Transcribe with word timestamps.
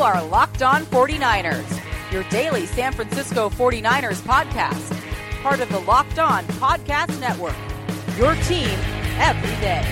You 0.00 0.06
are 0.06 0.24
Locked 0.24 0.62
On 0.62 0.86
49ers, 0.86 2.10
your 2.10 2.22
daily 2.30 2.64
San 2.64 2.90
Francisco 2.90 3.50
49ers 3.50 4.22
podcast 4.22 4.98
part 5.42 5.60
of 5.60 5.68
the 5.68 5.80
Locked 5.80 6.18
On 6.18 6.42
Podcast 6.44 7.20
Network. 7.20 7.54
Your 8.16 8.34
team 8.46 8.70
every 9.18 9.50
day. 9.60 9.82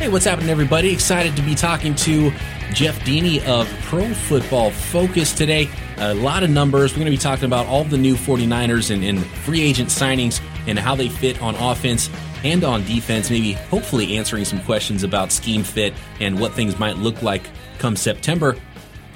Hey, 0.00 0.08
what's 0.08 0.24
happening, 0.24 0.50
everybody? 0.50 0.92
Excited 0.92 1.36
to 1.36 1.42
be 1.42 1.54
talking 1.54 1.94
to 1.94 2.32
Jeff 2.72 2.98
Deeney 3.04 3.40
of 3.46 3.68
Pro 3.82 4.12
Football 4.12 4.72
Focus 4.72 5.32
today. 5.32 5.70
A 5.98 6.14
lot 6.14 6.42
of 6.42 6.50
numbers. 6.50 6.94
We're 6.94 7.04
going 7.04 7.12
to 7.12 7.16
be 7.16 7.16
talking 7.16 7.44
about 7.44 7.66
all 7.66 7.84
the 7.84 7.96
new 7.96 8.16
49ers 8.16 8.92
and, 8.92 9.04
and 9.04 9.24
free 9.24 9.62
agent 9.62 9.90
signings 9.90 10.40
and 10.66 10.76
how 10.76 10.96
they 10.96 11.08
fit 11.08 11.40
on 11.40 11.54
offense 11.54 12.10
and 12.44 12.64
on 12.64 12.84
defense, 12.84 13.30
maybe 13.30 13.52
hopefully 13.52 14.16
answering 14.16 14.44
some 14.44 14.60
questions 14.62 15.02
about 15.02 15.32
scheme 15.32 15.62
fit 15.62 15.94
and 16.20 16.38
what 16.38 16.52
things 16.52 16.78
might 16.78 16.96
look 16.96 17.22
like 17.22 17.42
come 17.78 17.96
September. 17.96 18.56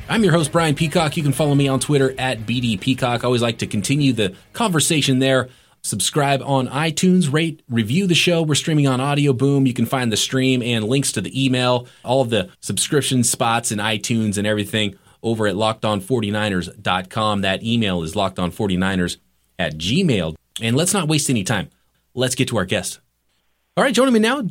I'm 0.09 0.25
your 0.25 0.33
host, 0.33 0.53
Brian 0.53 0.75
Peacock. 0.75 1.17
You 1.17 1.23
can 1.23 1.33
follow 1.33 1.55
me 1.55 1.69
on 1.69 1.81
Twitter 1.81 2.15
at 2.19 2.41
BD 2.41 2.79
Peacock. 2.79 3.25
I 3.25 3.27
always 3.27 3.43
like 3.43 3.59
to 3.59 3.67
continue 3.67 4.13
the 4.13 4.35
conversation 4.53 5.21
there. 5.21 5.49
Subscribe 5.85 6.43
on 6.43 6.69
iTunes, 6.69 7.33
rate, 7.33 7.63
review 7.69 8.07
the 8.07 8.15
show. 8.15 8.43
We're 8.43 8.55
streaming 8.55 8.87
on 8.87 9.01
Audio 9.01 9.33
Boom. 9.33 9.67
You 9.67 9.75
can 9.75 9.87
find 9.87 10.13
the 10.13 10.17
stream 10.17 10.63
and 10.63 10.85
links 10.85 11.13
to 11.13 11.21
the 11.21 11.45
email, 11.45 11.89
all 12.05 12.21
of 12.21 12.31
the 12.31 12.51
subscription 12.61 13.25
spots 13.25 13.73
and 13.73 13.81
iTunes 13.81 14.39
and 14.39 14.47
everything 14.47 14.97
over 15.25 15.47
at 15.47 15.57
lockedon49ers.com. 15.57 17.41
That 17.41 17.65
email 17.65 18.03
is 18.03 18.15
lockedon49ers 18.15 19.17
at 19.59 19.75
gmail. 19.75 20.37
And 20.61 20.77
let's 20.77 20.95
not 20.95 21.09
waste 21.09 21.31
any 21.31 21.43
time. 21.43 21.71
Let's 22.15 22.35
get 22.35 22.49
to 22.49 22.59
our 22.59 22.65
guest. 22.65 23.01
All 23.75 23.83
right, 23.83 23.95
joining 23.95 24.13
me 24.13 24.21
now, 24.21 24.43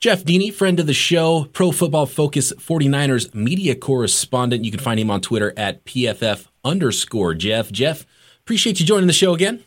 Jeff 0.00 0.24
Deeney, 0.24 0.50
friend 0.50 0.80
of 0.80 0.86
the 0.86 0.94
show, 0.94 1.44
Pro 1.52 1.70
Football 1.70 2.06
Focus 2.06 2.50
49ers 2.54 3.34
media 3.34 3.74
correspondent. 3.74 4.64
You 4.64 4.70
can 4.70 4.80
find 4.80 4.98
him 4.98 5.10
on 5.10 5.20
Twitter 5.20 5.52
at 5.54 5.84
PFF 5.84 6.46
underscore 6.64 7.34
Jeff. 7.34 7.70
Jeff, 7.70 8.06
appreciate 8.40 8.80
you 8.80 8.86
joining 8.86 9.06
the 9.06 9.12
show 9.12 9.34
again. 9.34 9.62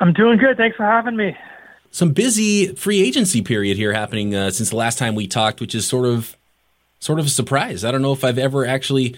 I'm 0.00 0.12
doing 0.12 0.36
good. 0.36 0.56
Thanks 0.56 0.76
for 0.76 0.84
having 0.84 1.14
me. 1.14 1.36
Some 1.92 2.10
busy 2.10 2.74
free 2.74 3.00
agency 3.00 3.40
period 3.40 3.76
here 3.76 3.92
happening 3.92 4.34
uh, 4.34 4.50
since 4.50 4.70
the 4.70 4.76
last 4.76 4.98
time 4.98 5.14
we 5.14 5.28
talked, 5.28 5.60
which 5.60 5.76
is 5.76 5.86
sort 5.86 6.06
of 6.06 6.36
sort 6.98 7.20
of 7.20 7.26
a 7.26 7.30
surprise. 7.30 7.84
I 7.84 7.92
don't 7.92 8.02
know 8.02 8.12
if 8.12 8.24
I've 8.24 8.38
ever 8.38 8.66
actually 8.66 9.14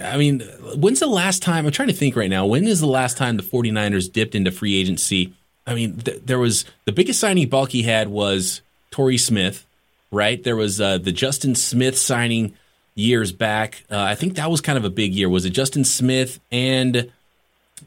I 0.00 0.16
mean, 0.16 0.42
when's 0.76 1.00
the 1.00 1.08
last 1.08 1.42
time? 1.42 1.66
I'm 1.66 1.72
trying 1.72 1.88
to 1.88 1.94
think 1.94 2.14
right 2.14 2.30
now. 2.30 2.46
When 2.46 2.68
is 2.68 2.78
the 2.78 2.86
last 2.86 3.16
time 3.16 3.36
the 3.36 3.42
49ers 3.42 4.12
dipped 4.12 4.36
into 4.36 4.52
free 4.52 4.76
agency? 4.76 5.34
I 5.66 5.74
mean, 5.74 5.98
th- 5.98 6.22
there 6.24 6.38
was 6.38 6.64
the 6.84 6.92
biggest 6.92 7.20
signing 7.20 7.48
Baalke 7.48 7.84
had 7.84 8.08
was 8.08 8.60
Torrey 8.90 9.18
Smith 9.18 9.66
right? 10.14 10.42
There 10.42 10.56
was 10.56 10.80
uh, 10.80 10.98
the 10.98 11.12
Justin 11.12 11.54
Smith 11.54 11.98
signing 11.98 12.54
years 12.94 13.32
back. 13.32 13.84
Uh, 13.90 14.00
I 14.00 14.14
think 14.14 14.36
that 14.36 14.50
was 14.50 14.60
kind 14.60 14.78
of 14.78 14.84
a 14.84 14.90
big 14.90 15.12
year. 15.12 15.28
Was 15.28 15.44
it 15.44 15.50
Justin 15.50 15.84
Smith 15.84 16.40
and 16.50 17.10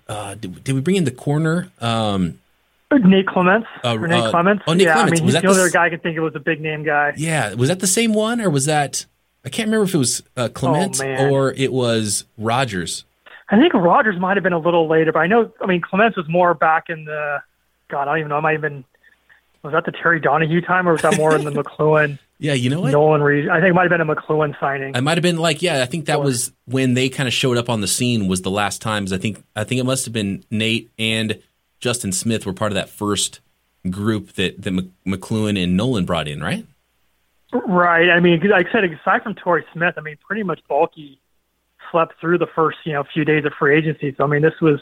uh, 0.08 0.36
did, 0.36 0.64
did, 0.64 0.76
we 0.76 0.82
bring 0.82 0.98
in 0.98 1.06
the 1.06 1.12
corner? 1.12 1.70
Um, 1.80 2.40
Nate 2.92 3.28
Clements. 3.28 3.68
Uh, 3.84 3.96
Nate 3.96 4.26
uh, 4.26 4.30
Clements. 4.30 4.64
Oh, 4.68 4.74
Nate 4.74 4.88
yeah, 4.88 4.94
Clements. 4.94 5.20
I 5.20 5.24
mean, 5.24 5.26
was 5.26 5.34
he's 5.34 5.42
the 5.42 5.50
other 5.50 5.70
guy 5.70 5.86
I 5.86 5.90
could 5.90 6.04
think 6.04 6.18
of 6.18 6.24
was 6.24 6.36
a 6.36 6.40
big 6.40 6.62
name 6.62 6.84
guy. 6.84 7.14
Yeah, 7.18 7.54
was 7.54 7.70
that 7.70 7.80
the 7.80 7.88
same 7.88 8.14
one 8.14 8.42
or 8.42 8.50
was 8.50 8.66
that? 8.66 9.06
I 9.46 9.50
can't 9.50 9.68
remember 9.68 9.86
if 9.86 9.94
it 9.94 9.98
was 9.98 10.24
uh, 10.36 10.50
Clement 10.50 11.02
oh, 11.02 11.30
or 11.30 11.54
it 11.54 11.72
was 11.72 12.26
Rogers. 12.38 13.06
I 13.50 13.58
think 13.58 13.74
Rogers 13.74 14.20
might 14.20 14.36
have 14.36 14.44
been 14.44 14.54
a 14.54 14.60
little 14.60 14.90
later, 14.90 15.14
but 15.14 15.20
I 15.20 15.28
know. 15.28 15.52
I 15.62 15.68
mean, 15.68 15.82
Clements 15.82 16.18
was 16.18 16.28
more 16.28 16.54
back 16.54 16.90
in 16.90 17.06
the. 17.06 17.42
God, 17.90 18.04
I 18.04 18.06
don't 18.06 18.20
even 18.20 18.30
know. 18.30 18.38
It 18.38 18.42
might 18.42 18.56
even 18.56 18.84
was 19.64 19.74
that 19.74 19.86
the 19.86 19.92
Terry 19.92 20.20
Donahue 20.20 20.62
time, 20.62 20.88
or 20.88 20.94
was 20.94 21.02
that 21.02 21.18
more 21.18 21.36
in 21.36 21.44
the 21.44 21.52
McCloughan? 21.64 22.20
Yeah, 22.40 22.54
you 22.54 22.70
know 22.70 22.82
what? 22.82 22.92
Nolan 22.92 23.22
Reed. 23.22 23.50
I 23.50 23.60
think 23.60 23.72
it 23.72 23.74
might 23.74 23.90
have 23.90 23.98
been 23.98 24.02
a 24.02 24.16
McCloughan 24.16 24.58
signing. 24.60 24.96
I 24.96 25.02
might 25.02 25.18
have 25.18 25.24
been 25.24 25.38
like, 25.38 25.62
yeah, 25.62 25.82
I 25.82 25.86
think 25.86 26.06
that 26.06 26.22
was 26.22 26.52
when 26.66 26.94
they 26.94 27.10
kind 27.10 27.28
of 27.28 27.34
showed 27.34 27.58
up 27.58 27.70
on 27.70 27.82
the 27.82 27.88
scene. 27.88 28.28
Was 28.28 28.44
the 28.44 28.52
last 28.52 28.82
times 28.82 29.12
I 29.12 29.18
think 29.18 29.44
I 29.56 29.64
think 29.64 29.82
it 29.82 29.86
must 29.86 30.06
have 30.06 30.14
been 30.14 30.44
Nate 30.52 30.90
and 30.98 31.42
Justin 31.80 32.12
Smith 32.12 32.46
were 32.46 32.54
part 32.54 32.72
of 32.72 32.76
that 32.76 32.90
first 32.90 33.40
group 33.90 34.34
that 34.34 34.62
that 34.62 34.74
McCloughan 35.06 35.62
and 35.62 35.76
Nolan 35.76 36.06
brought 36.06 36.28
in, 36.28 36.42
right? 36.42 36.66
Right. 37.52 38.10
I 38.10 38.20
mean, 38.20 38.42
like 38.50 38.68
I 38.68 38.72
said, 38.72 38.84
aside 38.84 39.24
from 39.24 39.34
Torrey 39.36 39.66
Smith, 39.74 39.96
I 39.98 40.02
mean, 40.02 40.18
pretty 40.26 40.44
much 40.44 40.60
Baalke 40.70 41.18
slept 41.92 42.20
through 42.20 42.38
the 42.38 42.48
first 42.48 42.78
you 42.84 42.94
know 42.94 43.04
few 43.04 43.26
days 43.26 43.46
of 43.46 43.54
free 43.58 43.78
agency. 43.78 44.14
So 44.16 44.24
I 44.24 44.28
mean, 44.28 44.44
this 44.44 44.62
was 44.62 44.80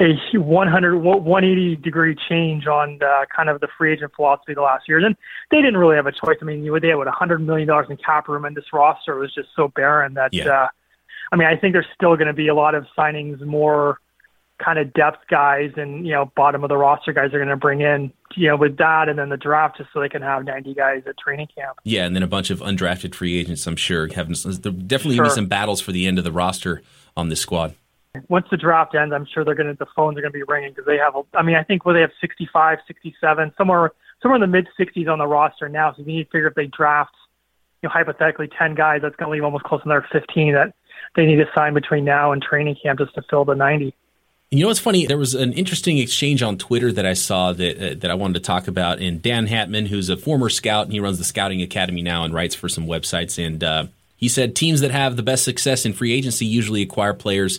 a 0.00 0.14
100 0.36 0.98
180 0.98 1.76
degree 1.76 2.16
change 2.28 2.66
on 2.66 2.98
uh, 3.02 3.24
kind 3.34 3.48
of 3.48 3.60
the 3.60 3.68
free 3.78 3.92
agent 3.92 4.12
philosophy 4.14 4.54
the 4.54 4.60
last 4.60 4.88
years, 4.88 5.04
and 5.04 5.16
they 5.50 5.58
didn't 5.58 5.76
really 5.76 5.96
have 5.96 6.06
a 6.06 6.12
choice. 6.12 6.36
I 6.40 6.44
mean, 6.44 6.64
you 6.64 6.78
they 6.80 6.88
had 6.88 6.96
what 6.96 7.06
100 7.06 7.38
million 7.38 7.68
dollars 7.68 7.86
in 7.88 7.96
cap 7.96 8.28
room, 8.28 8.44
and 8.44 8.56
this 8.56 8.72
roster 8.72 9.16
was 9.16 9.32
just 9.34 9.48
so 9.54 9.68
barren 9.68 10.14
that. 10.14 10.32
Yeah. 10.32 10.48
Uh, 10.48 10.68
I 11.32 11.36
mean, 11.36 11.48
I 11.48 11.56
think 11.56 11.72
there's 11.72 11.86
still 11.94 12.16
going 12.16 12.28
to 12.28 12.34
be 12.34 12.48
a 12.48 12.54
lot 12.54 12.74
of 12.74 12.86
signings, 12.96 13.40
more 13.40 13.98
kind 14.62 14.78
of 14.78 14.92
depth 14.92 15.26
guys, 15.28 15.72
and 15.76 16.06
you 16.06 16.12
know, 16.12 16.30
bottom 16.36 16.62
of 16.62 16.68
the 16.68 16.76
roster 16.76 17.12
guys 17.12 17.32
are 17.32 17.38
going 17.38 17.48
to 17.48 17.56
bring 17.56 17.80
in, 17.80 18.12
you 18.36 18.48
know, 18.48 18.56
with 18.56 18.76
that, 18.76 19.08
and 19.08 19.18
then 19.18 19.30
the 19.30 19.36
draft 19.36 19.78
just 19.78 19.90
so 19.92 20.00
they 20.00 20.08
can 20.08 20.22
have 20.22 20.44
90 20.44 20.74
guys 20.74 21.02
at 21.06 21.16
training 21.18 21.48
camp. 21.56 21.78
Yeah, 21.82 22.04
and 22.04 22.14
then 22.14 22.22
a 22.22 22.28
bunch 22.28 22.50
of 22.50 22.60
undrafted 22.60 23.14
free 23.14 23.38
agents. 23.38 23.66
I'm 23.66 23.76
sure 23.76 24.06
having 24.12 24.36
there 24.44 24.72
definitely 24.72 25.16
sure. 25.16 25.24
be 25.24 25.30
some 25.30 25.46
battles 25.46 25.80
for 25.80 25.92
the 25.92 26.06
end 26.06 26.18
of 26.18 26.24
the 26.24 26.32
roster 26.32 26.82
on 27.16 27.30
this 27.30 27.40
squad 27.40 27.74
once 28.28 28.46
the 28.50 28.56
draft 28.56 28.94
ends, 28.94 29.12
I'm 29.12 29.26
sure 29.26 29.44
they're 29.44 29.54
going 29.54 29.68
to 29.68 29.74
the 29.74 29.86
phones 29.96 30.16
are 30.16 30.20
going 30.20 30.32
to 30.32 30.38
be 30.38 30.44
ringing 30.46 30.70
because 30.70 30.86
they 30.86 30.98
have. 30.98 31.14
I 31.34 31.42
mean, 31.42 31.56
I 31.56 31.64
think 31.64 31.84
where 31.84 31.94
they 31.94 32.00
have 32.00 32.12
65, 32.20 32.78
67, 32.86 33.52
somewhere 33.56 33.92
somewhere 34.22 34.36
in 34.36 34.40
the 34.40 34.46
mid 34.46 34.68
60s 34.78 35.08
on 35.08 35.18
the 35.18 35.26
roster 35.26 35.68
now. 35.68 35.92
So 35.92 36.02
you 36.02 36.06
need 36.06 36.24
to 36.24 36.30
figure 36.30 36.48
if 36.48 36.54
they 36.54 36.66
draft, 36.66 37.14
you 37.82 37.88
know, 37.88 37.92
hypothetically 37.92 38.48
10 38.56 38.74
guys, 38.74 39.00
that's 39.02 39.16
going 39.16 39.28
to 39.28 39.32
leave 39.32 39.44
almost 39.44 39.64
close 39.64 39.82
to 39.82 39.88
another 39.88 40.06
15 40.12 40.54
that 40.54 40.74
they 41.16 41.26
need 41.26 41.36
to 41.36 41.46
sign 41.54 41.74
between 41.74 42.04
now 42.04 42.32
and 42.32 42.42
training 42.42 42.76
camp 42.82 42.98
just 42.98 43.14
to 43.14 43.22
fill 43.28 43.44
the 43.44 43.54
90. 43.54 43.94
You 44.50 44.60
know 44.60 44.68
what's 44.68 44.78
funny? 44.78 45.06
There 45.06 45.18
was 45.18 45.34
an 45.34 45.52
interesting 45.52 45.98
exchange 45.98 46.42
on 46.42 46.58
Twitter 46.58 46.92
that 46.92 47.04
I 47.04 47.14
saw 47.14 47.52
that 47.52 47.76
uh, 47.76 47.94
that 47.98 48.10
I 48.10 48.14
wanted 48.14 48.34
to 48.34 48.40
talk 48.40 48.68
about. 48.68 49.00
And 49.00 49.20
Dan 49.20 49.48
Hatman, 49.48 49.88
who's 49.88 50.08
a 50.08 50.16
former 50.16 50.48
scout, 50.48 50.84
and 50.84 50.92
he 50.92 51.00
runs 51.00 51.18
the 51.18 51.24
Scouting 51.24 51.60
Academy 51.60 52.02
now 52.02 52.22
and 52.22 52.32
writes 52.32 52.54
for 52.54 52.68
some 52.68 52.86
websites. 52.86 53.44
And 53.44 53.64
uh, 53.64 53.86
he 54.16 54.28
said 54.28 54.54
teams 54.54 54.80
that 54.80 54.92
have 54.92 55.16
the 55.16 55.24
best 55.24 55.44
success 55.44 55.84
in 55.84 55.92
free 55.92 56.12
agency 56.12 56.46
usually 56.46 56.82
acquire 56.82 57.14
players 57.14 57.58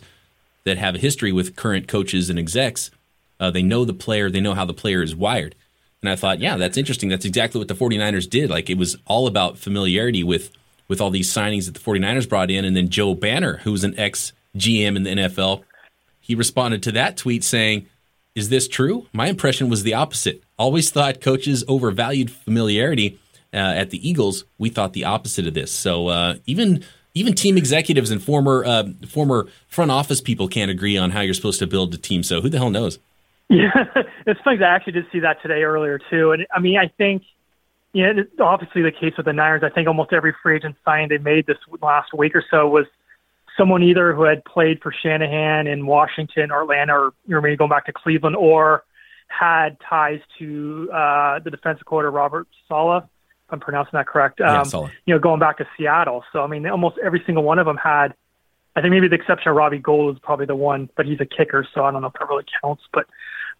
that 0.65 0.77
have 0.77 0.95
a 0.95 0.99
history 0.99 1.31
with 1.31 1.55
current 1.55 1.87
coaches 1.87 2.29
and 2.29 2.37
execs. 2.37 2.91
Uh, 3.39 3.51
they 3.51 3.63
know 3.63 3.85
the 3.85 3.93
player, 3.93 4.29
they 4.29 4.41
know 4.41 4.53
how 4.53 4.65
the 4.65 4.73
player 4.73 5.01
is 5.01 5.15
wired. 5.15 5.55
And 6.01 6.09
I 6.09 6.15
thought, 6.15 6.39
yeah, 6.39 6.57
that's 6.57 6.77
interesting. 6.77 7.09
That's 7.09 7.25
exactly 7.25 7.59
what 7.59 7.67
the 7.67 7.73
49ers 7.73 8.29
did. 8.29 8.49
Like 8.49 8.69
it 8.69 8.77
was 8.77 8.97
all 9.05 9.27
about 9.27 9.57
familiarity 9.57 10.23
with 10.23 10.51
with 10.87 11.01
all 11.01 11.09
these 11.09 11.33
signings 11.33 11.65
that 11.65 11.73
the 11.73 11.79
49ers 11.79 12.29
brought 12.29 12.51
in. 12.51 12.63
And 12.63 12.75
then 12.75 12.89
Joe 12.89 13.15
Banner, 13.15 13.57
who 13.57 13.71
was 13.71 13.83
an 13.83 13.97
ex 13.97 14.33
GM 14.55 14.95
in 14.95 15.03
the 15.03 15.09
NFL, 15.09 15.63
he 16.19 16.35
responded 16.35 16.83
to 16.83 16.91
that 16.93 17.17
tweet 17.17 17.43
saying, 17.43 17.87
Is 18.35 18.49
this 18.49 18.67
true? 18.67 19.07
My 19.13 19.27
impression 19.27 19.69
was 19.69 19.83
the 19.83 19.95
opposite. 19.95 20.43
Always 20.57 20.91
thought 20.91 21.21
coaches 21.21 21.63
overvalued 21.67 22.31
familiarity. 22.31 23.19
Uh, 23.53 23.57
at 23.57 23.89
the 23.89 24.07
Eagles, 24.07 24.43
we 24.57 24.69
thought 24.69 24.93
the 24.93 25.05
opposite 25.05 25.47
of 25.47 25.53
this. 25.53 25.71
So 25.71 26.07
uh, 26.07 26.35
even 26.45 26.83
even 27.15 27.33
team 27.33 27.57
executives 27.57 28.11
and 28.11 28.21
former 28.21 28.63
uh, 28.63 28.83
former 29.07 29.47
front 29.67 29.89
office 29.89 30.21
people 30.21 30.47
can't 30.47 30.69
agree 30.69 30.97
on 30.97 31.11
how 31.11 31.21
you're 31.21 31.33
supposed 31.33 31.59
to 31.59 31.67
build 31.67 31.93
a 31.93 31.97
team. 31.97 32.21
So 32.21 32.41
who 32.41 32.49
the 32.49 32.57
hell 32.57 32.69
knows? 32.69 32.99
Yeah, 33.49 33.71
it's 34.27 34.39
funny. 34.41 34.63
I 34.63 34.75
actually 34.75 34.93
did 34.93 35.05
see 35.11 35.19
that 35.21 35.41
today 35.41 35.63
earlier 35.63 35.99
too. 36.09 36.31
And 36.31 36.45
I 36.53 36.59
mean, 36.59 36.77
I 36.77 36.89
think 36.89 37.23
you 37.93 38.13
know, 38.13 38.23
obviously 38.41 38.81
the 38.81 38.91
case 38.91 39.13
with 39.15 39.25
the 39.25 39.33
Niners. 39.33 39.63
I 39.63 39.69
think 39.69 39.87
almost 39.87 40.11
every 40.11 40.35
free 40.43 40.57
agent 40.57 40.75
signing 40.83 41.07
they 41.07 41.17
made 41.17 41.47
this 41.47 41.57
last 41.81 42.13
week 42.13 42.35
or 42.35 42.43
so 42.51 42.67
was 42.67 42.85
someone 43.57 43.81
either 43.81 44.13
who 44.13 44.23
had 44.23 44.43
played 44.43 44.81
for 44.81 44.91
Shanahan 44.91 45.65
in 45.65 45.85
Washington 45.85 46.51
or 46.51 46.63
Atlanta, 46.63 46.93
or 46.93 47.13
you 47.25 47.35
know, 47.35 47.41
maybe 47.41 47.55
going 47.55 47.69
back 47.69 47.85
to 47.85 47.93
Cleveland, 47.93 48.35
or 48.35 48.83
had 49.27 49.77
ties 49.79 50.19
to 50.39 50.89
uh, 50.93 51.39
the 51.39 51.49
defensive 51.49 51.85
coordinator 51.85 52.11
Robert 52.11 52.47
Saleh 52.67 53.05
I'm 53.49 53.59
pronouncing 53.59 53.91
that 53.93 54.07
correct. 54.07 54.41
Um, 54.41 54.67
yeah, 54.71 54.89
you 55.05 55.13
know, 55.13 55.19
going 55.19 55.39
back 55.39 55.57
to 55.59 55.67
Seattle. 55.77 56.23
So 56.33 56.41
I 56.41 56.47
mean, 56.47 56.67
almost 56.67 56.97
every 57.03 57.23
single 57.25 57.43
one 57.43 57.59
of 57.59 57.65
them 57.65 57.77
had. 57.77 58.13
I 58.77 58.81
think 58.81 58.91
maybe 58.91 59.07
the 59.07 59.15
exception 59.15 59.49
of 59.49 59.55
Robbie 59.55 59.79
Gould 59.79 60.15
is 60.15 60.19
probably 60.21 60.45
the 60.45 60.55
one, 60.55 60.89
but 60.97 61.05
he's 61.05 61.21
a 61.21 61.25
kicker, 61.25 61.65
so 61.73 61.85
I 61.85 61.91
don't 61.91 62.01
know 62.01 62.09
if 62.09 62.13
that 62.13 62.27
really 62.27 62.43
counts. 62.61 62.83
But 62.91 63.07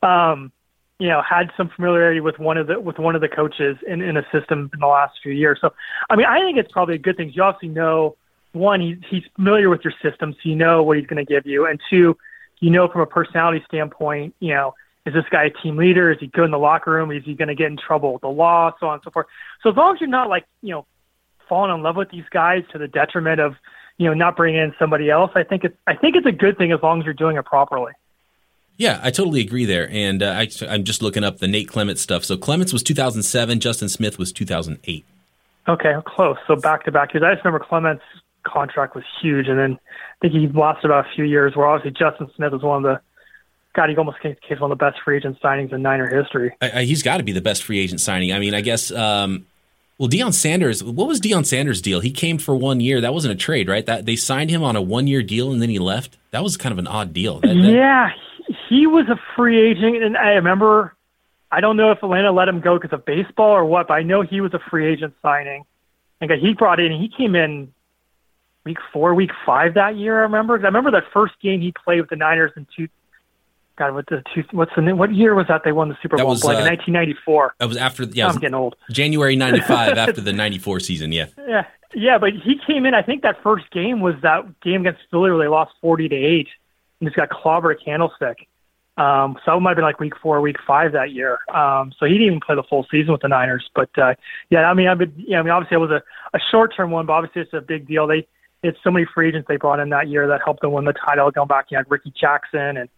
um, 0.05 0.51
you 0.99 1.09
know, 1.09 1.21
had 1.21 1.51
some 1.57 1.69
familiarity 1.69 2.21
with 2.21 2.39
one 2.39 2.57
of 2.57 2.67
the 2.67 2.79
with 2.79 2.99
one 2.99 3.15
of 3.15 3.21
the 3.21 3.27
coaches 3.27 3.77
in, 3.87 4.01
in 4.01 4.17
a 4.17 4.25
system 4.31 4.69
in 4.73 4.79
the 4.79 4.87
last 4.87 5.15
few 5.21 5.31
years. 5.31 5.59
So, 5.61 5.73
I 6.09 6.15
mean, 6.15 6.25
I 6.25 6.39
think 6.39 6.57
it's 6.57 6.71
probably 6.71 6.95
a 6.95 6.99
good 6.99 7.17
thing. 7.17 7.31
You 7.33 7.43
obviously 7.43 7.69
know 7.69 8.15
one, 8.53 8.79
he's 8.79 8.97
he's 9.09 9.23
familiar 9.35 9.69
with 9.69 9.81
your 9.83 9.93
system, 10.01 10.33
so 10.33 10.39
you 10.43 10.55
know 10.55 10.83
what 10.83 10.97
he's 10.97 11.07
going 11.07 11.23
to 11.23 11.31
give 11.31 11.45
you, 11.45 11.65
and 11.65 11.79
two, 11.89 12.17
you 12.59 12.69
know 12.69 12.87
from 12.87 13.01
a 13.01 13.05
personality 13.05 13.63
standpoint, 13.67 14.33
you 14.39 14.53
know, 14.53 14.73
is 15.05 15.13
this 15.13 15.25
guy 15.29 15.45
a 15.45 15.49
team 15.49 15.77
leader? 15.77 16.11
Is 16.11 16.19
he 16.19 16.27
good 16.27 16.45
in 16.45 16.51
the 16.51 16.59
locker 16.59 16.91
room? 16.91 17.11
Is 17.11 17.23
he 17.23 17.35
going 17.35 17.47
to 17.47 17.55
get 17.55 17.67
in 17.67 17.77
trouble 17.77 18.13
with 18.13 18.21
the 18.21 18.29
law, 18.29 18.73
so 18.79 18.87
on 18.87 18.95
and 18.95 19.03
so 19.03 19.11
forth. 19.11 19.27
So 19.61 19.69
as 19.69 19.75
long 19.75 19.95
as 19.95 20.01
you're 20.01 20.09
not 20.09 20.29
like 20.29 20.45
you 20.61 20.71
know 20.71 20.85
falling 21.47 21.73
in 21.73 21.83
love 21.83 21.95
with 21.95 22.09
these 22.09 22.25
guys 22.31 22.63
to 22.71 22.77
the 22.77 22.87
detriment 22.87 23.39
of 23.39 23.55
you 23.97 24.07
know 24.07 24.13
not 24.13 24.35
bringing 24.35 24.61
in 24.61 24.73
somebody 24.79 25.09
else, 25.09 25.31
I 25.35 25.43
think 25.43 25.63
it's 25.63 25.77
I 25.85 25.95
think 25.95 26.15
it's 26.15 26.25
a 26.25 26.31
good 26.31 26.57
thing 26.57 26.71
as 26.71 26.81
long 26.81 26.99
as 26.99 27.05
you're 27.05 27.13
doing 27.13 27.37
it 27.37 27.45
properly. 27.45 27.93
Yeah, 28.77 28.99
I 29.01 29.11
totally 29.11 29.39
agree 29.41 29.63
there. 29.63 29.89
And 29.89 30.21
uh, 30.21 30.31
I, 30.31 30.49
I'm 30.67 30.83
just 30.83 31.01
looking 31.01 31.23
up 31.23 31.37
the 31.37 31.47
Nate 31.47 31.69
Clements 31.69 32.01
stuff. 32.01 32.25
So 32.25 32.35
Clements 32.35 32.73
was 32.73 32.83
2007, 32.83 33.61
Justin 33.61 33.87
Smith 33.87 34.19
was 34.19 34.33
2008. 34.33 35.05
Okay, 35.67 35.93
close. 36.05 36.37
So 36.45 36.55
back 36.55 36.83
to 36.85 36.91
back 36.91 37.13
years. 37.13 37.23
I 37.23 37.33
just 37.33 37.45
remember 37.45 37.65
Clements' 37.65 38.03
contract 38.43 38.95
was 38.95 39.03
huge, 39.21 39.47
and 39.47 39.57
then 39.57 39.79
I 39.81 40.15
think 40.21 40.33
he 40.33 40.47
lasted 40.47 40.87
about 40.87 41.05
a 41.05 41.15
few 41.15 41.23
years. 41.23 41.55
Where 41.55 41.65
obviously 41.65 41.97
Justin 41.97 42.29
Smith 42.35 42.51
was 42.51 42.61
one 42.61 42.83
of 42.85 42.91
the 42.91 43.01
God, 43.75 43.89
he 43.89 43.95
almost 43.97 44.19
came, 44.21 44.35
came 44.47 44.59
one 44.59 44.71
of 44.71 44.77
the 44.77 44.83
best 44.83 44.97
free 45.03 45.17
agent 45.17 45.39
signings 45.41 45.73
in 45.73 45.81
Niner 45.81 46.07
history. 46.07 46.55
I, 46.61 46.79
I, 46.79 46.83
he's 46.83 47.03
got 47.03 47.17
to 47.17 47.23
be 47.23 47.31
the 47.31 47.41
best 47.41 47.63
free 47.63 47.79
agent 47.79 48.01
signing. 48.01 48.31
I 48.31 48.39
mean, 48.39 48.53
I 48.53 48.61
guess. 48.61 48.91
Um, 48.91 49.45
well, 49.97 50.09
Deion 50.09 50.33
Sanders. 50.33 50.83
What 50.83 51.07
was 51.07 51.21
Deion 51.21 51.45
Sanders' 51.45 51.81
deal? 51.81 51.99
He 51.99 52.11
came 52.11 52.37
for 52.37 52.55
one 52.55 52.79
year. 52.79 53.01
That 53.01 53.13
wasn't 53.13 53.33
a 53.33 53.37
trade, 53.37 53.69
right? 53.69 53.85
That 53.85 54.05
they 54.05 54.15
signed 54.15 54.49
him 54.49 54.63
on 54.63 54.75
a 54.75 54.81
one-year 54.81 55.23
deal 55.23 55.51
and 55.51 55.61
then 55.61 55.69
he 55.69 55.79
left. 55.79 56.17
That 56.31 56.43
was 56.43 56.57
kind 56.57 56.73
of 56.73 56.79
an 56.79 56.87
odd 56.87 57.13
deal. 57.13 57.39
That, 57.39 57.47
that, 57.47 57.55
yeah, 57.55 58.09
he 58.69 58.87
was 58.87 59.07
a 59.07 59.19
free 59.35 59.71
agent, 59.71 60.03
and 60.03 60.17
I 60.17 60.31
remember. 60.31 60.93
I 61.51 61.61
don't 61.61 61.77
know 61.77 61.91
if 61.91 61.99
Atlanta 62.03 62.31
let 62.31 62.49
him 62.49 62.59
go 62.59 62.77
because 62.77 62.91
of 62.91 63.05
baseball 63.05 63.51
or 63.51 63.63
what, 63.63 63.87
but 63.87 63.93
I 63.93 64.03
know 64.03 64.23
he 64.23 64.41
was 64.41 64.53
a 64.53 64.59
free 64.69 64.91
agent 64.91 65.13
signing. 65.21 65.63
And 66.19 66.31
he 66.31 66.53
brought 66.53 66.79
in, 66.79 66.91
he 66.91 67.07
came 67.07 67.35
in 67.35 67.71
week 68.65 68.79
four, 68.91 69.13
week 69.13 69.31
five 69.45 69.75
that 69.75 69.95
year. 69.95 70.19
I 70.19 70.23
remember. 70.23 70.55
I 70.55 70.63
remember 70.63 70.91
that 70.91 71.03
first 71.13 71.35
game 71.41 71.61
he 71.61 71.71
played 71.71 72.01
with 72.01 72.09
the 72.09 72.15
Niners 72.15 72.51
in 72.57 72.67
two. 72.75 72.89
God, 73.77 73.93
what 73.93 74.05
the 74.07 74.23
two, 74.33 74.43
what's 74.51 74.71
the 74.75 74.95
what 74.95 75.13
year 75.13 75.35
was 75.35 75.47
that 75.47 75.63
they 75.63 75.71
won 75.71 75.89
the 75.89 75.97
Super 76.01 76.17
Bowl? 76.17 76.27
Was, 76.27 76.43
like 76.43 76.57
uh, 76.57 76.61
in 76.61 76.67
1994. 76.67 77.55
That 77.59 77.67
was 77.67 77.77
after. 77.77 78.03
Yeah, 78.03 78.27
I'm 78.27 78.37
getting 78.37 78.55
old. 78.55 78.75
January 78.91 79.35
'95 79.37 79.97
after 79.97 80.21
the 80.21 80.33
'94 80.33 80.79
season. 80.79 81.11
Yeah. 81.11 81.27
Yeah, 81.47 81.65
yeah, 81.93 82.17
but 82.17 82.31
he 82.33 82.59
came 82.65 82.85
in. 82.85 82.93
I 82.93 83.01
think 83.01 83.23
that 83.23 83.41
first 83.43 83.69
game 83.71 84.01
was 84.01 84.15
that 84.21 84.59
game 84.61 84.81
against 84.81 85.01
Philly 85.11 85.31
where 85.31 85.39
they 85.39 85.47
lost 85.47 85.73
40 85.81 86.09
to 86.09 86.15
eight, 86.15 86.47
and 86.99 87.07
just 87.07 87.15
got 87.15 87.29
clobbered 87.29 87.73
a 87.79 87.83
candlestick. 87.83 88.47
Um, 88.97 89.37
so 89.45 89.57
it 89.57 89.59
might 89.59 89.71
have 89.71 89.75
been 89.75 89.83
like 89.83 89.99
week 89.99 90.13
four, 90.21 90.39
week 90.39 90.55
five 90.65 90.93
that 90.93 91.11
year. 91.11 91.39
Um, 91.53 91.91
so 91.99 92.05
he 92.05 92.13
didn't 92.13 92.27
even 92.27 92.39
play 92.39 92.55
the 92.55 92.63
full 92.63 92.85
season 92.89 93.11
with 93.11 93.21
the 93.21 93.27
Niners. 93.27 93.69
But 93.75 93.89
uh, 93.97 94.15
yeah, 94.49 94.69
I 94.69 94.73
mean, 94.73 94.87
I've 94.87 94.97
been, 94.97 95.13
yeah, 95.17 95.39
I 95.39 95.41
mean, 95.41 95.51
obviously 95.51 95.75
it 95.75 95.79
was 95.79 95.91
a, 95.91 96.01
a 96.33 96.39
short 96.51 96.73
term 96.75 96.91
one, 96.91 97.05
but 97.05 97.13
obviously 97.13 97.41
it's 97.41 97.53
a 97.53 97.59
big 97.59 97.87
deal. 97.87 98.07
They 98.07 98.25
it's 98.63 98.79
so 98.83 98.91
many 98.91 99.05
free 99.13 99.27
agents 99.27 99.47
they 99.47 99.57
brought 99.57 99.79
in 99.79 99.89
that 99.89 100.07
year 100.07 100.27
that 100.27 100.41
helped 100.43 100.61
them 100.61 100.71
win 100.71 100.85
the 100.85 100.93
title. 100.93 101.29
Going 101.29 101.47
back, 101.47 101.67
you 101.69 101.77
had 101.77 101.89
Rickey 101.89 102.13
Jackson 102.19 102.77
and 102.77 102.89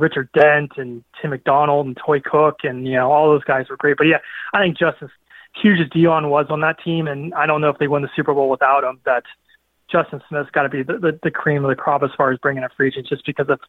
Richard 0.00 0.28
Dent 0.32 0.72
and 0.76 1.04
Tim 1.20 1.30
McDonald 1.30 1.86
and 1.86 1.96
Toi 1.96 2.20
Cook 2.20 2.60
and 2.64 2.86
you 2.86 2.94
know 2.94 3.10
all 3.10 3.30
those 3.30 3.44
guys 3.44 3.66
were 3.68 3.76
great. 3.76 3.96
But 3.96 4.06
yeah, 4.06 4.18
I 4.52 4.60
think 4.60 4.78
just 4.78 5.02
as 5.02 5.10
huge 5.60 5.80
as 5.80 5.88
Deion 5.88 6.28
was 6.28 6.46
on 6.50 6.60
that 6.60 6.82
team, 6.82 7.06
and 7.06 7.34
I 7.34 7.46
don't 7.46 7.60
know 7.60 7.68
if 7.68 7.78
they 7.78 7.88
win 7.88 8.02
the 8.02 8.10
Super 8.14 8.34
Bowl 8.34 8.48
without 8.48 8.84
him. 8.84 9.00
That 9.04 9.24
Justin 9.90 10.22
Smith's 10.28 10.50
got 10.50 10.62
to 10.62 10.68
be 10.68 10.82
the, 10.82 10.98
the 10.98 11.18
the 11.22 11.30
cream 11.30 11.64
of 11.64 11.68
the 11.68 11.76
crop 11.76 12.02
as 12.02 12.10
far 12.16 12.32
as 12.32 12.38
bringing 12.38 12.64
a 12.64 12.68
free 12.76 12.88
agent, 12.88 13.08
just 13.08 13.24
because 13.26 13.48
of 13.48 13.60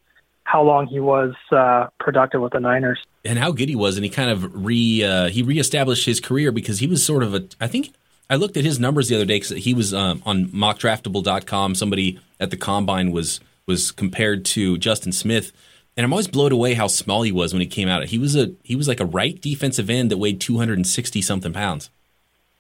how 0.46 0.62
long 0.62 0.88
he 0.88 1.00
was 1.00 1.34
uh, 1.52 1.88
productive 2.00 2.42
with 2.42 2.54
the 2.54 2.60
Niners 2.60 3.00
and 3.24 3.40
how 3.40 3.52
good 3.52 3.70
he 3.70 3.76
was, 3.76 3.98
and 3.98 4.04
he 4.04 4.10
kind 4.10 4.30
of 4.30 4.66
re 4.66 5.04
uh, 5.04 5.30
he 5.30 5.42
reestablished 5.42 6.06
his 6.06 6.20
career 6.20 6.52
because 6.52 6.80
he 6.80 6.88
was 6.88 7.04
sort 7.06 7.24
of 7.24 7.34
a 7.34 7.46
I 7.60 7.68
think 7.68 7.94
I 8.30 8.36
looked 8.36 8.58
at 8.58 8.64
his 8.64 8.80
numbers 8.80 9.10
the 9.10 9.16
other 9.16 9.26
day 9.26 9.40
because 9.40 9.64
he 9.64 9.74
was 9.74 9.94
um, 9.94 10.22
on 10.26 10.48
mockdraftable.com. 10.48 11.76
Somebody 11.76 12.20
at 12.40 12.50
the 12.52 12.58
combine 12.58 13.12
was 13.12 13.40
was 13.66 13.92
compared 13.92 14.44
to 14.46 14.78
Justin 14.78 15.12
Smith, 15.12 15.52
and 15.96 16.04
I'm 16.06 16.14
always 16.14 16.28
blown 16.28 16.52
away 16.52 16.74
how 16.74 16.88
small 16.88 17.22
he 17.24 17.32
was 17.32 17.54
when 17.54 17.62
he 17.62 17.68
came 17.68 17.88
out. 17.88 18.06
He 18.06 18.18
was 18.18 18.36
a 18.36 18.52
he 18.64 18.76
was 18.76 18.88
like 18.88 19.00
a 19.00 19.06
right 19.06 19.40
defensive 19.42 19.90
end 19.90 20.12
that 20.12 20.18
weighed 20.18 20.40
260 20.42 21.22
something 21.22 21.54
pounds, 21.54 21.90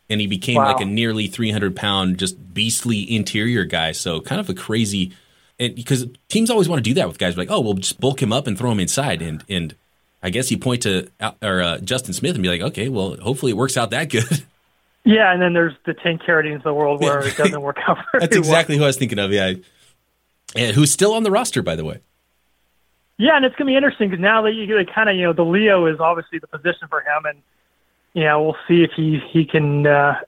and 0.10 0.22
he 0.22 0.28
became 0.28 0.56
Wow. 0.58 0.74
like 0.74 0.82
a 0.82 0.86
nearly 0.86 1.28
300 1.28 1.76
pound 1.76 2.18
just 2.20 2.54
beastly 2.54 3.16
interior 3.16 3.66
guy. 3.66 3.92
So 3.92 4.22
kind 4.22 4.40
of 4.40 4.50
a 4.50 4.54
crazy. 4.54 5.14
And 5.60 5.76
because 5.76 6.08
teams 6.30 6.50
always 6.50 6.68
want 6.68 6.84
to 6.84 6.90
do 6.90 6.96
that 6.96 7.08
with 7.08 7.20
guys, 7.20 7.38
like, 7.38 7.52
oh, 7.52 7.62
we'll 7.62 7.76
just 7.76 8.00
bulk 8.00 8.22
him 8.22 8.34
up 8.34 8.48
and 8.48 8.58
throw 8.58 8.72
him 8.72 8.80
inside, 8.80 9.22
and 9.22 9.44
and 9.50 9.76
I 10.22 10.30
guess 10.30 10.50
you 10.52 10.58
point 10.58 10.84
to 10.84 11.10
or 11.42 11.62
uh, 11.62 11.78
Justin 11.80 12.14
Smith 12.14 12.34
and 12.36 12.42
be 12.44 12.50
like, 12.50 12.62
okay, 12.62 12.90
well, 12.90 13.18
hopefully 13.18 13.52
it 13.52 13.56
works 13.56 13.78
out 13.78 13.90
that 13.92 14.10
good. 14.10 14.24
Yeah, 15.06 15.34
and 15.34 15.42
then 15.42 15.52
there's 15.52 15.74
the 15.86 15.94
Tank 15.94 16.22
Carradines 16.22 16.56
of 16.60 16.64
the 16.64 16.74
world 16.74 17.02
where 17.02 17.20
it 17.28 17.36
doesn't 17.36 17.62
work 17.62 17.76
out 17.86 17.98
very 18.14 18.22
That's 18.22 18.38
exactly 18.38 18.78
who 18.78 18.84
I 18.84 18.88
was 18.88 18.96
thinking 18.96 19.20
of. 19.20 19.34
Yeah, 19.34 19.56
and 20.56 20.74
who's 20.74 20.94
still 20.94 21.14
on 21.14 21.24
the 21.24 21.30
roster, 21.32 21.62
by 21.62 21.76
the 21.76 21.84
way. 21.84 22.00
Yeah, 23.18 23.36
and 23.36 23.46
it's 23.46 23.56
gonna 23.56 23.70
be 23.70 23.76
interesting 23.76 24.10
because 24.10 24.22
now 24.22 24.42
that 24.42 24.54
you 24.54 24.68
kind 24.94 25.10
of 25.10 25.16
you 25.16 25.24
know 25.24 25.34
the 25.34 25.44
Leo 25.46 25.86
is 25.86 26.00
obviously 26.00 26.40
the 26.40 26.48
position 26.48 26.88
for 26.90 27.02
him, 27.02 27.26
and 27.26 27.40
you 28.14 28.24
know 28.24 28.44
we'll 28.44 28.58
see 28.68 28.84
if 28.84 28.92
he 28.96 29.20
he 29.32 29.46
can 29.46 29.86
uh, 29.86 30.20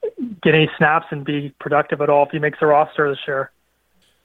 get 0.42 0.54
any 0.54 0.70
snaps 0.78 1.06
and 1.10 1.24
be 1.24 1.52
productive 1.58 2.00
at 2.00 2.08
all 2.08 2.24
if 2.24 2.30
he 2.30 2.38
makes 2.38 2.60
the 2.60 2.66
roster 2.66 3.10
this 3.10 3.18
year. 3.26 3.50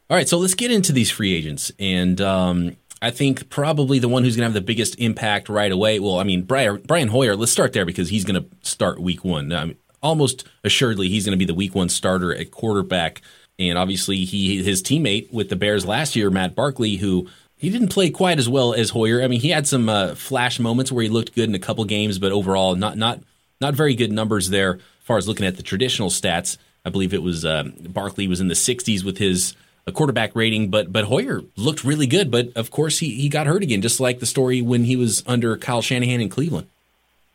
All 0.10 0.18
right, 0.18 0.28
so 0.28 0.38
let's 0.38 0.56
get 0.56 0.72
into 0.72 0.92
these 0.92 1.10
free 1.10 1.34
agents, 1.34 1.72
and 1.80 2.19
um, 2.22 2.75
I 3.02 3.10
think 3.10 3.50
probably 3.50 3.98
the 3.98 4.10
one 4.10 4.24
who's 4.24 4.36
going 4.36 4.42
to 4.42 4.48
have 4.48 4.54
the 4.54 4.62
biggest 4.62 5.00
impact 5.00 5.50
right 5.50 5.72
away. 5.72 6.00
Well, 6.00 6.19
I 6.19 6.24
mean, 6.24 6.44
Brian, 6.44 6.81
Brian 6.86 7.07
Hoyer. 7.07 7.36
Let's 7.36 7.52
start 7.52 7.74
there 7.74 7.86
because 7.86 8.10
he's 8.10 8.25
going 8.25 8.44
to 8.44 8.48
start 8.62 9.02
Week 9.02 9.25
One. 9.25 9.52
I 9.52 9.66
mean, 9.66 9.78
almost 10.04 10.48
assuredly, 10.64 11.10
he's 11.10 11.25
going 11.25 11.31
to 11.31 11.40
be 11.40 11.46
the 11.46 11.56
Week 11.56 11.74
One 11.74 11.90
starter 11.90 12.36
at 12.36 12.52
quarterback, 12.52 13.22
and 13.57 13.78
obviously, 13.78 14.18
he 14.25 14.62
his 14.62 14.84
teammate 14.84 15.31
with 15.31 15.50
the 15.50 15.56
Bears 15.56 15.86
last 15.86 16.16
year, 16.16 16.30
Matt 16.30 16.56
Barkley, 16.56 16.98
who 16.98 17.28
he 17.62 17.69
didn't 17.69 17.90
play 17.90 18.10
quite 18.10 18.40
as 18.40 18.50
well 18.50 18.74
as 18.74 18.90
Hoyer. 18.90 19.22
I 19.22 19.28
mean, 19.28 19.40
he 19.40 19.50
had 19.50 19.68
some 19.68 19.88
uh, 19.88 20.16
flash 20.16 20.60
moments 20.60 20.92
where 20.92 21.04
he 21.04 21.10
looked 21.10 21.36
good 21.36 21.48
in 21.48 21.54
a 21.54 21.60
couple 21.60 21.86
games, 21.86 22.18
but 22.18 22.31
overall, 22.31 22.75
not 22.75 22.98
not 22.98 23.19
not 23.62 23.75
very 23.75 23.94
good 23.94 24.12
numbers 24.12 24.50
there. 24.50 24.74
As 24.74 24.81
far 25.04 25.18
as 25.18 25.28
looking 25.28 25.46
at 25.46 25.58
the 25.58 25.63
traditional 25.63 26.10
stats, 26.10 26.58
I 26.84 26.90
believe 26.90 27.13
it 27.13 27.22
was 27.22 27.46
um, 27.46 27.74
Barkley 27.81 28.28
was 28.28 28.42
in 28.42 28.48
the 28.48 28.56
60s 28.56 29.04
with 29.04 29.19
his 29.19 29.54
uh, 29.86 29.92
quarterback 29.92 30.36
rating, 30.36 30.72
but 30.72 30.92
but 30.92 31.06
Hoyer 31.06 31.44
looked 31.56 31.84
really 31.84 32.08
good. 32.08 32.31
But 32.31 32.50
of 32.56 32.72
course, 32.72 32.98
he 32.98 33.13
he 33.13 33.30
got 33.30 33.46
hurt 33.46 33.62
again, 33.62 33.84
just 33.84 34.00
like 34.00 34.19
the 34.19 34.25
story 34.25 34.64
when 34.64 34.86
he 34.86 34.96
was 34.96 35.24
under 35.28 35.56
Kyle 35.56 35.84
Shanahan 35.84 36.19
in 36.19 36.30
Cleveland. 36.30 36.68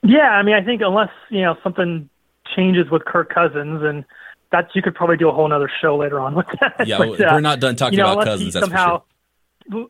Yeah, 0.03 0.31
I 0.31 0.43
mean, 0.43 0.57
I 0.57 0.63
think 0.63 0.83
unless 0.85 1.11
you 1.31 1.43
know 1.43 1.57
something 1.63 2.11
changes 2.57 2.91
with 2.91 3.05
Kirk 3.05 3.33
Cousins, 3.33 3.85
and 3.85 4.05
that's 4.51 4.75
you 4.75 4.83
could 4.83 4.97
probably 4.97 5.19
do 5.19 5.29
a 5.29 5.33
whole 5.33 5.53
other 5.53 5.71
show 5.81 5.97
later 5.97 6.19
on 6.19 6.35
with 6.35 6.47
that. 6.61 6.85
Yeah, 6.85 6.99
But, 6.99 7.21
uh, 7.21 7.29
we're 7.35 7.41
not 7.41 7.61
done 7.61 7.77
talking 7.77 8.01
you 8.01 8.05
know, 8.05 8.15
about 8.15 8.25
Cousins. 8.25 8.55
Somehow, 8.55 8.89
sure. 8.89 9.03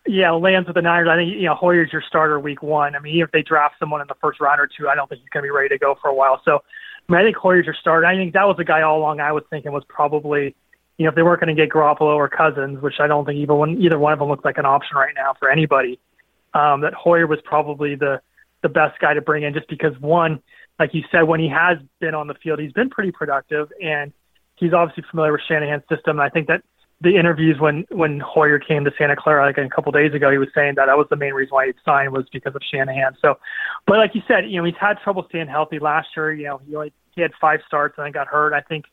Yeah, 0.06 0.30
lands 0.32 0.66
with 0.66 0.76
the 0.76 0.82
Niners. 0.82 1.08
I 1.10 1.16
think 1.16 1.34
you 1.34 1.46
know 1.46 1.54
Hoyer's 1.54 1.92
your 1.92 2.02
starter 2.06 2.38
week 2.40 2.62
one. 2.62 2.94
I 2.94 2.98
mean, 2.98 3.22
if 3.22 3.30
they 3.32 3.42
draft 3.42 3.76
someone 3.78 4.00
in 4.00 4.06
the 4.08 4.14
first 4.20 4.40
round 4.40 4.60
or 4.60 4.66
two, 4.66 4.88
I 4.88 4.94
don't 4.94 5.08
think 5.08 5.20
he's 5.20 5.28
going 5.30 5.42
to 5.42 5.46
be 5.46 5.50
ready 5.50 5.68
to 5.70 5.78
go 5.78 5.96
for 6.00 6.08
a 6.08 6.14
while. 6.14 6.40
So, 6.44 6.62
I 7.08 7.12
mean, 7.12 7.20
I 7.20 7.24
think 7.24 7.36
Hoyer's 7.36 7.66
your 7.66 7.74
starter. 7.80 8.06
I 8.06 8.16
think 8.16 8.32
that 8.34 8.46
was 8.46 8.56
the 8.56 8.64
guy 8.64 8.82
all 8.82 8.98
along 8.98 9.20
I 9.20 9.32
was 9.32 9.44
thinking 9.50 9.72
was 9.72 9.84
probably, 9.88 10.54
you 10.98 11.04
know, 11.04 11.10
if 11.10 11.14
they 11.14 11.22
weren't 11.22 11.40
going 11.40 11.54
to 11.54 11.60
get 11.60 11.70
Garoppolo 11.70 12.14
or 12.14 12.28
Cousins, 12.28 12.80
which 12.80 13.00
I 13.00 13.06
don't 13.06 13.24
think 13.24 13.38
even 13.38 13.56
one 13.56 13.82
either 13.82 13.98
one 13.98 14.12
of 14.12 14.18
them 14.18 14.28
looks 14.28 14.44
like 14.44 14.58
an 14.58 14.66
option 14.66 14.96
right 14.96 15.14
now 15.14 15.34
for 15.38 15.50
anybody. 15.50 15.98
Um, 16.54 16.80
that 16.80 16.94
Hoyer 16.94 17.26
was 17.26 17.40
probably 17.44 17.96
the 17.96 18.20
the 18.62 18.68
best 18.68 18.98
guy 19.00 19.14
to 19.14 19.20
bring 19.20 19.42
in, 19.42 19.52
just 19.52 19.68
because 19.68 19.92
one, 20.00 20.42
like 20.78 20.94
you 20.94 21.02
said, 21.12 21.22
when 21.22 21.40
he 21.40 21.48
has 21.48 21.78
been 22.00 22.14
on 22.14 22.26
the 22.26 22.34
field, 22.34 22.58
he's 22.58 22.72
been 22.72 22.90
pretty 22.90 23.12
productive, 23.12 23.70
and 23.82 24.12
he's 24.56 24.72
obviously 24.72 25.04
familiar 25.10 25.32
with 25.32 25.42
Shanahan's 25.46 25.82
system. 25.88 26.18
And 26.18 26.22
I 26.22 26.30
think 26.30 26.48
that 26.48 26.62
the 27.00 27.16
interviews 27.16 27.56
when 27.60 27.84
when 27.90 28.20
Hoyer 28.20 28.58
came 28.58 28.84
to 28.84 28.92
Santa 28.96 29.16
Clara 29.16 29.44
like 29.44 29.58
a 29.58 29.68
couple 29.68 29.92
days 29.92 30.14
ago, 30.14 30.30
he 30.30 30.38
was 30.38 30.48
saying 30.54 30.74
that 30.76 30.86
that 30.86 30.96
was 30.96 31.06
the 31.10 31.16
main 31.16 31.34
reason 31.34 31.52
why 31.52 31.66
he 31.66 31.72
signed 31.84 32.12
was 32.12 32.26
because 32.32 32.54
of 32.54 32.62
Shanahan. 32.72 33.16
So, 33.20 33.38
but 33.86 33.98
like 33.98 34.14
you 34.14 34.22
said, 34.26 34.50
you 34.50 34.58
know, 34.58 34.64
he's 34.64 34.74
had 34.80 34.98
trouble 35.04 35.26
staying 35.28 35.48
healthy 35.48 35.78
last 35.78 36.08
year. 36.16 36.32
You 36.32 36.44
know, 36.44 36.60
he 36.66 36.74
only 36.74 36.92
he 37.14 37.20
had 37.20 37.32
five 37.40 37.60
starts 37.66 37.96
and 37.98 38.06
then 38.06 38.12
got 38.12 38.28
hurt. 38.28 38.54
I 38.54 38.62
think 38.62 38.86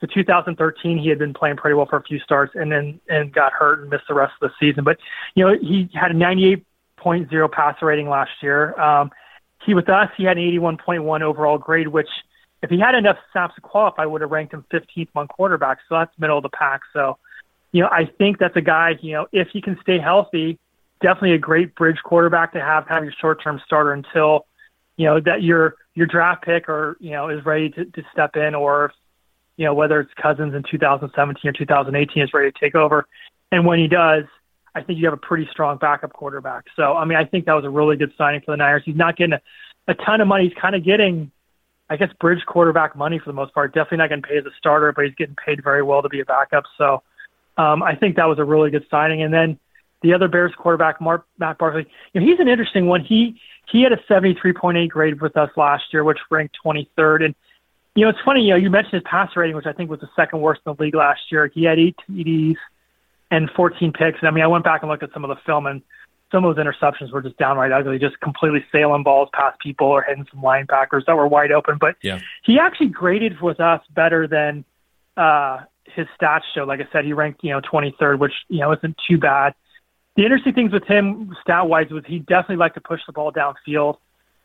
the 0.00 0.06
2013 0.06 0.98
he 0.98 1.08
had 1.08 1.18
been 1.18 1.32
playing 1.32 1.56
pretty 1.56 1.74
well 1.74 1.86
for 1.86 1.96
a 1.96 2.02
few 2.02 2.18
starts 2.18 2.52
and 2.54 2.70
then 2.70 3.00
and 3.08 3.32
got 3.32 3.52
hurt 3.52 3.80
and 3.80 3.90
missed 3.90 4.04
the 4.08 4.14
rest 4.14 4.34
of 4.40 4.50
the 4.50 4.54
season. 4.60 4.84
But 4.84 4.98
you 5.34 5.46
know, 5.46 5.56
he 5.58 5.88
had 5.94 6.10
a 6.10 6.14
98.0 6.14 7.52
passer 7.52 7.86
rating 7.86 8.08
last 8.08 8.30
year. 8.42 8.78
Um, 8.78 9.10
he 9.64 9.72
with 9.72 9.88
us 9.88 10.10
he 10.16 10.24
had 10.24 10.36
an 10.36 10.44
81.1 10.44 11.22
overall 11.22 11.56
grade, 11.56 11.88
which 11.88 12.08
if 12.62 12.70
he 12.70 12.78
had 12.78 12.94
enough 12.94 13.16
snaps 13.32 13.54
to 13.54 13.60
qualify, 13.60 14.04
would 14.04 14.20
have 14.20 14.30
ranked 14.30 14.52
him 14.52 14.64
15th 14.72 15.08
among 15.14 15.28
quarterbacks. 15.28 15.78
So 15.88 15.96
that's 15.96 16.12
middle 16.18 16.36
of 16.36 16.42
the 16.42 16.50
pack. 16.50 16.82
So, 16.92 17.18
you 17.72 17.82
know, 17.82 17.88
I 17.88 18.06
think 18.18 18.38
that's 18.38 18.56
a 18.56 18.60
guy. 18.60 18.98
You 19.00 19.12
know, 19.12 19.26
if 19.32 19.48
he 19.52 19.60
can 19.60 19.78
stay 19.82 19.98
healthy, 19.98 20.58
definitely 21.00 21.32
a 21.32 21.38
great 21.38 21.74
bridge 21.74 21.98
quarterback 22.04 22.52
to 22.52 22.60
have 22.60 22.86
have 22.88 23.04
your 23.04 23.12
short 23.20 23.42
term 23.42 23.60
starter 23.64 23.92
until 23.92 24.46
you 24.96 25.06
know 25.06 25.20
that 25.20 25.42
your 25.42 25.76
your 25.94 26.06
draft 26.06 26.44
pick 26.44 26.68
or 26.68 26.96
you 27.00 27.10
know 27.10 27.28
is 27.28 27.44
ready 27.44 27.70
to, 27.70 27.84
to 27.84 28.02
step 28.12 28.36
in, 28.36 28.54
or 28.54 28.92
you 29.56 29.64
know 29.64 29.74
whether 29.74 30.00
it's 30.00 30.12
Cousins 30.20 30.54
in 30.54 30.62
2017 30.70 31.48
or 31.48 31.52
2018 31.52 32.22
is 32.22 32.34
ready 32.34 32.50
to 32.50 32.58
take 32.58 32.74
over. 32.74 33.06
And 33.52 33.66
when 33.66 33.78
he 33.78 33.88
does, 33.88 34.24
I 34.74 34.82
think 34.82 34.98
you 34.98 35.06
have 35.06 35.14
a 35.14 35.16
pretty 35.16 35.48
strong 35.50 35.76
backup 35.78 36.12
quarterback. 36.12 36.66
So, 36.76 36.94
I 36.94 37.04
mean, 37.04 37.18
I 37.18 37.24
think 37.24 37.46
that 37.46 37.54
was 37.54 37.64
a 37.64 37.70
really 37.70 37.96
good 37.96 38.12
signing 38.16 38.40
for 38.42 38.52
the 38.52 38.56
Niners. 38.56 38.82
He's 38.84 38.96
not 38.96 39.16
getting 39.16 39.34
a 39.34 39.40
a 39.88 39.94
ton 39.94 40.20
of 40.20 40.28
money. 40.28 40.44
He's 40.48 40.58
kind 40.60 40.74
of 40.74 40.84
getting, 40.84 41.30
I 41.88 41.96
guess, 41.96 42.10
bridge 42.20 42.44
quarterback 42.46 42.96
money 42.96 43.18
for 43.18 43.26
the 43.26 43.32
most 43.32 43.52
part. 43.52 43.74
Definitely 43.74 43.98
not 43.98 44.08
getting 44.08 44.22
paid 44.22 44.38
as 44.38 44.46
a 44.46 44.56
starter, 44.56 44.92
but 44.92 45.04
he's 45.04 45.14
getting 45.14 45.34
paid 45.34 45.62
very 45.62 45.82
well 45.82 46.02
to 46.02 46.08
be 46.08 46.20
a 46.20 46.24
backup. 46.24 46.64
So 46.78 47.02
um, 47.60 47.82
I 47.82 47.94
think 47.94 48.16
that 48.16 48.26
was 48.26 48.38
a 48.38 48.44
really 48.44 48.70
good 48.70 48.86
signing. 48.90 49.22
And 49.22 49.34
then 49.34 49.58
the 50.02 50.14
other 50.14 50.28
Bears 50.28 50.52
quarterback, 50.56 50.98
Mark, 50.98 51.26
Matt 51.38 51.58
Barkley, 51.58 51.86
you 52.14 52.20
know, 52.20 52.26
he's 52.26 52.40
an 52.40 52.48
interesting 52.48 52.86
one. 52.86 53.04
He 53.04 53.38
he 53.70 53.82
had 53.82 53.92
a 53.92 53.98
73.8 54.08 54.88
grade 54.88 55.20
with 55.20 55.36
us 55.36 55.50
last 55.56 55.84
year, 55.92 56.02
which 56.02 56.18
ranked 56.30 56.56
23rd. 56.64 57.26
And 57.26 57.34
you 57.94 58.04
know, 58.04 58.08
it's 58.08 58.18
funny. 58.24 58.42
You 58.42 58.50
know, 58.50 58.56
you 58.56 58.70
mentioned 58.70 58.94
his 58.94 59.02
passer 59.02 59.40
rating, 59.40 59.56
which 59.56 59.66
I 59.66 59.72
think 59.72 59.90
was 59.90 60.00
the 60.00 60.08
second 60.16 60.40
worst 60.40 60.62
in 60.64 60.74
the 60.74 60.82
league 60.82 60.94
last 60.94 61.20
year. 61.30 61.48
He 61.48 61.64
had 61.64 61.78
eight 61.78 61.96
TDs 62.08 62.56
and 63.30 63.50
14 63.50 63.92
picks. 63.92 64.18
And 64.20 64.28
I 64.28 64.30
mean, 64.30 64.42
I 64.42 64.46
went 64.46 64.64
back 64.64 64.82
and 64.82 64.90
looked 64.90 65.02
at 65.02 65.12
some 65.12 65.24
of 65.24 65.28
the 65.28 65.40
film, 65.44 65.66
and 65.66 65.82
some 66.32 66.44
of 66.44 66.56
those 66.56 66.64
interceptions 66.64 67.12
were 67.12 67.20
just 67.20 67.36
downright 67.36 67.72
ugly, 67.72 67.98
just 67.98 68.18
completely 68.20 68.64
sailing 68.72 69.02
balls 69.02 69.28
past 69.34 69.60
people 69.60 69.88
or 69.88 70.02
hitting 70.02 70.26
some 70.32 70.40
linebackers 70.40 71.04
that 71.06 71.14
were 71.14 71.28
wide 71.28 71.52
open. 71.52 71.76
But 71.78 71.96
yeah. 72.02 72.20
he 72.42 72.58
actually 72.58 72.88
graded 72.88 73.40
with 73.40 73.60
us 73.60 73.82
better 73.94 74.26
than 74.26 74.64
uh, 75.16 75.60
his 75.94 76.06
stats 76.20 76.42
show. 76.54 76.64
Like 76.64 76.80
I 76.80 76.88
said, 76.92 77.04
he 77.04 77.12
ranked 77.12 77.42
you 77.42 77.50
know 77.50 77.60
23rd, 77.60 78.18
which 78.18 78.32
you 78.48 78.60
know 78.60 78.72
isn't 78.72 78.96
too 79.08 79.18
bad. 79.18 79.54
The 80.16 80.24
interesting 80.24 80.54
things 80.54 80.72
with 80.72 80.84
him 80.84 81.34
stat 81.40 81.68
wise 81.68 81.90
was 81.90 82.04
he 82.06 82.18
definitely 82.18 82.56
liked 82.56 82.74
to 82.74 82.80
push 82.80 83.00
the 83.06 83.12
ball 83.12 83.32
downfield. 83.32 83.96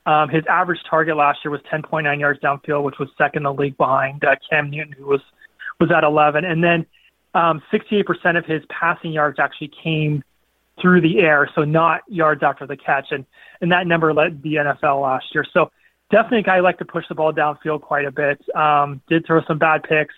Um, 0.05 0.29
his 0.29 0.43
average 0.47 0.79
target 0.87 1.17
last 1.17 1.39
year 1.43 1.51
was 1.51 1.61
10.9 1.73 2.19
yards 2.19 2.39
downfield, 2.39 2.83
which 2.83 2.99
was 2.99 3.09
second 3.17 3.39
in 3.39 3.43
the 3.43 3.53
league 3.53 3.75
behind 3.75 4.23
uh, 4.23 4.35
Cam 4.49 4.69
Newton, 4.69 4.93
who 4.93 5.07
was 5.07 5.21
was 5.79 5.91
at 5.91 6.03
11. 6.03 6.45
And 6.45 6.63
then 6.63 6.85
um, 7.33 7.61
68% 7.73 8.37
of 8.37 8.45
his 8.45 8.61
passing 8.69 9.11
yards 9.11 9.39
actually 9.39 9.71
came 9.83 10.23
through 10.81 11.01
the 11.01 11.19
air, 11.19 11.49
so 11.55 11.63
not 11.63 12.01
yards 12.07 12.43
after 12.43 12.67
the 12.67 12.77
catch, 12.77 13.07
and 13.11 13.25
and 13.61 13.71
that 13.71 13.87
number 13.87 14.13
led 14.13 14.43
the 14.43 14.55
NFL 14.55 15.01
last 15.01 15.25
year. 15.33 15.45
So 15.53 15.71
definitely 16.11 16.39
a 16.39 16.43
guy 16.43 16.57
who 16.57 16.63
liked 16.63 16.79
to 16.79 16.85
push 16.85 17.05
the 17.07 17.15
ball 17.15 17.33
downfield 17.33 17.81
quite 17.81 18.05
a 18.05 18.11
bit. 18.11 18.43
Um, 18.55 19.01
did 19.07 19.25
throw 19.25 19.41
some 19.47 19.57
bad 19.57 19.83
picks. 19.83 20.13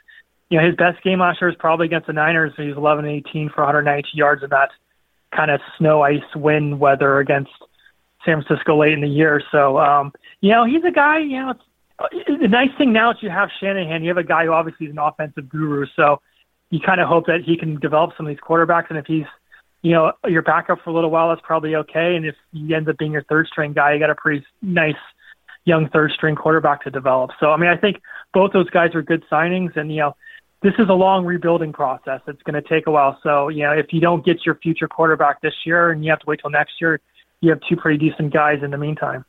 You 0.50 0.60
know, 0.60 0.66
his 0.66 0.76
best 0.76 1.04
game 1.04 1.20
last 1.20 1.42
year 1.42 1.50
was 1.50 1.58
probably 1.60 1.88
against 1.88 2.08
the 2.08 2.14
Niners. 2.14 2.54
He 2.56 2.68
was 2.68 2.78
11 2.78 3.06
18 3.06 3.50
for 3.50 3.62
190 3.64 4.10
yards 4.14 4.44
in 4.44 4.50
that 4.52 4.70
kind 5.36 5.52
of 5.52 5.60
snow, 5.78 6.02
ice, 6.02 6.22
wind 6.36 6.80
weather 6.80 7.20
against 7.20 7.52
San 8.26 8.42
Francisco 8.42 8.80
late 8.80 8.94
in 8.94 9.02
the 9.02 9.08
year. 9.08 9.42
So, 9.52 9.78
um, 9.78 10.14
you 10.42 10.52
know, 10.52 10.66
he's 10.66 10.84
a 10.84 10.92
guy, 10.92 11.20
you 11.20 11.42
know, 11.42 11.52
it's, 11.52 11.64
the 12.28 12.48
nice 12.48 12.70
thing 12.78 12.94
now 12.94 13.12
is 13.12 13.18
you 13.22 13.30
have 13.30 13.50
Shanahan. 13.60 14.04
You 14.04 14.10
have 14.10 14.18
a 14.18 14.24
guy 14.24 14.46
who 14.46 14.52
obviously 14.52 14.86
is 14.86 14.92
an 14.92 15.00
offensive 15.00 15.50
guru. 15.50 15.86
So 15.96 16.22
you 16.70 16.80
kind 16.80 17.02
of 17.02 17.08
hope 17.08 17.26
that 17.26 17.42
he 17.44 17.58
can 17.58 17.80
develop 17.80 18.12
some 18.16 18.28
of 18.28 18.30
these 18.30 18.42
quarterbacks. 18.42 18.90
And 18.90 19.00
if 19.00 19.06
he's, 19.06 19.26
you 19.82 19.94
know, 19.94 20.12
your 20.28 20.42
backup 20.42 20.80
for 20.84 20.92
a 20.92 20.94
little 20.94 21.10
while, 21.10 21.30
that's 21.30 21.42
probably 21.44 21.76
okay. 21.76 22.16
And 22.16 22.26
if 22.26 22.36
he 22.52 22.74
ends 22.74 22.88
up 22.88 22.98
being 22.98 23.12
your 23.12 23.24
third 23.24 23.48
string 23.48 23.74
guy, 23.74 23.94
you 23.94 24.00
got 24.00 24.10
a 24.10 24.16
pretty 24.16 24.46
nice 24.62 24.96
young 25.66 25.90
third 25.90 26.12
string 26.12 26.36
quarterback 26.36 26.84
to 26.84 26.92
develop. 26.92 27.32
So, 27.40 27.52
I 27.52 27.58
mean, 27.58 27.70
I 27.70 27.78
think 27.78 28.02
both 28.34 28.54
those 28.54 28.70
guys 28.70 28.94
are 28.94 29.02
good 29.02 29.24
signings. 29.32 29.76
And, 29.76 29.92
you 29.92 30.02
know, 30.02 30.16
this 30.62 30.74
is 30.80 30.90
a 30.90 30.94
long 30.94 31.26
rebuilding 31.26 31.72
process. 31.72 32.22
It's 32.28 32.42
going 32.44 32.62
to 32.62 32.68
take 32.68 32.88
a 32.88 32.92
while. 32.92 33.20
So, 33.22 33.50
you 33.50 33.64
know, 33.64 33.72
if 33.72 33.88
you 33.92 34.02
don't 34.02 34.26
get 34.26 34.46
your 34.46 34.56
future 34.56 34.88
quarterback 34.88 35.42
this 35.42 35.54
year 35.66 35.92
and 35.92 36.04
you 36.04 36.10
have 36.10 36.20
to 36.20 36.26
wait 36.26 36.40
till 36.42 36.50
next 36.50 36.74
year, 36.82 37.00
you 37.42 37.52
have 37.52 37.60
two 37.70 37.76
pretty 37.76 38.10
decent 38.10 38.34
guys 38.34 38.64
in 38.64 38.72
the 38.72 38.78
meantime. 38.78 39.24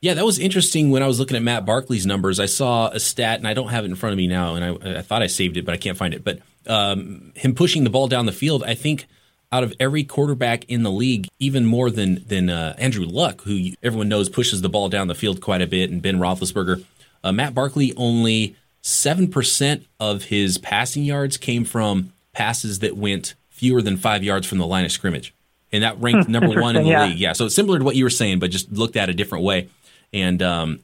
Yeah, 0.00 0.14
that 0.14 0.24
was 0.24 0.38
interesting 0.38 0.90
when 0.90 1.02
I 1.02 1.06
was 1.06 1.18
looking 1.18 1.36
at 1.36 1.42
Matt 1.42 1.64
Barkley's 1.64 2.06
numbers. 2.06 2.38
I 2.38 2.46
saw 2.46 2.88
a 2.88 3.00
stat, 3.00 3.38
and 3.38 3.48
I 3.48 3.54
don't 3.54 3.68
have 3.68 3.84
it 3.84 3.88
in 3.88 3.96
front 3.96 4.12
of 4.12 4.18
me 4.18 4.28
now, 4.28 4.54
and 4.54 4.64
I, 4.64 4.98
I 4.98 5.02
thought 5.02 5.22
I 5.22 5.26
saved 5.26 5.56
it, 5.56 5.64
but 5.64 5.74
I 5.74 5.78
can't 5.78 5.96
find 5.96 6.14
it. 6.14 6.22
But 6.22 6.40
um, 6.66 7.32
him 7.34 7.54
pushing 7.54 7.82
the 7.82 7.90
ball 7.90 8.06
down 8.06 8.26
the 8.26 8.32
field, 8.32 8.62
I 8.62 8.74
think 8.74 9.06
out 9.50 9.64
of 9.64 9.72
every 9.80 10.04
quarterback 10.04 10.64
in 10.66 10.82
the 10.82 10.90
league, 10.90 11.28
even 11.38 11.64
more 11.64 11.90
than 11.90 12.22
than 12.26 12.50
uh, 12.50 12.74
Andrew 12.78 13.06
Luck, 13.06 13.42
who 13.42 13.70
everyone 13.82 14.08
knows 14.08 14.28
pushes 14.28 14.60
the 14.60 14.68
ball 14.68 14.88
down 14.88 15.08
the 15.08 15.14
field 15.14 15.40
quite 15.40 15.62
a 15.62 15.66
bit, 15.66 15.90
and 15.90 16.02
Ben 16.02 16.18
Roethlisberger, 16.18 16.84
uh, 17.24 17.32
Matt 17.32 17.54
Barkley 17.54 17.94
only 17.96 18.54
seven 18.86 19.28
percent 19.28 19.86
of 19.98 20.24
his 20.24 20.58
passing 20.58 21.04
yards 21.04 21.36
came 21.36 21.64
from 21.64 22.12
passes 22.32 22.80
that 22.80 22.96
went 22.96 23.34
fewer 23.48 23.80
than 23.80 23.96
five 23.96 24.22
yards 24.22 24.46
from 24.46 24.58
the 24.58 24.66
line 24.66 24.84
of 24.84 24.92
scrimmage 24.92 25.34
and 25.72 25.82
that 25.82 26.00
ranked 26.00 26.28
number 26.28 26.60
one 26.60 26.76
in 26.76 26.84
the 26.84 26.90
yeah. 26.90 27.06
league. 27.06 27.18
Yeah, 27.18 27.32
so 27.32 27.46
it's 27.46 27.54
similar 27.54 27.78
to 27.78 27.84
what 27.84 27.96
you 27.96 28.04
were 28.04 28.10
saying, 28.10 28.38
but 28.38 28.50
just 28.50 28.72
looked 28.72 28.96
at 28.96 29.08
a 29.08 29.14
different 29.14 29.44
way. 29.44 29.68
And 30.12 30.42
um, 30.42 30.80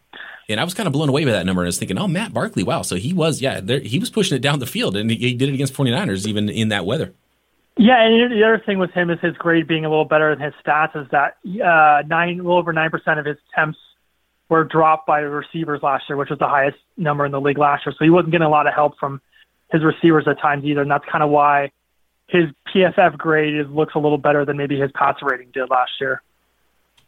and 0.49 0.61
I 0.61 0.65
was 0.65 0.75
kind 0.75 0.87
of 0.87 0.93
blown 0.93 1.09
away 1.09 1.25
by 1.25 1.33
that 1.33 1.47
number. 1.47 1.63
And 1.63 1.67
I 1.67 1.69
was 1.69 1.79
thinking, 1.79 1.99
oh, 1.99 2.09
Matt 2.09 2.35
Barkley, 2.35 2.63
wow. 2.63 2.83
So 2.83 2.97
he 2.97 3.13
was, 3.13 3.41
yeah, 3.41 3.61
there, 3.61 3.81
he 3.81 3.99
was 3.99 4.11
pushing 4.11 4.37
it 4.37 4.41
down 4.41 4.59
the 4.59 4.67
field, 4.67 4.97
and 4.97 5.11
he, 5.11 5.17
he 5.17 5.35
did 5.35 5.49
it 5.49 5.55
against 5.55 5.75
49ers 5.75 6.27
even 6.27 6.49
in 6.49 6.69
that 6.69 6.85
weather. 6.85 7.13
Yeah, 7.79 8.03
and 8.03 8.31
the 8.31 8.45
other 8.45 8.63
thing 8.65 8.79
with 8.79 8.91
him 8.91 9.09
is 9.09 9.19
his 9.21 9.35
grade 9.37 9.67
being 9.67 9.87
a 9.87 9.89
little 9.89 10.05
better 10.05 10.35
than 10.35 10.45
his 10.45 10.53
stats 10.65 10.95
is 11.01 11.09
that 11.11 11.39
uh, 11.65 12.03
nine, 12.07 12.35
a 12.35 12.43
little 12.43 12.59
over 12.59 12.73
nine 12.73 12.91
percent 12.91 13.19
of 13.19 13.25
his 13.25 13.39
attempts 13.51 13.79
were 14.49 14.65
dropped 14.65 15.07
by 15.07 15.21
receivers 15.21 15.83
last 15.83 16.05
year, 16.09 16.17
which 16.17 16.31
was 16.31 16.39
the 16.39 16.49
highest 16.49 16.79
number 16.97 17.25
in 17.25 17.33
the 17.33 17.41
league 17.41 17.59
last 17.59 17.87
year. 17.87 17.95
So 17.99 18.05
he 18.05 18.11
wasn't 18.11 18.33
getting 18.33 18.47
a 18.47 18.51
lot 18.51 18.67
of 18.67 18.75
help 18.75 18.99
from 18.99 19.21
his 19.71 19.83
receivers 19.83 20.29
at 20.29 20.39
times 20.41 20.65
either, 20.65 20.83
and 20.83 20.91
that's 20.91 21.05
kind 21.11 21.25
of 21.25 21.31
why 21.31 21.71
his 22.29 22.45
PFF 22.75 23.17
grade 23.17 23.55
is, 23.55 23.67
looks 23.69 23.95
a 23.95 23.99
little 23.99 24.19
better 24.19 24.45
than 24.45 24.57
maybe 24.57 24.79
his 24.79 24.91
passer 24.93 25.27
rating 25.27 25.49
did 25.53 25.71
last 25.71 25.93
year. 26.01 26.23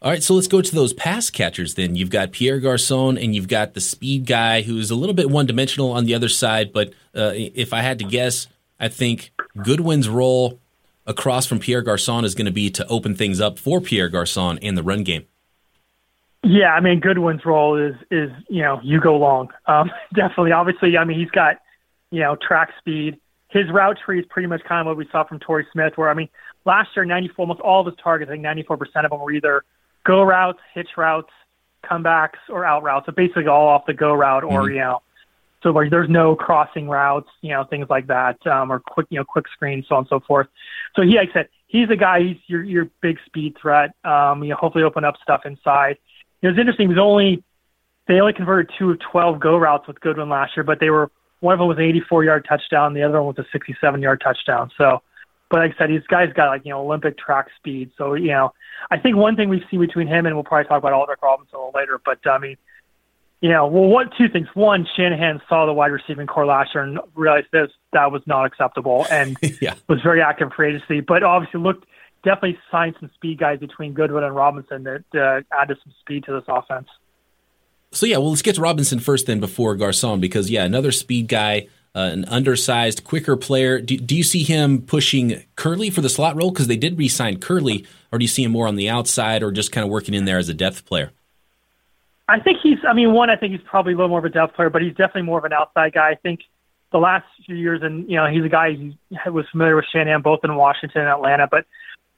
All 0.02 0.10
right, 0.10 0.22
so 0.22 0.34
let's 0.34 0.48
go 0.48 0.60
to 0.60 0.74
those 0.74 0.92
pass 0.92 1.30
catchers 1.30 1.74
then. 1.74 1.96
You've 1.96 2.10
got 2.10 2.32
Pierre 2.32 2.60
Garcon 2.60 3.16
and 3.16 3.34
you've 3.34 3.48
got 3.48 3.72
the 3.72 3.80
speed 3.80 4.26
guy 4.26 4.60
who's 4.60 4.90
a 4.90 4.94
little 4.94 5.14
bit 5.14 5.30
one 5.30 5.46
dimensional 5.46 5.92
on 5.92 6.04
the 6.04 6.14
other 6.14 6.28
side. 6.28 6.74
But 6.74 6.92
uh, 7.14 7.32
if 7.34 7.72
I 7.72 7.80
had 7.80 7.98
to 8.00 8.04
guess, 8.04 8.46
I 8.78 8.88
think 8.88 9.32
Goodwin's 9.62 10.08
role 10.08 10.60
across 11.06 11.46
from 11.46 11.58
Pierre 11.58 11.80
Garcon 11.80 12.24
is 12.24 12.34
going 12.34 12.44
to 12.46 12.52
be 12.52 12.68
to 12.70 12.86
open 12.88 13.14
things 13.14 13.40
up 13.40 13.58
for 13.58 13.80
Pierre 13.80 14.10
Garcon 14.10 14.58
in 14.58 14.74
the 14.74 14.82
run 14.82 15.04
game. 15.04 15.24
Yeah, 16.44 16.74
I 16.74 16.80
mean 16.80 17.00
Goodwin's 17.00 17.44
role 17.44 17.76
is 17.76 17.94
is 18.10 18.30
you 18.48 18.62
know 18.62 18.80
you 18.82 19.00
go 19.00 19.16
long. 19.16 19.48
Um, 19.66 19.90
definitely, 20.14 20.52
obviously, 20.52 20.96
I 20.96 21.04
mean 21.04 21.18
he's 21.18 21.30
got 21.30 21.56
you 22.10 22.20
know 22.20 22.36
track 22.36 22.70
speed 22.78 23.18
his 23.54 23.70
route 23.70 23.96
tree 24.04 24.18
is 24.18 24.26
pretty 24.28 24.48
much 24.48 24.62
kind 24.64 24.80
of 24.80 24.86
what 24.86 24.96
we 24.96 25.08
saw 25.12 25.22
from 25.24 25.38
Torrey 25.38 25.64
Smith, 25.72 25.92
where 25.94 26.10
I 26.10 26.14
mean, 26.14 26.28
last 26.64 26.90
year, 26.96 27.04
94, 27.04 27.34
almost 27.38 27.60
all 27.60 27.80
of 27.80 27.86
his 27.86 27.94
targets, 28.02 28.28
I 28.28 28.34
think 28.34 28.44
94% 28.44 29.04
of 29.04 29.10
them 29.10 29.20
were 29.20 29.30
either 29.30 29.62
go 30.04 30.24
routes, 30.24 30.58
hitch 30.74 30.88
routes, 30.96 31.30
comebacks, 31.84 32.40
or 32.48 32.64
out 32.64 32.82
routes. 32.82 33.06
So 33.06 33.12
basically, 33.12 33.46
all 33.46 33.68
off 33.68 33.86
the 33.86 33.94
go 33.94 34.12
route, 34.12 34.42
or 34.42 34.62
mm-hmm. 34.62 34.74
you 34.74 34.80
know, 34.80 35.02
so 35.62 35.70
like 35.70 35.90
there's 35.90 36.10
no 36.10 36.34
crossing 36.34 36.88
routes, 36.88 37.28
you 37.42 37.50
know, 37.50 37.62
things 37.62 37.86
like 37.88 38.08
that, 38.08 38.44
um, 38.44 38.72
or 38.72 38.80
quick, 38.80 39.06
you 39.10 39.20
know, 39.20 39.24
quick 39.24 39.46
screens, 39.52 39.86
so 39.88 39.94
on 39.94 40.00
and 40.00 40.08
so 40.08 40.18
forth. 40.18 40.48
So 40.96 41.02
he, 41.02 41.16
like 41.16 41.30
I 41.30 41.32
said, 41.32 41.48
he's 41.68 41.88
a 41.90 41.96
guy. 41.96 42.22
He's 42.22 42.38
your 42.48 42.64
your 42.64 42.90
big 43.02 43.18
speed 43.24 43.56
threat. 43.62 43.94
Um, 44.04 44.42
you 44.42 44.50
know, 44.50 44.56
hopefully 44.56 44.82
open 44.82 45.04
up 45.04 45.14
stuff 45.22 45.42
inside. 45.46 45.98
It 46.44 46.48
was 46.48 46.58
interesting. 46.58 46.88
Was 46.88 46.98
only 46.98 47.42
they 48.06 48.20
only 48.20 48.34
converted 48.34 48.70
two 48.78 48.90
of 48.90 49.00
12 49.00 49.40
go 49.40 49.56
routes 49.56 49.88
with 49.88 49.98
Goodwin 50.00 50.28
last 50.28 50.54
year, 50.54 50.62
but 50.62 50.78
they 50.78 50.90
were 50.90 51.10
one 51.40 51.54
of 51.54 51.58
them 51.58 51.68
was 51.68 51.78
an 51.78 51.84
84 51.84 52.24
yard 52.24 52.46
touchdown. 52.46 52.92
The 52.92 53.02
other 53.02 53.22
one 53.22 53.34
was 53.34 53.46
a 53.46 53.48
67 53.50 54.02
yard 54.02 54.20
touchdown. 54.22 54.70
So, 54.76 55.00
but 55.50 55.60
like 55.60 55.74
I 55.74 55.78
said, 55.78 55.90
these 55.90 56.06
guys 56.06 56.30
got 56.34 56.48
like, 56.48 56.66
you 56.66 56.70
know, 56.70 56.82
Olympic 56.82 57.16
track 57.16 57.46
speed. 57.56 57.92
So, 57.96 58.12
you 58.12 58.28
know, 58.28 58.52
I 58.90 58.98
think 58.98 59.16
one 59.16 59.36
thing 59.36 59.48
we've 59.48 59.64
seen 59.70 59.80
between 59.80 60.06
him 60.06 60.26
and 60.26 60.34
we'll 60.34 60.44
probably 60.44 60.68
talk 60.68 60.78
about 60.78 60.92
Aldrick 60.92 61.22
Robinson 61.22 61.54
a 61.54 61.58
little 61.64 61.72
later, 61.74 61.98
but 62.04 62.18
I 62.26 62.36
mean, 62.36 62.58
you 63.40 63.48
know, 63.48 63.66
well, 63.66 63.88
what 63.88 64.08
two 64.16 64.28
things? 64.28 64.48
One, 64.52 64.86
Shanahan 64.96 65.40
saw 65.48 65.64
the 65.64 65.72
wide 65.72 65.92
receiving 65.92 66.26
core 66.26 66.44
last 66.44 66.74
year 66.74 66.84
and 66.84 66.98
realized 67.14 67.46
this 67.52 67.70
that 67.94 68.12
was 68.12 68.22
not 68.26 68.44
acceptable 68.44 69.06
and 69.10 69.36
yeah. 69.62 69.74
was 69.88 70.02
very 70.02 70.20
active 70.20 70.52
for 70.54 70.64
agency. 70.64 71.00
But 71.00 71.22
obviously, 71.22 71.60
looked 71.60 71.86
definitely 72.24 72.58
signed 72.70 72.96
some 72.98 73.10
speed 73.14 73.38
guys 73.38 73.60
between 73.60 73.92
Goodwin 73.92 74.24
and 74.24 74.34
Robinson 74.34 74.84
that 74.84 75.04
uh, 75.14 75.42
added 75.56 75.78
some 75.84 75.92
speed 76.00 76.24
to 76.24 76.32
this 76.32 76.44
offense. 76.48 76.88
So 77.92 78.06
yeah, 78.06 78.16
well, 78.16 78.30
let's 78.30 78.42
get 78.42 78.56
to 78.56 78.60
Robinson 78.60 78.98
first 78.98 79.26
then 79.26 79.40
before 79.40 79.76
Garcon 79.76 80.20
because 80.20 80.50
yeah, 80.50 80.64
another 80.64 80.90
speed 80.90 81.28
guy, 81.28 81.68
uh, 81.94 82.10
an 82.12 82.24
undersized, 82.24 83.04
quicker 83.04 83.36
player. 83.36 83.80
Do, 83.80 83.96
do, 83.96 84.16
you 84.16 84.24
see 84.24 84.42
him 84.42 84.82
pushing 84.82 85.44
Kerley 85.56 85.92
for 85.92 86.00
the 86.00 86.08
slot 86.08 86.34
role 86.34 86.50
because 86.50 86.66
they 86.66 86.76
did 86.76 86.98
re-sign 86.98 87.38
Kerley, 87.38 87.86
or 88.10 88.18
do 88.18 88.24
you 88.24 88.28
see 88.28 88.42
him 88.42 88.50
more 88.50 88.66
on 88.66 88.74
the 88.74 88.88
outside 88.88 89.44
or 89.44 89.52
just 89.52 89.70
kind 89.70 89.84
of 89.84 89.90
working 89.90 90.12
in 90.14 90.24
there 90.24 90.38
as 90.38 90.48
a 90.48 90.54
depth 90.54 90.86
player? 90.86 91.12
I 92.28 92.40
think 92.40 92.58
he's. 92.62 92.78
I 92.88 92.94
mean, 92.94 93.12
one, 93.12 93.30
I 93.30 93.36
think 93.36 93.52
he's 93.52 93.62
probably 93.64 93.92
a 93.92 93.96
little 93.96 94.08
more 94.08 94.18
of 94.18 94.24
a 94.24 94.30
depth 94.30 94.54
player, 94.56 94.70
but 94.70 94.82
he's 94.82 94.94
definitely 94.94 95.22
more 95.22 95.38
of 95.38 95.44
an 95.44 95.52
outside 95.52 95.92
guy. 95.92 96.10
I 96.10 96.14
think 96.16 96.40
the 96.90 96.98
last 96.98 97.26
few 97.44 97.54
years, 97.54 97.82
and 97.82 98.08
you 98.10 98.16
know, 98.16 98.26
he's 98.26 98.44
a 98.44 98.48
guy 98.48 98.74
who 98.74 99.32
was 99.32 99.46
familiar 99.52 99.76
with 99.76 99.84
Shanahan 99.92 100.22
both 100.22 100.40
in 100.42 100.54
Washington 100.56 101.02
and 101.02 101.10
Atlanta, 101.10 101.46
but 101.46 101.66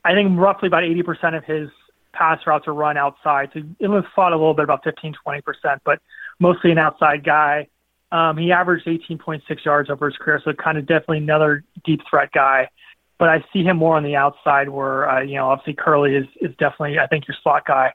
I 0.06 0.14
think 0.14 0.38
roughly 0.38 0.68
about 0.68 0.84
80% 0.84 1.36
of 1.36 1.44
his 1.44 1.68
pass 2.12 2.38
routes 2.46 2.68
are 2.68 2.75
run 2.75 2.96
outside. 2.96 3.50
So 3.52 3.60
it 3.80 3.88
was 3.88 4.04
fought 4.14 4.32
a 4.32 4.36
little 4.36 4.54
bit 4.54 4.62
about 4.62 4.84
15, 4.84 5.14
20%, 5.26 5.42
but 5.84 6.00
mostly 6.38 6.70
an 6.70 6.78
outside 6.78 7.25
guy. 7.25 7.66
Um, 8.12 8.38
he 8.38 8.52
averaged 8.52 8.86
18.6 8.86 9.64
yards 9.64 9.90
over 9.90 10.08
his 10.08 10.16
career, 10.16 10.40
so 10.44 10.52
kind 10.52 10.78
of 10.78 10.86
definitely 10.86 11.18
another 11.18 11.64
deep 11.84 12.00
threat 12.08 12.30
guy. 12.32 12.70
But 13.18 13.30
I 13.30 13.44
see 13.52 13.64
him 13.64 13.78
more 13.78 13.96
on 13.96 14.04
the 14.04 14.14
outside, 14.14 14.68
where 14.68 15.08
uh, 15.08 15.22
you 15.22 15.34
know 15.36 15.50
obviously 15.50 15.75
Kerley 15.75 16.20
is 16.20 16.26
is 16.40 16.54
definitely 16.58 16.98
I 16.98 17.06
think 17.06 17.26
your 17.26 17.36
slot 17.42 17.64
guy 17.66 17.94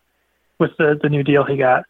with 0.59 0.71
the 0.77 0.99
the 1.01 1.09
new 1.09 1.23
deal 1.23 1.45
he 1.45 1.57
got. 1.57 1.85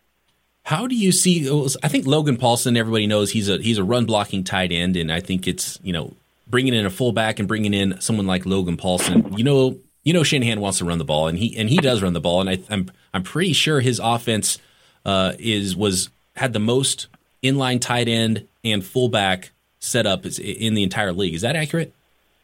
How 0.63 0.85
do 0.85 0.95
you 0.95 1.13
see? 1.13 1.49
I 1.81 1.87
think 1.87 2.05
Logan 2.05 2.37
Paulsen. 2.37 2.77
Everybody 2.77 3.07
knows 3.07 3.31
he's 3.31 3.49
a 3.49 3.57
he's 3.57 3.77
a 3.77 3.85
run 3.85 4.05
blocking 4.05 4.43
tight 4.43 4.73
end, 4.73 4.97
and 4.97 5.11
I 5.11 5.21
think 5.21 5.47
it's 5.47 5.79
you 5.81 5.93
know 5.93 6.13
bringing 6.45 6.73
in 6.73 6.85
a 6.85 6.89
fullback 6.89 7.39
and 7.39 7.47
bringing 7.47 7.73
in 7.73 7.99
someone 8.01 8.27
like 8.27 8.45
Logan 8.45 8.75
Paulsen. 8.75 9.37
You 9.37 9.45
know 9.45 9.79
you 10.03 10.13
know 10.13 10.23
Shanahan 10.23 10.59
wants 10.59 10.79
to 10.79 10.85
run 10.85 10.97
the 10.97 11.05
ball, 11.05 11.27
and 11.27 11.37
he 11.37 11.55
and 11.57 11.69
he 11.69 11.77
does 11.77 12.01
run 12.01 12.13
the 12.13 12.21
ball, 12.21 12.41
and 12.41 12.49
I, 12.49 12.53
am 12.53 12.63
I'm, 12.69 12.91
I'm 13.13 13.23
pretty 13.23 13.53
sure 13.53 13.79
his 13.79 13.99
offense 13.99 14.57
uh, 15.05 15.33
is 15.39 15.75
was 15.75 16.09
had 16.35 16.53
the 16.53 16.59
most 16.59 17.07
inline 17.43 17.79
tight 17.79 18.07
end 18.07 18.47
and 18.63 18.83
fullback 18.85 19.51
setup 19.79 20.25
in 20.25 20.73
the 20.73 20.83
entire 20.83 21.11
league. 21.11 21.33
Is 21.33 21.41
that 21.41 21.55
accurate? 21.55 21.93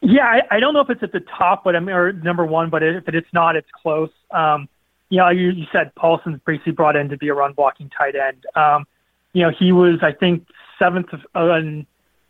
Yeah, 0.01 0.25
I, 0.25 0.57
I 0.57 0.59
don't 0.59 0.73
know 0.73 0.81
if 0.81 0.89
it's 0.89 1.03
at 1.03 1.11
the 1.11 1.19
top, 1.19 1.63
but 1.63 1.75
I 1.75 1.79
mean, 1.79 1.95
or 1.95 2.13
number 2.13 2.45
one, 2.45 2.69
but 2.69 2.83
if 2.83 3.07
it's 3.07 3.33
not, 3.33 3.55
it's 3.55 3.69
close. 3.81 4.11
Um, 4.31 4.69
you 5.09 5.17
know, 5.17 5.29
you, 5.29 5.49
you 5.49 5.65
said 5.71 5.93
Paulsen's 5.95 6.39
basically 6.45 6.73
brought 6.73 6.95
in 6.95 7.09
to 7.09 7.17
be 7.17 7.29
a 7.29 7.33
run 7.33 7.53
blocking 7.53 7.89
tight 7.89 8.15
end. 8.15 8.45
Um, 8.55 8.85
you 9.33 9.43
know, 9.43 9.51
he 9.57 9.71
was, 9.71 9.99
I 10.01 10.11
think, 10.11 10.47
seventh 10.77 11.07
of, 11.13 11.21
uh, 11.33 11.61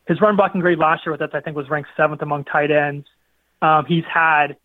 his 0.07 0.21
run 0.21 0.37
blocking 0.37 0.61
grade 0.61 0.77
last 0.77 1.05
year 1.05 1.11
with 1.11 1.21
us, 1.21 1.31
I 1.33 1.41
think, 1.41 1.57
was 1.57 1.69
ranked 1.69 1.89
seventh 1.97 2.21
among 2.21 2.45
tight 2.45 2.71
ends. 2.71 3.07
Um, 3.61 3.85
he's 3.85 4.05
had, 4.05 4.55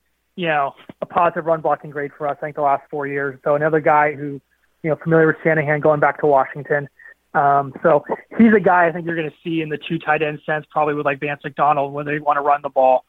you 0.42 0.49
know, 0.49 0.75
a 1.00 1.06
positive 1.06 1.46
run 1.46 1.61
blocking 1.61 1.90
grade 1.90 2.11
for 2.18 2.26
us, 2.26 2.37
I 2.38 2.46
think, 2.46 2.56
the 2.56 2.62
last 2.62 2.82
four 2.90 3.06
years. 3.06 3.38
So 3.44 3.54
another 3.54 3.78
guy 3.78 4.14
who, 4.14 4.40
you 4.82 4.90
know, 4.90 4.96
familiar 4.96 5.28
with 5.28 5.37
Shanahan 5.44 5.78
going 5.78 6.00
back 6.00 6.18
to 6.20 6.26
Washington. 6.26 6.88
Um, 7.32 7.72
so 7.80 8.04
he's 8.37 8.52
a 8.52 8.58
guy 8.58 8.88
I 8.88 8.92
think 8.92 9.06
you're 9.06 9.14
going 9.14 9.30
to 9.30 9.37
see 9.44 9.62
in 9.62 9.68
the 9.68 9.78
two 9.78 10.00
tight 10.00 10.20
end 10.20 10.40
sense, 10.44 10.66
probably 10.68 10.94
with 10.94 11.06
like 11.06 11.20
Vance 11.20 11.42
McDonald 11.44 11.92
when 11.92 12.06
they 12.06 12.18
want 12.18 12.38
to 12.38 12.40
run 12.40 12.61
the 12.61 12.70
ball. 12.70 13.04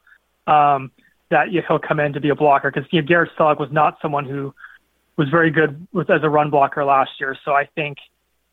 Um, 0.46 0.92
that 1.32 1.48
he'll 1.50 1.80
come 1.80 2.00
in 2.00 2.13
to 2.13 2.22
be 2.22 2.30
a 2.30 2.36
blocker 2.36 2.70
because 2.70 2.88
you 2.94 3.02
know, 3.02 3.08
Garrett 3.08 3.32
Celek 3.36 3.60
was 3.60 3.72
not 3.72 3.98
someone 4.00 4.25
who 4.25 4.54
was 5.18 5.28
very 5.30 5.50
good 5.50 5.88
with 5.92 6.12
as 6.12 6.22
a 6.22 6.30
run 6.30 6.52
blocker 6.52 6.86
last 6.86 7.20
year. 7.20 7.36
So 7.44 7.54
I 7.54 7.66
think, 7.66 7.98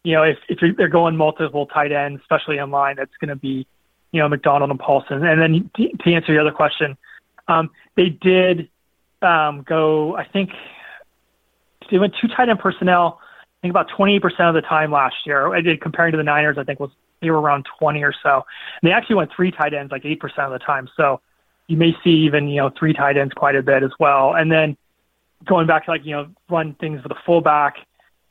you 0.04 0.14
know, 0.14 0.22
if 0.22 0.38
if 0.49 0.58
they're 0.78 0.88
going 0.88 1.18
multiple 1.18 1.66
tight 1.66 1.92
ends, 1.92 2.22
especially 2.22 2.56
in 2.56 2.70
line, 2.70 2.96
it's 2.99 3.12
going 3.20 3.28
to 3.28 3.37
be, 3.37 3.66
you 4.12 4.22
know, 4.22 4.28
McDonald 4.30 4.70
and 4.70 4.80
Paulsen. 4.80 5.22
And 5.30 5.38
then 5.38 5.70
to, 5.76 5.88
to 5.99 6.14
answer 6.14 6.32
the 6.32 6.40
other 6.40 6.50
question, 6.50 6.96
um, 7.50 7.71
they 7.97 8.09
did 8.09 8.69
um, 9.23 9.62
go. 9.62 10.16
I 10.16 10.25
think 10.25 10.50
they 11.90 11.99
went 11.99 12.14
two 12.21 12.28
tight 12.28 12.49
end 12.49 12.59
personnel. 12.59 13.21
I 13.23 13.61
think 13.62 13.73
about 13.73 13.90
28% 13.90 14.23
of 14.49 14.54
the 14.54 14.62
time 14.62 14.90
last 14.90 15.16
year. 15.26 15.52
I 15.54 15.61
did 15.61 15.80
comparing 15.80 16.12
to 16.12 16.16
the 16.16 16.25
Niners. 16.25 16.57
I 16.59 16.64
think 16.64 16.80
was 16.80 16.90
they 17.21 17.30
were 17.30 17.40
around 17.40 17.66
20 17.78 18.02
or 18.02 18.14
so. 18.23 18.45
And 18.80 18.88
they 18.88 18.92
actually 18.92 19.16
went 19.16 19.30
three 19.35 19.50
tight 19.50 19.75
ends 19.75 19.92
like 19.92 20.04
8% 20.04 20.16
of 20.38 20.52
the 20.52 20.59
time. 20.59 20.88
So 20.97 21.21
you 21.66 21.76
may 21.76 21.95
see 22.02 22.11
even 22.11 22.49
you 22.49 22.57
know 22.57 22.71
three 22.71 22.92
tight 22.92 23.16
ends 23.16 23.35
quite 23.35 23.57
a 23.57 23.62
bit 23.62 23.83
as 23.83 23.92
well. 23.99 24.35
And 24.35 24.50
then 24.50 24.76
going 25.45 25.66
back 25.66 25.85
to 25.85 25.90
like 25.90 26.04
you 26.04 26.12
know 26.12 26.28
run 26.49 26.75
things 26.75 27.02
with 27.02 27.12
a 27.12 27.21
fullback. 27.25 27.76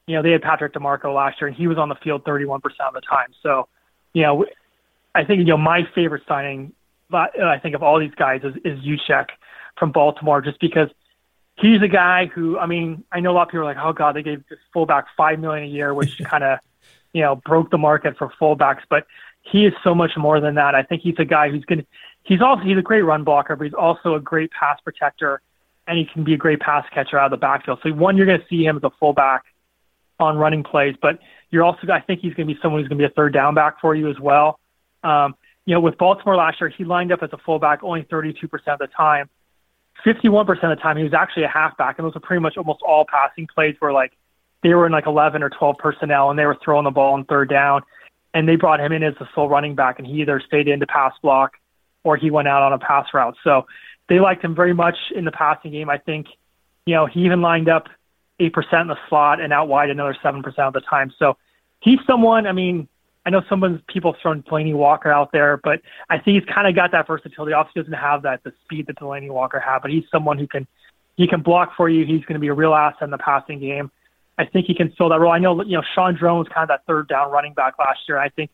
You 0.08 0.16
know 0.16 0.22
they 0.22 0.32
had 0.32 0.42
Patrick 0.42 0.74
DiMarco 0.74 1.14
last 1.14 1.40
year, 1.40 1.48
and 1.48 1.56
he 1.56 1.68
was 1.68 1.78
on 1.78 1.90
the 1.90 1.96
field 1.96 2.24
31% 2.26 2.62
of 2.64 2.94
the 2.94 3.02
time. 3.02 3.30
So, 3.44 3.68
you 4.14 4.24
know, 4.24 4.46
I 5.14 5.24
think 5.24 5.40
you 5.40 5.46
know 5.46 5.58
my 5.58 5.88
favorite 5.94 6.24
signing, 6.28 6.74
I 7.14 7.60
think 7.62 7.76
of 7.76 7.84
all 7.84 8.00
these 8.00 8.16
guys 8.16 8.42
is, 8.44 8.56
is 8.64 8.80
Juszczyk 8.80 9.28
from 9.78 9.92
Baltimore, 9.92 10.42
just 10.42 10.60
because 10.60 10.90
he's 11.56 11.82
a 11.82 11.88
guy 11.88 12.28
who 12.28 12.58
I 12.58 12.66
mean 12.66 13.04
I 13.12 13.20
know 13.20 13.32
a 13.32 13.34
lot 13.34 13.44
of 13.44 13.50
people 13.50 13.62
are 13.62 13.66
like, 13.66 13.78
oh 13.82 13.94
god, 13.94 14.16
they 14.16 14.24
gave 14.24 14.44
this 14.50 14.60
fullback 14.74 15.08
five 15.18 15.40
million 15.40 15.66
a 15.66 15.72
year, 15.72 15.94
which 15.94 16.20
kind 16.24 16.44
of 16.44 16.60
you 17.14 17.22
know 17.22 17.36
broke 17.36 17.72
the 17.72 17.78
market 17.78 18.18
for 18.18 18.32
fullbacks, 18.40 18.82
but 18.90 19.06
he 19.42 19.66
is 19.66 19.74
so 19.84 19.96
much 19.96 20.12
more 20.18 20.40
than 20.40 20.56
that. 20.56 20.76
I 20.76 20.84
think 20.84 21.02
he's 21.02 21.16
a 21.18 21.26
guy 21.26 21.50
who's 21.50 21.66
going 21.66 21.80
to 21.80 21.88
he's 22.24 22.42
also 22.42 22.64
he's 22.64 22.78
a 22.78 22.82
great 22.82 23.02
run 23.02 23.24
blocker, 23.24 23.56
but 23.56 23.64
he's 23.64 23.74
also 23.74 24.16
a 24.16 24.20
great 24.20 24.52
pass 24.52 24.80
protector 24.82 25.42
and 25.90 25.98
he 25.98 26.06
can 26.06 26.24
be 26.24 26.36
a 26.36 26.38
great 26.38 26.60
pass 26.60 26.86
catcher 26.94 27.18
out 27.18 27.26
of 27.26 27.32
the 27.32 27.42
backfield. 27.42 27.80
So 27.82 27.90
one, 27.90 28.16
you're 28.16 28.28
going 28.28 28.40
to 28.40 28.46
see 28.48 28.64
him 28.64 28.78
as 28.78 28.84
a 28.84 28.92
fullback 29.00 29.44
on 30.20 30.38
running 30.38 30.64
plays, 30.64 30.96
but 31.02 31.18
you're 31.50 31.64
also, 31.64 31.88
I 31.92 32.00
think 32.00 32.20
he's 32.22 32.36
going 32.36 32.48
to 32.48 32.54
be 32.54 32.60
someone 32.62 32.80
who's 32.80 32.88
going 32.88 33.00
to 33.00 33.08
be 33.08 33.12
a 33.12 33.16
third 33.16 33.34
down 33.34 33.56
back 33.56 33.82
for 33.82 33.96
you 33.96 34.08
as 34.08 34.20
well. 34.20 34.60
Um, 35.04 35.36
you 35.70 35.76
know, 35.76 35.82
with 35.82 36.00
Baltimore 36.00 36.36
last 36.36 36.60
year, 36.60 36.74
he 36.76 36.84
lined 36.84 37.12
up 37.12 37.22
as 37.22 37.30
a 37.32 37.38
fullback 37.38 37.84
only 37.84 38.02
32% 38.02 38.44
of 38.66 38.80
the 38.80 38.88
time. 38.88 39.30
51% 40.04 40.50
of 40.50 40.58
the 40.62 40.76
time, 40.82 40.98
he 40.98 41.04
was 41.04 41.14
actually 41.14 41.44
a 41.44 41.48
halfback, 41.48 42.00
and 42.00 42.08
those 42.08 42.16
were 42.16 42.22
pretty 42.22 42.42
much 42.42 42.58
almost 42.58 42.82
all 42.82 43.06
passing 43.08 43.46
plays 43.46 43.76
where 43.78 43.94
like 43.94 44.12
they 44.64 44.74
were 44.74 44.88
in 44.88 44.92
like 44.92 45.06
11 45.06 45.44
or 45.44 45.52
12 45.52 45.78
personnel 45.78 46.32
and 46.32 46.40
they 46.40 46.46
were 46.48 46.58
throwing 46.66 46.86
the 46.86 46.90
ball 46.90 47.14
on 47.14 47.24
third 47.26 47.52
down, 47.52 47.84
and 48.34 48.50
they 48.50 48.56
brought 48.56 48.80
him 48.80 48.92
in 48.92 49.04
as 49.04 49.14
the 49.20 49.28
sole 49.36 49.48
running 49.48 49.76
back, 49.76 50.00
and 50.00 50.08
he 50.08 50.14
either 50.22 50.42
stayed 50.44 50.68
in 50.68 50.80
to 50.80 50.88
pass 50.88 51.14
block 51.22 51.52
or 52.04 52.18
he 52.18 52.32
went 52.32 52.48
out 52.48 52.64
on 52.64 52.74
a 52.74 52.80
pass 52.80 53.06
route. 53.14 53.36
So 53.44 53.68
they 54.08 54.20
liked 54.20 54.44
him 54.44 54.56
very 54.56 54.74
much 54.74 54.98
in 55.16 55.24
the 55.24 55.32
passing 55.32 55.70
game. 55.70 55.88
I 55.88 56.00
think, 56.00 56.26
you 56.88 56.96
know, 56.96 57.06
he 57.06 57.26
even 57.26 57.44
lined 57.44 57.70
up 57.70 57.90
8% 58.40 58.82
in 58.82 58.88
the 58.88 58.98
slot 59.08 59.40
and 59.40 59.54
out 59.54 59.68
wide 59.68 59.92
another 59.92 60.18
7% 60.24 60.44
of 60.58 60.74
the 60.74 60.82
time. 60.82 61.14
So 61.20 61.38
he's 61.80 62.00
someone, 62.08 62.48
I 62.48 62.54
mean, 62.54 62.88
I 63.26 63.30
know 63.30 63.42
some 63.50 63.84
people 63.88 64.14
have 64.14 64.22
thrown 64.22 64.44
Delanie 64.44 64.74
Walker 64.74 65.12
out 65.12 65.32
there, 65.32 65.58
but 65.58 65.82
I 66.10 66.18
think 66.18 66.42
he's 66.42 66.54
kind 66.54 66.68
of 66.68 66.76
got 66.76 66.92
that 66.94 67.06
versatility. 67.06 67.54
Obviously, 67.54 67.84
doesn't 67.84 67.94
have 67.94 68.24
that 68.24 68.44
the 68.44 68.54
speed 68.64 68.88
that 68.88 68.98
Delanie 68.98 69.30
Walker 69.30 69.60
had, 69.60 69.80
but 69.80 69.92
he's 69.92 70.06
someone 70.12 70.38
who 70.38 70.48
can 70.48 70.68
he 71.18 71.28
can 71.28 71.42
block 71.42 71.76
for 71.76 71.90
you. 71.90 72.06
He's 72.06 72.24
going 72.26 72.36
to 72.36 72.40
be 72.40 72.48
a 72.48 72.54
real 72.54 72.74
asset 72.74 73.04
in 73.04 73.12
the 73.12 73.18
passing 73.18 73.60
game. 73.60 73.92
I 74.38 74.46
think 74.46 74.68
he 74.68 74.74
can 74.74 74.92
fill 74.98 75.10
that 75.10 75.20
role. 75.20 75.34
I 75.34 75.40
know 75.40 75.62
you 75.64 75.78
know 75.78 75.84
Shaun 75.94 76.16
Draughn 76.16 76.40
was 76.40 76.48
kind 76.48 76.64
of 76.64 76.70
that 76.70 76.86
third 76.88 77.10
down 77.10 77.30
running 77.30 77.54
back 77.54 77.78
last 77.78 78.00
year. 78.08 78.18
I 78.18 78.30
think 78.30 78.52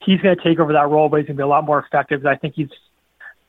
he's 0.00 0.20
going 0.20 0.36
to 0.36 0.42
take 0.42 0.60
over 0.60 0.72
that 0.74 0.88
role, 0.88 1.08
but 1.08 1.18
he's 1.18 1.26
going 1.26 1.36
to 1.36 1.40
be 1.40 1.44
a 1.44 1.48
lot 1.48 1.64
more 1.64 1.80
effective. 1.80 2.24
I 2.24 2.36
think 2.36 2.54
he's 2.54 2.68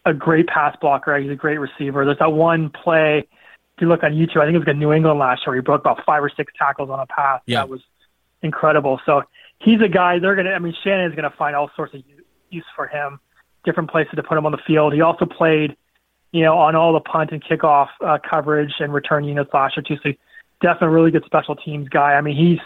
a 0.05 0.13
great 0.13 0.47
pass 0.47 0.75
blocker. 0.81 1.17
He's 1.17 1.31
a 1.31 1.35
great 1.35 1.59
receiver. 1.59 2.05
There's 2.05 2.19
that 2.19 2.31
one 2.31 2.69
play. 2.69 3.27
If 3.75 3.81
you 3.81 3.87
look 3.87 4.03
on 4.03 4.13
YouTube, 4.13 4.37
I 4.37 4.45
think 4.45 4.55
it 4.55 4.59
was 4.59 4.67
in 4.67 4.79
New 4.79 4.93
England 4.93 5.19
last 5.19 5.41
year. 5.45 5.55
He 5.55 5.61
broke 5.61 5.81
about 5.81 6.03
five 6.05 6.23
or 6.23 6.29
six 6.29 6.51
tackles 6.57 6.89
on 6.89 6.99
a 6.99 7.05
pass. 7.05 7.41
Yeah. 7.45 7.59
That 7.61 7.69
was 7.69 7.81
incredible. 8.41 8.99
So 9.05 9.23
he's 9.59 9.81
a 9.81 9.87
guy. 9.87 10.19
They're 10.19 10.35
gonna. 10.35 10.51
I 10.51 10.59
mean, 10.59 10.75
Shannon's 10.83 11.15
gonna 11.15 11.33
find 11.37 11.55
all 11.55 11.69
sorts 11.75 11.93
of 11.93 12.03
use 12.49 12.65
for 12.75 12.87
him, 12.87 13.19
different 13.63 13.89
places 13.89 14.13
to 14.15 14.23
put 14.23 14.37
him 14.37 14.45
on 14.45 14.51
the 14.51 14.61
field. 14.65 14.93
He 14.93 15.01
also 15.01 15.25
played, 15.25 15.75
you 16.31 16.43
know, 16.43 16.57
on 16.57 16.75
all 16.75 16.93
the 16.93 16.99
punt 16.99 17.31
and 17.31 17.43
kickoff 17.43 17.89
uh, 18.05 18.17
coverage 18.29 18.73
and 18.79 18.93
return 18.93 19.23
units 19.23 19.51
last 19.53 19.77
year 19.77 19.83
too. 19.87 19.97
So 20.03 20.15
definitely 20.61 20.87
a 20.87 20.91
really 20.91 21.11
good 21.11 21.25
special 21.25 21.55
teams 21.55 21.89
guy. 21.89 22.13
I 22.13 22.21
mean, 22.21 22.35
he's. 22.35 22.59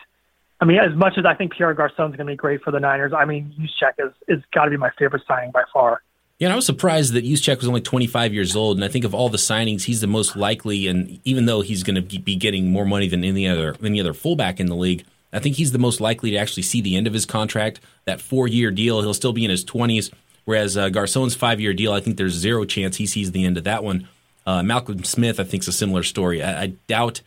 I 0.62 0.66
mean, 0.66 0.78
as 0.78 0.94
much 0.94 1.14
as 1.18 1.24
I 1.26 1.36
think 1.36 1.54
Pierre 1.54 1.74
Garcon's 1.74 2.18
going 2.18 2.18
to 2.18 2.26
be 2.26 2.36
great 2.36 2.62
for 2.62 2.72
the 2.72 2.82
Niners, 2.82 3.14
I 3.14 3.24
mean, 3.24 3.54
Juszczyk 3.58 3.94
is 4.06 4.14
is 4.28 4.44
got 4.54 4.66
to 4.66 4.72
be 4.72 4.78
my 4.78 4.90
favorite 4.98 5.24
signing 5.26 5.52
by 5.52 5.64
far. 5.72 6.02
Yeah, 6.38 6.48
and 6.48 6.54
I 6.54 6.56
was 6.56 6.66
surprised 6.66 7.14
that 7.14 7.26
Juszczyk 7.26 7.58
was 7.58 7.68
only 7.68 7.82
25 7.82 8.34
years 8.34 8.56
old, 8.56 8.78
and 8.78 8.84
I 8.84 8.88
think 8.88 9.04
of 9.04 9.14
all 9.14 9.28
the 9.28 9.38
signings, 9.38 9.84
he's 9.84 10.00
the 10.00 10.08
most 10.08 10.38
likely. 10.38 10.88
And 10.88 11.20
even 11.26 11.46
though 11.46 11.60
he's 11.60 11.84
going 11.84 11.96
to 11.96 12.20
be 12.20 12.36
getting 12.36 12.72
more 12.72 12.86
money 12.86 13.10
than 13.10 13.24
any 13.24 13.48
other 13.48 13.76
any 13.84 14.00
other 14.00 14.14
fullback 14.14 14.60
in 14.60 14.68
the 14.68 14.76
league, 14.76 15.06
I 15.32 15.40
think 15.40 15.56
he's 15.56 15.72
the 15.72 15.80
most 15.80 16.02
likely 16.02 16.32
to 16.32 16.38
actually 16.38 16.64
see 16.64 16.82
the 16.82 16.96
end 16.96 17.08
of 17.08 17.14
his 17.14 17.26
contract. 17.26 17.80
That 18.06 18.22
four 18.22 18.48
year 18.48 18.72
deal, 18.72 19.02
he'll 19.02 19.14
still 19.14 19.34
be 19.34 19.46
in 19.46 19.52
his 19.52 19.66
20s. 19.66 20.12
Whereas 20.46 20.76
uh, 20.76 20.90
Garcon's 20.90 21.36
five 21.36 21.60
year 21.60 21.74
deal, 21.74 21.94
I 21.94 22.00
think 22.00 22.18
there's 22.18 22.34
zero 22.34 22.66
chance 22.66 22.98
he 22.98 23.06
sees 23.06 23.32
the 23.32 23.46
end 23.46 23.58
of 23.58 23.66
that 23.66 23.84
one. 23.84 24.08
Uh, 24.46 24.64
Malcolm 24.64 25.04
Smith, 25.04 25.40
I 25.40 25.44
think, 25.44 25.64
is 25.64 25.68
a 25.68 25.74
similar 25.74 26.02
story. 26.02 26.42
I, 26.42 26.64
I 26.64 26.68
doubt 26.88 27.22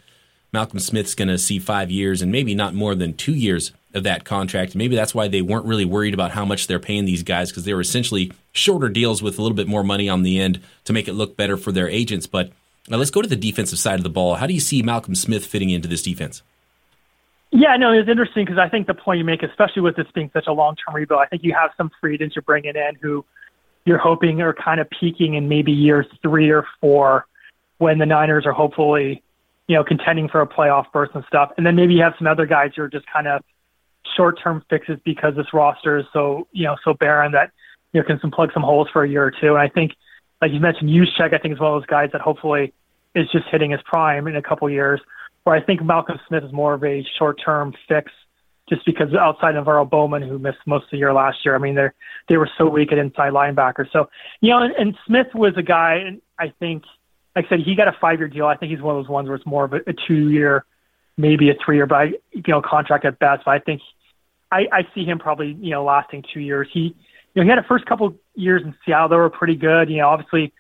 Malcolm 0.52 0.80
Smith's 0.80 1.14
going 1.14 1.28
to 1.28 1.38
see 1.38 1.58
five 1.58 1.90
years 1.90 2.20
and 2.20 2.32
maybe 2.32 2.54
not 2.54 2.74
more 2.74 2.94
than 2.94 3.14
two 3.14 3.34
years 3.34 3.72
of 3.94 4.02
that 4.02 4.24
contract. 4.24 4.74
Maybe 4.74 4.96
that's 4.96 5.14
why 5.14 5.28
they 5.28 5.42
weren't 5.42 5.66
really 5.66 5.84
worried 5.84 6.14
about 6.14 6.32
how 6.32 6.44
much 6.44 6.66
they're 6.66 6.78
paying 6.78 7.04
these 7.04 7.22
guys 7.22 7.50
because 7.50 7.64
they 7.64 7.74
were 7.74 7.80
essentially 7.80 8.32
shorter 8.52 8.88
deals 8.88 9.22
with 9.22 9.38
a 9.38 9.42
little 9.42 9.56
bit 9.56 9.68
more 9.68 9.84
money 9.84 10.08
on 10.08 10.22
the 10.22 10.40
end 10.40 10.60
to 10.84 10.92
make 10.92 11.08
it 11.08 11.14
look 11.14 11.36
better 11.36 11.56
for 11.56 11.72
their 11.72 11.88
agents. 11.88 12.26
But 12.26 12.50
uh, 12.90 12.96
let's 12.96 13.10
go 13.10 13.22
to 13.22 13.28
the 13.28 13.36
defensive 13.36 13.78
side 13.78 13.98
of 13.98 14.02
the 14.02 14.10
ball. 14.10 14.36
How 14.36 14.46
do 14.46 14.54
you 14.54 14.60
see 14.60 14.82
Malcolm 14.82 15.14
Smith 15.14 15.46
fitting 15.46 15.70
into 15.70 15.88
this 15.88 16.02
defense? 16.02 16.42
Yeah, 17.54 17.76
no, 17.76 17.92
it's 17.92 18.08
interesting 18.08 18.46
because 18.46 18.58
I 18.58 18.68
think 18.68 18.86
the 18.86 18.94
point 18.94 19.18
you 19.18 19.24
make, 19.24 19.42
especially 19.42 19.82
with 19.82 19.94
this 19.94 20.06
being 20.14 20.30
such 20.32 20.46
a 20.46 20.52
long-term 20.52 20.94
rebuild, 20.94 21.20
I 21.20 21.26
think 21.26 21.44
you 21.44 21.52
have 21.52 21.70
some 21.76 21.90
free 22.00 22.14
agents 22.14 22.34
you're 22.34 22.42
bringing 22.42 22.76
in 22.76 22.96
who 23.00 23.24
you're 23.84 23.98
hoping 23.98 24.40
are 24.40 24.54
kind 24.54 24.80
of 24.80 24.88
peaking 24.88 25.34
in 25.34 25.48
maybe 25.48 25.70
years 25.70 26.06
three 26.22 26.50
or 26.50 26.66
four 26.80 27.26
when 27.76 27.98
the 27.98 28.06
Niners 28.06 28.46
are 28.46 28.52
hopefully, 28.52 29.22
you 29.66 29.76
know, 29.76 29.84
contending 29.84 30.28
for 30.28 30.40
a 30.40 30.46
playoff 30.46 30.90
berth 30.92 31.10
and 31.14 31.24
stuff. 31.26 31.50
And 31.58 31.66
then 31.66 31.76
maybe 31.76 31.92
you 31.92 32.02
have 32.02 32.14
some 32.16 32.26
other 32.26 32.46
guys 32.46 32.70
who 32.74 32.82
are 32.82 32.88
just 32.88 33.04
kind 33.12 33.28
of 33.28 33.42
short-term 34.16 34.64
fixes 34.70 34.98
because 35.04 35.36
this 35.36 35.52
roster 35.52 35.98
is 35.98 36.06
so, 36.12 36.48
you 36.52 36.64
know, 36.64 36.76
so 36.82 36.94
barren 36.94 37.32
that 37.32 37.50
you 37.92 38.00
know, 38.00 38.06
can 38.06 38.18
some 38.20 38.30
plug 38.30 38.50
some 38.54 38.62
holes 38.62 38.88
for 38.92 39.04
a 39.04 39.08
year 39.08 39.24
or 39.24 39.30
two. 39.30 39.48
And 39.48 39.58
I 39.58 39.68
think, 39.68 39.92
like 40.40 40.52
you 40.52 40.60
mentioned, 40.60 40.90
Juszczyk, 40.90 41.34
I 41.34 41.38
think 41.38 41.54
is 41.54 41.60
one 41.60 41.74
of 41.74 41.82
those 41.82 41.86
guys 41.86 42.10
that 42.12 42.20
hopefully 42.20 42.72
is 43.14 43.28
just 43.30 43.44
hitting 43.50 43.72
his 43.72 43.80
prime 43.84 44.26
in 44.26 44.36
a 44.36 44.42
couple 44.42 44.68
years. 44.70 45.00
Where 45.44 45.56
I 45.56 45.60
think 45.60 45.82
Malcolm 45.82 46.20
Smith 46.28 46.44
is 46.44 46.52
more 46.52 46.74
of 46.74 46.84
a 46.84 47.04
short-term 47.18 47.74
fix, 47.88 48.12
just 48.68 48.84
because 48.86 49.12
outside 49.14 49.56
of 49.56 49.66
Earl 49.66 49.84
Bowman, 49.84 50.22
who 50.22 50.38
missed 50.38 50.58
most 50.66 50.84
of 50.84 50.90
the 50.92 50.98
year 50.98 51.12
last 51.12 51.38
year, 51.44 51.54
I 51.54 51.58
mean 51.58 51.74
they 51.74 51.88
they 52.28 52.36
were 52.36 52.50
so 52.56 52.68
weak 52.68 52.92
at 52.92 52.98
inside 52.98 53.32
linebacker. 53.32 53.90
So 53.92 54.08
you 54.40 54.50
know, 54.50 54.62
and, 54.62 54.74
and 54.74 54.96
Smith 55.06 55.28
was 55.34 55.54
a 55.56 55.62
guy, 55.62 55.94
and 56.06 56.20
I 56.38 56.52
think, 56.58 56.84
like 57.34 57.46
I 57.46 57.48
said, 57.48 57.60
he 57.60 57.74
got 57.74 57.88
a 57.88 57.96
five-year 58.00 58.28
deal. 58.28 58.46
I 58.46 58.56
think 58.56 58.70
he's 58.70 58.80
one 58.80 58.96
of 58.96 59.02
those 59.02 59.10
ones 59.10 59.28
where 59.28 59.36
it's 59.36 59.46
more 59.46 59.64
of 59.64 59.72
a, 59.72 59.80
a 59.86 59.92
two-year, 60.06 60.64
maybe 61.16 61.50
a 61.50 61.54
three-year, 61.64 61.86
but 61.86 61.96
I, 61.96 62.04
you 62.32 62.42
know, 62.48 62.62
contract 62.62 63.04
at 63.04 63.18
best. 63.18 63.44
But 63.44 63.50
I 63.52 63.58
think 63.58 63.80
I, 64.52 64.66
I 64.70 64.88
see 64.94 65.04
him 65.04 65.18
probably 65.18 65.56
you 65.60 65.70
know 65.70 65.84
lasting 65.84 66.24
two 66.32 66.40
years. 66.40 66.68
He 66.72 66.94
you 67.34 67.40
know, 67.40 67.42
he 67.44 67.48
had 67.48 67.58
a 67.58 67.64
first 67.64 67.86
couple 67.86 68.14
years 68.34 68.62
in 68.62 68.74
Seattle 68.84 69.08
that 69.08 69.16
were 69.16 69.30
pretty 69.30 69.56
good. 69.56 69.90
You 69.90 69.98
know, 69.98 70.08
obviously, 70.08 70.52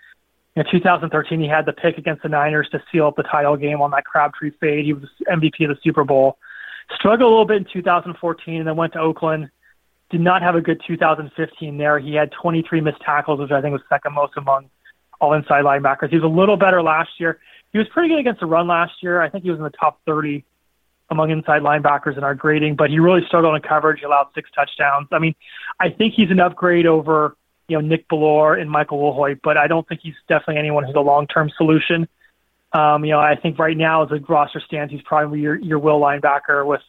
in 0.56 0.64
2013 0.70 1.40
he 1.40 1.48
had 1.48 1.66
the 1.66 1.72
pick 1.72 1.98
against 1.98 2.22
the 2.22 2.28
Niners 2.28 2.68
to 2.72 2.82
seal 2.90 3.06
up 3.06 3.16
the 3.16 3.22
title 3.22 3.56
game 3.56 3.80
on 3.80 3.90
that 3.92 4.04
Crabtree 4.04 4.52
fade. 4.60 4.84
He 4.84 4.92
was 4.92 5.08
MVP 5.30 5.68
of 5.68 5.76
the 5.76 5.78
Super 5.82 6.04
Bowl. 6.04 6.38
Struggled 6.94 7.26
a 7.26 7.30
little 7.30 7.46
bit 7.46 7.58
in 7.58 7.66
2014, 7.72 8.56
and 8.56 8.66
then 8.66 8.76
went 8.76 8.92
to 8.92 8.98
Oakland. 8.98 9.50
Did 10.10 10.20
not 10.20 10.42
have 10.42 10.56
a 10.56 10.60
good 10.60 10.80
2015 10.86 11.78
there. 11.78 11.98
He 11.98 12.14
had 12.14 12.30
23 12.32 12.80
missed 12.82 13.00
tackles, 13.00 13.40
which 13.40 13.50
I 13.50 13.62
think 13.62 13.72
was 13.72 13.80
second 13.88 14.14
most 14.14 14.34
among 14.36 14.68
all 15.20 15.32
inside 15.32 15.64
linebackers. 15.64 16.10
He 16.10 16.16
was 16.16 16.24
a 16.24 16.26
little 16.26 16.56
better 16.56 16.82
last 16.82 17.10
year. 17.18 17.38
He 17.72 17.78
was 17.78 17.88
pretty 17.88 18.10
good 18.10 18.18
against 18.18 18.40
the 18.40 18.46
run 18.46 18.66
last 18.66 19.02
year. 19.02 19.22
I 19.22 19.30
think 19.30 19.44
he 19.44 19.50
was 19.50 19.58
in 19.58 19.64
the 19.64 19.70
top 19.70 20.00
30 20.04 20.44
among 21.10 21.30
inside 21.30 21.62
linebackers 21.62 22.18
in 22.18 22.24
our 22.24 22.34
grading, 22.34 22.74
but 22.76 22.90
he 22.90 22.98
really 22.98 23.20
struggled 23.26 23.54
in 23.54 23.62
coverage. 23.62 24.00
He 24.00 24.04
allowed 24.04 24.28
six 24.34 24.50
touchdowns. 24.54 25.08
I 25.12 25.18
mean, 25.18 25.34
I 25.78 25.90
think 25.90 26.14
he's 26.14 26.30
an 26.30 26.40
upgrade 26.40 26.86
over 26.86 27.36
you 27.68 27.76
know 27.76 27.86
Nick 27.86 28.08
Bellore 28.08 28.60
and 28.60 28.70
Michael 28.70 28.98
Wilhoite, 28.98 29.40
but 29.42 29.56
I 29.56 29.66
don't 29.66 29.86
think 29.88 30.00
he's 30.02 30.14
definitely 30.28 30.58
anyone 30.58 30.84
who's 30.84 30.94
a 30.94 31.00
long 31.00 31.26
term 31.26 31.50
solution. 31.56 32.08
Um, 32.72 33.04
you 33.04 33.12
know, 33.12 33.20
I 33.20 33.36
think 33.36 33.58
right 33.58 33.76
now 33.76 34.02
as 34.02 34.08
the 34.08 34.20
roster 34.20 34.60
stands, 34.60 34.92
he's 34.92 35.02
probably 35.02 35.40
your 35.40 35.56
your 35.56 35.78
will 35.78 36.00
linebacker 36.00 36.66
with 36.66 36.80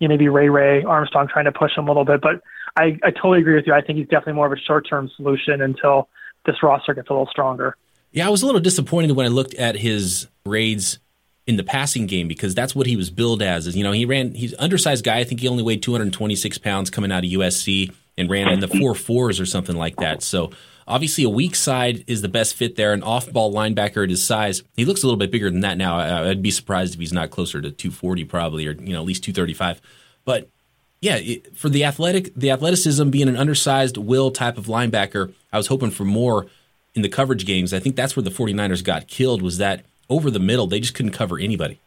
you 0.00 0.08
know, 0.08 0.14
maybe 0.14 0.28
Ray 0.28 0.48
Ray 0.48 0.82
Armstrong 0.82 1.28
trying 1.28 1.44
to 1.44 1.52
push 1.52 1.76
him 1.76 1.86
a 1.86 1.90
little 1.90 2.04
bit. 2.04 2.20
But 2.20 2.42
I, 2.76 2.98
I 3.04 3.10
totally 3.10 3.40
agree 3.40 3.54
with 3.54 3.66
you. 3.66 3.74
I 3.74 3.82
think 3.82 3.98
he's 3.98 4.08
definitely 4.08 4.32
more 4.32 4.46
of 4.46 4.52
a 4.52 4.56
short 4.56 4.88
term 4.88 5.10
solution 5.16 5.60
until 5.60 6.08
this 6.46 6.56
roster 6.62 6.94
gets 6.94 7.08
a 7.10 7.12
little 7.12 7.28
stronger. 7.30 7.76
Yeah, 8.10 8.26
I 8.26 8.30
was 8.30 8.42
a 8.42 8.46
little 8.46 8.60
disappointed 8.60 9.12
when 9.12 9.26
I 9.26 9.28
looked 9.28 9.54
at 9.54 9.76
his 9.76 10.26
grades 10.44 10.98
in 11.46 11.56
the 11.56 11.62
passing 11.62 12.06
game 12.06 12.28
because 12.28 12.54
that's 12.54 12.74
what 12.74 12.86
he 12.86 12.96
was 12.96 13.10
billed 13.10 13.42
as. 13.42 13.66
Is 13.66 13.76
you 13.76 13.84
know 13.84 13.92
he 13.92 14.04
ran 14.04 14.34
he's 14.34 14.54
undersized 14.58 15.04
guy. 15.04 15.18
I 15.18 15.24
think 15.24 15.40
he 15.40 15.48
only 15.48 15.62
weighed 15.62 15.82
226 15.82 16.58
pounds 16.58 16.90
coming 16.90 17.12
out 17.12 17.24
of 17.24 17.30
USC 17.30 17.92
and 18.16 18.30
ran 18.30 18.48
in 18.48 18.60
the 18.60 18.68
four 18.68 18.94
fours 18.94 19.40
or 19.40 19.46
something 19.46 19.76
like 19.76 19.96
that. 19.96 20.22
So 20.22 20.50
obviously 20.86 21.24
a 21.24 21.28
weak 21.28 21.54
side 21.54 22.04
is 22.06 22.22
the 22.22 22.28
best 22.28 22.54
fit 22.54 22.76
there. 22.76 22.92
An 22.92 23.02
off 23.02 23.30
ball 23.32 23.52
linebacker 23.52 24.02
at 24.02 24.10
his 24.10 24.22
size. 24.22 24.62
He 24.76 24.84
looks 24.84 25.02
a 25.02 25.06
little 25.06 25.18
bit 25.18 25.30
bigger 25.30 25.50
than 25.50 25.60
that 25.60 25.78
now. 25.78 25.98
I'd 25.98 26.42
be 26.42 26.50
surprised 26.50 26.94
if 26.94 27.00
he's 27.00 27.12
not 27.12 27.30
closer 27.30 27.60
to 27.60 27.70
240 27.70 28.24
probably 28.24 28.66
or 28.66 28.72
you 28.72 28.92
know 28.92 29.00
at 29.00 29.06
least 29.06 29.24
235. 29.24 29.80
But 30.24 30.48
yeah, 31.00 31.16
it, 31.16 31.56
for 31.56 31.68
the 31.68 31.84
athletic, 31.84 32.34
the 32.34 32.50
athleticism 32.50 33.08
being 33.08 33.28
an 33.28 33.36
undersized 33.36 33.96
will 33.96 34.30
type 34.30 34.58
of 34.58 34.66
linebacker, 34.66 35.32
I 35.52 35.56
was 35.56 35.68
hoping 35.68 35.90
for 35.90 36.04
more 36.04 36.46
in 36.94 37.02
the 37.02 37.08
coverage 37.08 37.46
games. 37.46 37.72
I 37.72 37.78
think 37.78 37.96
that's 37.96 38.16
where 38.16 38.22
the 38.22 38.30
49ers 38.30 38.84
got 38.84 39.06
killed 39.06 39.40
was 39.42 39.58
that 39.58 39.84
over 40.08 40.30
the 40.30 40.40
middle, 40.40 40.66
they 40.66 40.80
just 40.80 40.94
couldn't 40.94 41.12
cover 41.12 41.38
anybody. 41.38 41.78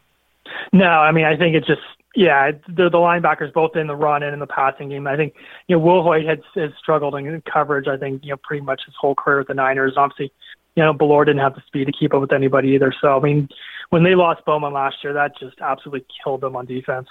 No, 0.72 0.86
I 0.86 1.12
mean, 1.12 1.24
I 1.24 1.36
think 1.36 1.54
it 1.54 1.64
just, 1.66 1.82
yeah, 2.14 2.52
the, 2.68 2.88
the 2.88 2.98
linebackers 2.98 3.52
both 3.52 3.76
in 3.76 3.86
the 3.86 3.96
run 3.96 4.22
and 4.22 4.32
in 4.32 4.40
the 4.40 4.46
passing 4.46 4.88
game. 4.88 5.06
I 5.06 5.16
think, 5.16 5.34
you 5.66 5.76
know, 5.76 5.84
Wilhoite 5.84 6.28
has, 6.28 6.38
has 6.54 6.70
struggled 6.78 7.14
in 7.16 7.42
coverage, 7.42 7.88
I 7.88 7.96
think, 7.96 8.24
you 8.24 8.30
know, 8.30 8.36
pretty 8.42 8.64
much 8.64 8.82
his 8.86 8.94
whole 8.98 9.14
career 9.14 9.38
with 9.38 9.48
the 9.48 9.54
Niners. 9.54 9.94
Obviously, 9.96 10.32
you 10.76 10.82
know, 10.82 10.94
Bellore 10.94 11.26
didn't 11.26 11.40
have 11.40 11.54
the 11.54 11.62
speed 11.66 11.86
to 11.86 11.92
keep 11.92 12.14
up 12.14 12.20
with 12.20 12.32
anybody 12.32 12.70
either. 12.70 12.92
So, 13.00 13.16
I 13.16 13.20
mean, 13.20 13.48
when 13.90 14.04
they 14.04 14.14
lost 14.14 14.44
Bowman 14.44 14.72
last 14.72 14.96
year, 15.02 15.12
that 15.12 15.38
just 15.38 15.60
absolutely 15.60 16.06
killed 16.22 16.40
them 16.40 16.56
on 16.56 16.66
defense. 16.66 17.08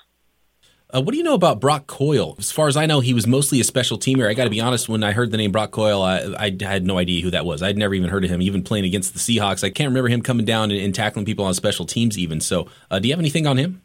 Uh, 0.93 1.01
what 1.01 1.11
do 1.11 1.17
you 1.17 1.23
know 1.23 1.33
about 1.33 1.59
Brock 1.59 1.87
Coyle? 1.87 2.35
As 2.37 2.51
far 2.51 2.67
as 2.67 2.77
I 2.77 2.85
know, 2.85 2.99
he 2.99 3.15
was 3.15 3.25
mostly 3.25 3.59
a 3.59 3.63
special 3.63 3.97
teamer. 3.97 4.29
I 4.29 4.35
got 4.35 4.43
to 4.43 4.51
be 4.51 4.61
honest, 4.61 4.87
when 4.87 5.03
I 5.03 5.11
heard 5.11 5.31
the 5.31 5.37
name 5.37 5.51
Brock 5.51 5.71
Coyle, 5.71 6.03
I, 6.03 6.19
I, 6.37 6.55
had 6.61 6.85
no 6.85 6.99
idea 6.99 7.23
who 7.23 7.31
that 7.31 7.45
was. 7.45 7.63
I'd 7.63 7.79
never 7.79 7.95
even 7.95 8.09
heard 8.09 8.23
of 8.23 8.29
him, 8.29 8.43
even 8.43 8.61
playing 8.63 8.85
against 8.85 9.13
the 9.13 9.19
Seahawks. 9.19 9.63
I 9.63 9.71
can't 9.71 9.87
remember 9.87 10.07
him 10.07 10.21
coming 10.21 10.45
down 10.45 10.69
and, 10.69 10.79
and 10.79 10.93
tackling 10.93 11.25
people 11.25 11.45
on 11.45 11.55
special 11.55 11.87
teams, 11.87 12.19
even. 12.19 12.39
So, 12.39 12.67
uh, 12.91 12.99
do 12.99 13.07
you 13.07 13.13
have 13.13 13.19
anything 13.19 13.47
on 13.47 13.57
him? 13.57 13.81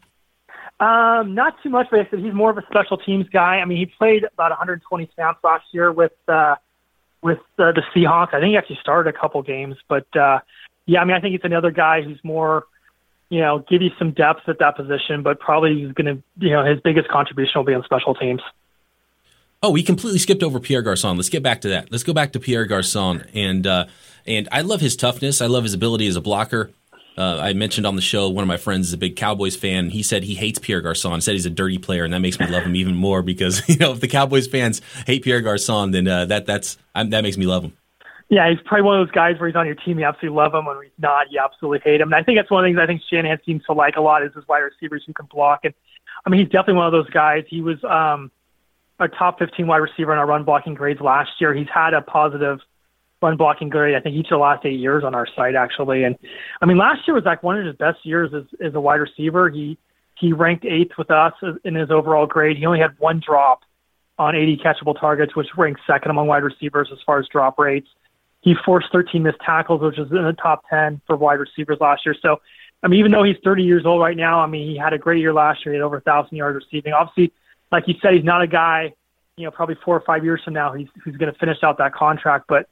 Um, 0.79 1.35
not 1.35 1.61
too 1.61 1.69
much, 1.69 1.87
but 1.91 1.99
I 1.99 2.09
said 2.09 2.19
he's 2.19 2.33
more 2.33 2.49
of 2.49 2.57
a 2.57 2.63
special 2.71 2.97
teams 2.97 3.27
guy. 3.29 3.57
I 3.57 3.65
mean, 3.65 3.77
he 3.77 3.85
played 3.85 4.23
about 4.23 4.51
120 4.51 5.09
snaps 5.13 5.43
last 5.43 5.65
year 5.71 5.91
with 5.91 6.13
uh, 6.27 6.55
with 7.21 7.39
uh, 7.57 7.73
the 7.73 7.83
Seahawks. 7.93 8.33
I 8.33 8.39
think 8.39 8.51
he 8.51 8.57
actually 8.57 8.79
started 8.81 9.13
a 9.13 9.17
couple 9.17 9.41
games, 9.41 9.75
but 9.89 10.07
uh, 10.15 10.39
yeah, 10.85 11.01
I 11.01 11.05
mean, 11.05 11.17
I 11.17 11.19
think 11.19 11.35
it's 11.35 11.43
another 11.43 11.71
guy 11.71 12.01
who's 12.01 12.19
more 12.23 12.65
you 13.29 13.39
know, 13.41 13.63
give 13.69 13.81
you 13.81 13.91
some 13.97 14.11
depth 14.11 14.49
at 14.49 14.59
that 14.59 14.75
position, 14.75 15.21
but 15.21 15.39
probably 15.39 15.75
he's 15.79 15.91
going 15.93 16.17
to, 16.17 16.23
you 16.45 16.51
know, 16.51 16.65
his 16.65 16.79
biggest 16.81 17.07
contribution 17.09 17.53
will 17.55 17.63
be 17.63 17.73
on 17.73 17.83
special 17.83 18.15
teams. 18.15 18.41
Oh, 19.61 19.71
we 19.71 19.83
completely 19.83 20.19
skipped 20.19 20.41
over 20.41 20.59
Pierre 20.59 20.81
Garcon. 20.81 21.15
Let's 21.15 21.29
get 21.29 21.43
back 21.43 21.61
to 21.61 21.69
that. 21.69 21.91
Let's 21.91 22.03
go 22.03 22.13
back 22.13 22.33
to 22.33 22.39
Pierre 22.39 22.65
Garcon, 22.65 23.25
and 23.33 23.67
uh, 23.67 23.87
and 24.25 24.47
I 24.53 24.61
love 24.61 24.79
his 24.79 24.95
toughness. 24.95 25.41
I 25.41 25.47
love 25.47 25.63
his 25.63 25.73
ability 25.73 26.07
as 26.07 26.15
a 26.15 26.21
blocker. 26.21 26.71
Uh, 27.19 27.37
I 27.37 27.51
mentioned 27.51 27.85
on 27.85 27.97
the 27.97 28.01
show 28.01 28.29
one 28.29 28.43
of 28.43 28.47
my 28.47 28.55
friends 28.55 28.87
is 28.87 28.93
a 28.93 28.97
big 28.97 29.17
Cowboys 29.17 29.53
fan. 29.53 29.89
He 29.89 30.03
said 30.03 30.23
he 30.23 30.35
hates 30.35 30.57
Pierre 30.57 30.79
Garcon. 30.79 31.19
Said 31.19 31.33
he's 31.33 31.45
a 31.45 31.49
dirty 31.49 31.77
player, 31.77 32.05
and 32.05 32.13
that 32.13 32.19
makes 32.19 32.39
me 32.39 32.47
love 32.47 32.63
him 32.63 32.77
even 32.77 32.95
more 32.95 33.21
because 33.21 33.61
you 33.67 33.75
know 33.75 33.91
if 33.91 33.99
the 33.99 34.07
Cowboys 34.07 34.47
fans 34.47 34.81
hate 35.05 35.23
Pierre 35.25 35.41
Garcon, 35.41 35.91
then 35.91 36.07
uh, 36.07 36.25
that 36.25 36.45
that's 36.45 36.77
I'm, 36.95 37.09
that 37.09 37.21
makes 37.23 37.35
me 37.35 37.45
love 37.45 37.65
him. 37.65 37.73
Yeah, 38.29 38.49
he's 38.49 38.59
probably 38.63 38.83
one 38.83 39.01
of 39.01 39.05
those 39.05 39.13
guys 39.13 39.37
where 39.37 39.49
he's 39.49 39.55
on 39.55 39.65
your 39.65 39.75
team, 39.75 39.99
you 39.99 40.05
absolutely 40.05 40.37
love 40.37 40.53
him. 40.53 40.65
When 40.65 40.81
he's 40.81 40.91
not, 40.97 41.29
you 41.29 41.41
absolutely 41.43 41.79
hate 41.83 41.99
him. 41.99 42.07
And 42.07 42.15
I 42.15 42.23
think 42.23 42.37
that's 42.37 42.49
one 42.49 42.63
of 42.63 42.69
the 42.69 42.69
things 42.69 42.81
I 42.81 42.85
think 42.85 43.01
Shanahan 43.09 43.39
seems 43.45 43.65
to 43.65 43.73
like 43.73 43.97
a 43.97 44.01
lot 44.01 44.23
is 44.23 44.33
his 44.33 44.47
wide 44.47 44.59
receivers 44.59 45.03
who 45.05 45.13
can 45.13 45.25
block. 45.25 45.61
And 45.65 45.73
I 46.25 46.29
mean, 46.29 46.39
he's 46.39 46.49
definitely 46.49 46.75
one 46.75 46.85
of 46.85 46.93
those 46.93 47.09
guys. 47.09 47.43
He 47.49 47.61
was 47.61 47.83
um, 47.83 48.31
a 48.99 49.09
top 49.09 49.39
15 49.39 49.67
wide 49.67 49.77
receiver 49.77 50.13
in 50.13 50.19
our 50.19 50.27
run 50.27 50.45
blocking 50.45 50.75
grades 50.75 51.01
last 51.01 51.31
year. 51.41 51.53
He's 51.53 51.67
had 51.73 51.93
a 51.93 52.01
positive 52.01 52.59
run 53.21 53.37
blocking 53.37 53.69
grade, 53.69 53.95
I 53.95 53.99
think, 53.99 54.15
each 54.15 54.27
of 54.27 54.31
the 54.31 54.37
last 54.37 54.65
eight 54.65 54.79
years 54.79 55.03
on 55.03 55.13
our 55.13 55.27
site, 55.35 55.55
actually. 55.55 56.03
And 56.03 56.17
I 56.61 56.65
mean, 56.65 56.77
last 56.77 57.07
year 57.07 57.15
was 57.15 57.25
like 57.25 57.43
one 57.43 57.57
of 57.57 57.65
his 57.65 57.75
best 57.75 58.05
years 58.05 58.31
as, 58.33 58.43
as 58.63 58.75
a 58.75 58.79
wide 58.79 59.01
receiver. 59.01 59.49
He 59.49 59.77
he 60.15 60.33
ranked 60.33 60.65
eighth 60.65 60.97
with 60.97 61.11
us 61.11 61.33
in 61.63 61.75
his 61.75 61.89
overall 61.91 62.27
grade. 62.27 62.57
He 62.57 62.65
only 62.65 62.79
had 62.79 62.91
one 62.99 63.21
drop 63.25 63.61
on 64.17 64.35
80 64.35 64.57
catchable 64.57 64.99
targets, 64.99 65.33
which 65.33 65.47
ranks 65.57 65.79
second 65.87 66.11
among 66.11 66.27
wide 66.27 66.43
receivers 66.43 66.89
as 66.91 66.99
far 67.05 67.19
as 67.19 67.27
drop 67.29 67.57
rates. 67.57 67.87
He 68.41 68.53
forced 68.65 68.87
13 68.91 69.23
missed 69.23 69.39
tackles, 69.39 69.81
which 69.81 69.97
is 69.97 70.11
in 70.11 70.23
the 70.23 70.33
top 70.33 70.63
10 70.69 71.01
for 71.07 71.15
wide 71.15 71.39
receivers 71.39 71.77
last 71.79 72.05
year. 72.05 72.15
So, 72.21 72.41
I 72.83 72.89
mean, 72.89 72.99
even 72.99 73.11
though 73.11 73.23
he's 73.23 73.37
30 73.43 73.63
years 73.63 73.85
old 73.85 74.01
right 74.01 74.15
now, 74.15 74.41
I 74.41 74.47
mean, 74.47 74.69
he 74.69 74.77
had 74.77 74.91
a 74.91 74.97
great 74.97 75.19
year 75.19 75.33
last 75.33 75.65
year. 75.65 75.73
He 75.73 75.79
had 75.79 75.85
over 75.85 75.97
1,000 75.97 76.35
yards 76.35 76.55
receiving. 76.55 76.91
Obviously, 76.91 77.33
like 77.71 77.87
you 77.87 77.95
said, 78.01 78.13
he's 78.13 78.23
not 78.23 78.41
a 78.41 78.47
guy, 78.47 78.93
you 79.37 79.45
know, 79.45 79.51
probably 79.51 79.75
four 79.83 79.95
or 79.95 80.01
five 80.01 80.25
years 80.25 80.41
from 80.43 80.53
now, 80.53 80.73
he's, 80.73 80.87
who's 81.03 81.15
going 81.15 81.31
to 81.31 81.39
finish 81.39 81.57
out 81.63 81.77
that 81.77 81.93
contract. 81.93 82.45
But 82.49 82.67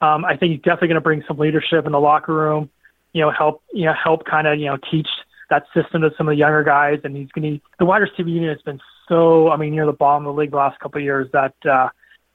um, 0.00 0.24
I 0.24 0.36
think 0.36 0.52
he's 0.52 0.62
definitely 0.62 0.88
going 0.88 0.96
to 0.96 1.02
bring 1.02 1.24
some 1.26 1.38
leadership 1.38 1.86
in 1.86 1.92
the 1.92 2.00
locker 2.00 2.34
room, 2.34 2.70
you 3.12 3.22
know, 3.22 3.30
help, 3.30 3.62
you 3.72 3.86
know, 3.86 3.94
help 3.94 4.24
kind 4.24 4.46
of, 4.46 4.58
you 4.58 4.66
know, 4.66 4.78
teach 4.90 5.08
that 5.48 5.64
system 5.74 6.02
to 6.02 6.10
some 6.18 6.28
of 6.28 6.32
the 6.32 6.36
younger 6.36 6.62
guys. 6.62 7.00
And 7.04 7.16
he's 7.16 7.30
going 7.32 7.54
to, 7.54 7.60
the 7.78 7.84
wide 7.84 8.02
receiver 8.02 8.28
unit 8.28 8.50
has 8.50 8.62
been 8.62 8.80
so, 9.08 9.50
I 9.50 9.56
mean, 9.56 9.74
near 9.74 9.86
the 9.86 9.92
bottom 9.92 10.26
of 10.26 10.34
the 10.34 10.40
league 10.40 10.50
the 10.50 10.56
last 10.56 10.78
couple 10.80 10.98
of 10.98 11.04
years 11.04 11.28
that, 11.32 11.54
uh, 11.64 11.88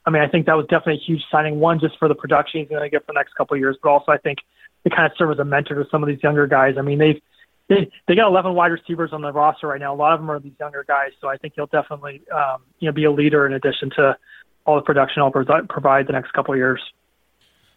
I 0.06 0.10
mean, 0.10 0.24
I 0.24 0.28
think 0.28 0.48
that 0.48 0.58
was 0.58 0.66
definitely 0.66 0.96
a 0.96 1.06
huge 1.06 1.22
signing. 1.32 1.60
One, 1.60 1.80
just 1.80 2.00
for 2.00 2.08
the 2.08 2.16
production 2.16 2.62
he's 2.62 2.70
going 2.70 2.82
to 2.82 2.90
get 2.90 3.06
for 3.06 3.14
the 3.14 3.20
next 3.20 3.36
couple 3.36 3.56
of 3.56 3.60
years, 3.60 3.78
but 3.84 3.90
also 3.90 4.12
I 4.12 4.18
think 4.18 4.40
to 4.84 4.90
kind 4.90 5.06
of 5.06 5.12
serve 5.18 5.32
as 5.32 5.40
a 5.40 5.46
mentor 5.46 5.76
to 5.76 5.90
some 5.92 6.02
of 6.02 6.10
these 6.10 6.24
younger 6.24 6.48
guys. 6.48 6.76
I 6.78 6.82
mean, 6.82 6.98
they've 6.98 7.22
they 7.70 7.90
they 8.08 8.16
got 8.16 8.28
11 8.28 8.54
wide 8.54 8.72
receivers 8.72 9.12
on 9.14 9.22
the 9.22 9.32
roster 9.32 9.68
right 9.68 9.80
now. 9.80 9.94
A 9.94 9.96
lot 9.96 10.14
of 10.14 10.20
them 10.20 10.30
are 10.32 10.40
these 10.40 10.54
younger 10.60 10.84
guys, 10.88 11.12
so 11.22 11.30
I 11.30 11.38
think 11.38 11.54
he'll 11.56 11.68
definitely 11.68 12.22
um, 12.34 12.64
you 12.80 12.90
know 12.90 12.94
be 12.94 13.06
a 13.06 13.12
leader 13.12 13.46
in 13.46 13.54
addition 13.54 13.92
to 13.98 14.18
all 14.66 14.76
the 14.76 14.82
production 14.82 15.22
he'll 15.22 15.66
provide 15.68 16.08
the 16.08 16.14
next 16.14 16.34
couple 16.34 16.54
of 16.54 16.58
years. 16.58 16.82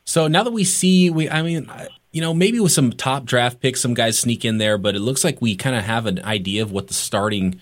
So 0.05 0.29
now 0.29 0.43
that 0.43 0.53
we 0.53 0.65
see, 0.65 1.11
we 1.11 1.29
I 1.29 1.43
mean, 1.43 1.71
you 2.13 2.21
know, 2.21 2.35
maybe 2.35 2.61
with 2.61 2.73
some 2.73 2.93
top 2.93 3.25
draft 3.25 3.61
picks, 3.61 3.81
some 3.81 3.95
guys 3.95 4.19
sneak 4.19 4.45
in 4.45 4.59
there, 4.59 4.79
but 4.79 4.95
it 4.95 5.01
looks 5.01 5.25
like 5.25 5.41
we 5.41 5.57
kind 5.57 5.77
of 5.77 5.85
have 5.85 6.07
an 6.07 6.23
idea 6.25 6.63
of 6.63 6.71
what 6.71 6.89
the 6.89 6.95
starting 6.95 7.61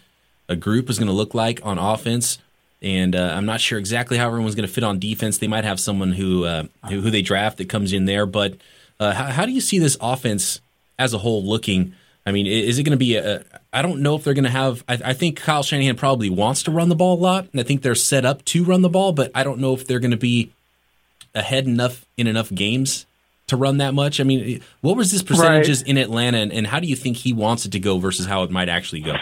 a 0.48 0.56
group 0.56 0.90
is 0.90 0.98
going 0.98 1.08
to 1.08 1.14
look 1.14 1.34
like 1.34 1.64
on 1.64 1.78
offense 1.78 2.38
and 2.82 3.14
uh, 3.14 3.32
I'm 3.36 3.46
not 3.46 3.60
sure 3.60 3.78
exactly 3.78 4.18
how 4.18 4.26
everyone's 4.26 4.56
going 4.56 4.66
to 4.66 4.72
fit 4.72 4.82
on 4.82 4.98
defense. 4.98 5.38
They 5.38 5.46
might 5.46 5.64
have 5.64 5.78
someone 5.78 6.12
who 6.12 6.44
uh, 6.44 6.64
who, 6.88 7.00
who, 7.00 7.10
they 7.10 7.22
draft 7.22 7.58
that 7.58 7.68
comes 7.68 7.92
in 7.92 8.06
there, 8.06 8.26
but 8.26 8.56
uh, 8.98 9.12
how, 9.12 9.26
how, 9.26 9.46
do 9.46 9.52
you 9.52 9.60
see 9.60 9.78
this 9.78 9.96
offense 10.00 10.60
as 10.98 11.14
a 11.14 11.18
whole 11.18 11.44
looking? 11.44 11.94
I 12.26 12.32
mean, 12.32 12.46
is 12.46 12.78
it 12.78 12.82
going 12.82 12.92
to 12.92 12.96
be 12.96 13.16
a? 13.16 13.44
I 13.72 13.82
don't 13.82 14.02
know 14.02 14.16
if 14.16 14.24
they're 14.24 14.34
going 14.34 14.44
to 14.44 14.50
have. 14.50 14.82
I, 14.88 14.98
I, 15.04 15.12
think 15.12 15.40
Kyle 15.40 15.62
Shanahan 15.62 15.96
probably 15.96 16.28
wants 16.28 16.64
to 16.64 16.72
run 16.72 16.88
the 16.88 16.96
ball 16.96 17.18
a 17.18 17.22
lot, 17.22 17.48
and 17.52 17.60
I 17.60 17.64
think 17.64 17.82
they're 17.82 17.94
set 17.94 18.24
up 18.24 18.44
to 18.46 18.64
run 18.64 18.82
the 18.82 18.88
ball, 18.88 19.12
but 19.12 19.30
I 19.34 19.44
don't 19.44 19.60
know 19.60 19.74
if 19.74 19.86
they're 19.86 20.00
going 20.00 20.10
to 20.10 20.16
be 20.16 20.52
ahead 21.34 21.66
enough 21.66 22.06
in 22.16 22.26
enough 22.26 22.52
games 22.52 23.06
to 23.48 23.56
run 23.56 23.78
that 23.78 23.94
much. 23.94 24.20
I 24.20 24.24
mean, 24.24 24.60
what 24.80 24.96
was 24.96 25.10
his 25.10 25.22
percentages 25.22 25.82
right. 25.82 25.90
in 25.90 25.98
Atlanta, 25.98 26.38
and, 26.38 26.52
and 26.52 26.66
how 26.66 26.80
do 26.80 26.86
you 26.86 26.96
think 26.96 27.16
he 27.18 27.32
wants 27.32 27.66
it 27.66 27.72
to 27.72 27.78
go 27.78 27.98
versus 27.98 28.26
how 28.26 28.42
it 28.42 28.50
might 28.50 28.68
actually 28.68 29.00
go? 29.00 29.14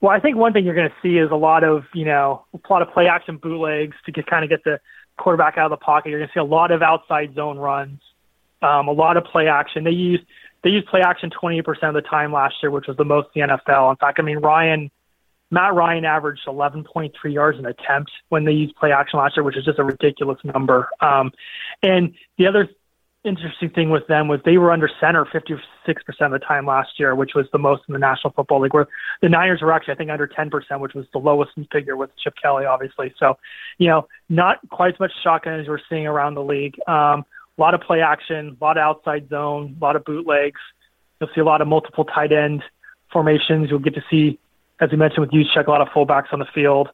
Well, 0.00 0.12
I 0.12 0.20
think 0.20 0.36
one 0.36 0.52
thing 0.52 0.64
you're 0.64 0.76
going 0.76 0.88
to 0.88 0.94
see 1.02 1.18
is 1.18 1.30
a 1.30 1.36
lot 1.36 1.64
of, 1.64 1.84
you 1.92 2.04
know, 2.04 2.44
a 2.54 2.72
lot 2.72 2.82
of 2.82 2.92
play 2.92 3.08
action 3.08 3.36
bootlegs 3.36 3.96
to 4.06 4.12
get, 4.12 4.26
kind 4.26 4.44
of 4.44 4.50
get 4.50 4.62
the 4.62 4.78
quarterback 5.16 5.58
out 5.58 5.72
of 5.72 5.78
the 5.78 5.84
pocket. 5.84 6.10
You're 6.10 6.20
going 6.20 6.28
to 6.28 6.34
see 6.34 6.40
a 6.40 6.44
lot 6.44 6.70
of 6.70 6.82
outside 6.82 7.34
zone 7.34 7.58
runs, 7.58 8.00
um, 8.62 8.86
a 8.86 8.92
lot 8.92 9.16
of 9.16 9.24
play 9.24 9.48
action. 9.48 9.84
They 9.84 9.90
use 9.90 10.20
they 10.64 10.70
used 10.70 10.88
play 10.88 11.00
action 11.00 11.30
28% 11.30 11.66
of 11.84 11.94
the 11.94 12.02
time 12.02 12.32
last 12.32 12.56
year, 12.62 12.70
which 12.70 12.88
was 12.88 12.96
the 12.96 13.04
most 13.04 13.28
in 13.34 13.46
the 13.46 13.56
NFL. 13.56 13.90
In 13.90 13.96
fact, 13.96 14.18
I 14.18 14.22
mean 14.22 14.38
Ryan, 14.38 14.90
Matt 15.50 15.74
Ryan 15.74 16.04
averaged 16.04 16.42
11.3 16.46 17.12
yards 17.32 17.58
an 17.58 17.66
attempt 17.66 18.10
when 18.28 18.44
they 18.44 18.52
used 18.52 18.76
play 18.76 18.92
action 18.92 19.18
last 19.18 19.36
year, 19.36 19.44
which 19.44 19.56
is 19.56 19.64
just 19.64 19.78
a 19.78 19.84
ridiculous 19.84 20.38
number. 20.44 20.88
Um, 21.00 21.32
and 21.82 22.14
the 22.36 22.46
other 22.46 22.68
interesting 23.24 23.70
thing 23.70 23.90
with 23.90 24.06
them 24.06 24.28
was 24.28 24.40
they 24.44 24.58
were 24.58 24.70
under 24.70 24.88
center 25.00 25.24
56% 25.24 25.60
of 26.20 26.32
the 26.32 26.38
time 26.38 26.66
last 26.66 26.98
year, 26.98 27.14
which 27.14 27.32
was 27.34 27.46
the 27.52 27.58
most 27.58 27.82
in 27.88 27.92
the 27.92 27.98
National 27.98 28.32
Football 28.32 28.60
League. 28.60 28.74
Where 28.74 28.88
the 29.22 29.28
Niners 29.28 29.60
were 29.62 29.72
actually, 29.72 29.94
I 29.94 29.96
think, 29.96 30.10
under 30.10 30.26
10%, 30.26 30.80
which 30.80 30.94
was 30.94 31.06
the 31.12 31.18
lowest 31.18 31.52
figure 31.72 31.96
with 31.96 32.10
Chip 32.22 32.34
Kelly, 32.40 32.64
obviously. 32.64 33.12
So, 33.18 33.38
you 33.78 33.88
know, 33.88 34.06
not 34.28 34.58
quite 34.70 34.94
as 34.94 35.00
much 35.00 35.12
shotgun 35.22 35.60
as 35.60 35.68
we're 35.68 35.80
seeing 35.88 36.06
around 36.06 36.34
the 36.34 36.44
league. 36.44 36.76
Um, 36.86 37.24
a 37.56 37.60
lot 37.60 37.74
of 37.74 37.80
play 37.80 38.00
action, 38.00 38.56
a 38.60 38.64
lot 38.64 38.78
of 38.78 38.82
outside 38.82 39.28
zone, 39.28 39.76
a 39.80 39.84
lot 39.84 39.96
of 39.96 40.04
bootlegs. 40.04 40.60
You'll 41.20 41.30
see 41.34 41.40
a 41.40 41.44
lot 41.44 41.60
of 41.60 41.66
multiple 41.68 42.04
tight 42.04 42.32
end 42.32 42.62
formations. 43.12 43.68
You'll 43.68 43.80
get 43.80 43.94
to 43.94 44.04
see, 44.08 44.38
as 44.80 44.90
we 44.90 44.96
mentioned 44.96 45.20
with 45.20 45.30
Juszczyk, 45.30 45.66
a 45.66 45.70
lot 45.70 45.80
of 45.80 45.88
fullbacks 45.88 46.32
on 46.32 46.38
the 46.38 46.46
field. 46.54 46.88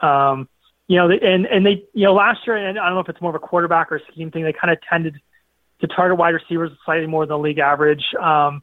Um, 0.00 0.48
you 0.88 0.96
know, 0.96 1.10
and 1.10 1.46
and 1.46 1.64
they, 1.64 1.84
you 1.94 2.04
know, 2.04 2.14
last 2.14 2.46
year, 2.46 2.56
and 2.56 2.78
I 2.78 2.86
don't 2.86 2.94
know 2.94 3.00
if 3.00 3.08
it's 3.08 3.20
more 3.20 3.30
of 3.30 3.36
a 3.36 3.46
quarterback 3.46 3.92
or 3.92 4.00
scheme 4.10 4.30
thing. 4.30 4.42
They 4.42 4.52
kind 4.52 4.72
of 4.72 4.78
tended 4.82 5.20
to 5.80 5.86
target 5.86 6.18
wide 6.18 6.34
receivers 6.34 6.72
slightly 6.84 7.06
more 7.06 7.24
than 7.24 7.36
the 7.36 7.38
league 7.38 7.58
average. 7.58 8.04
Um, 8.20 8.62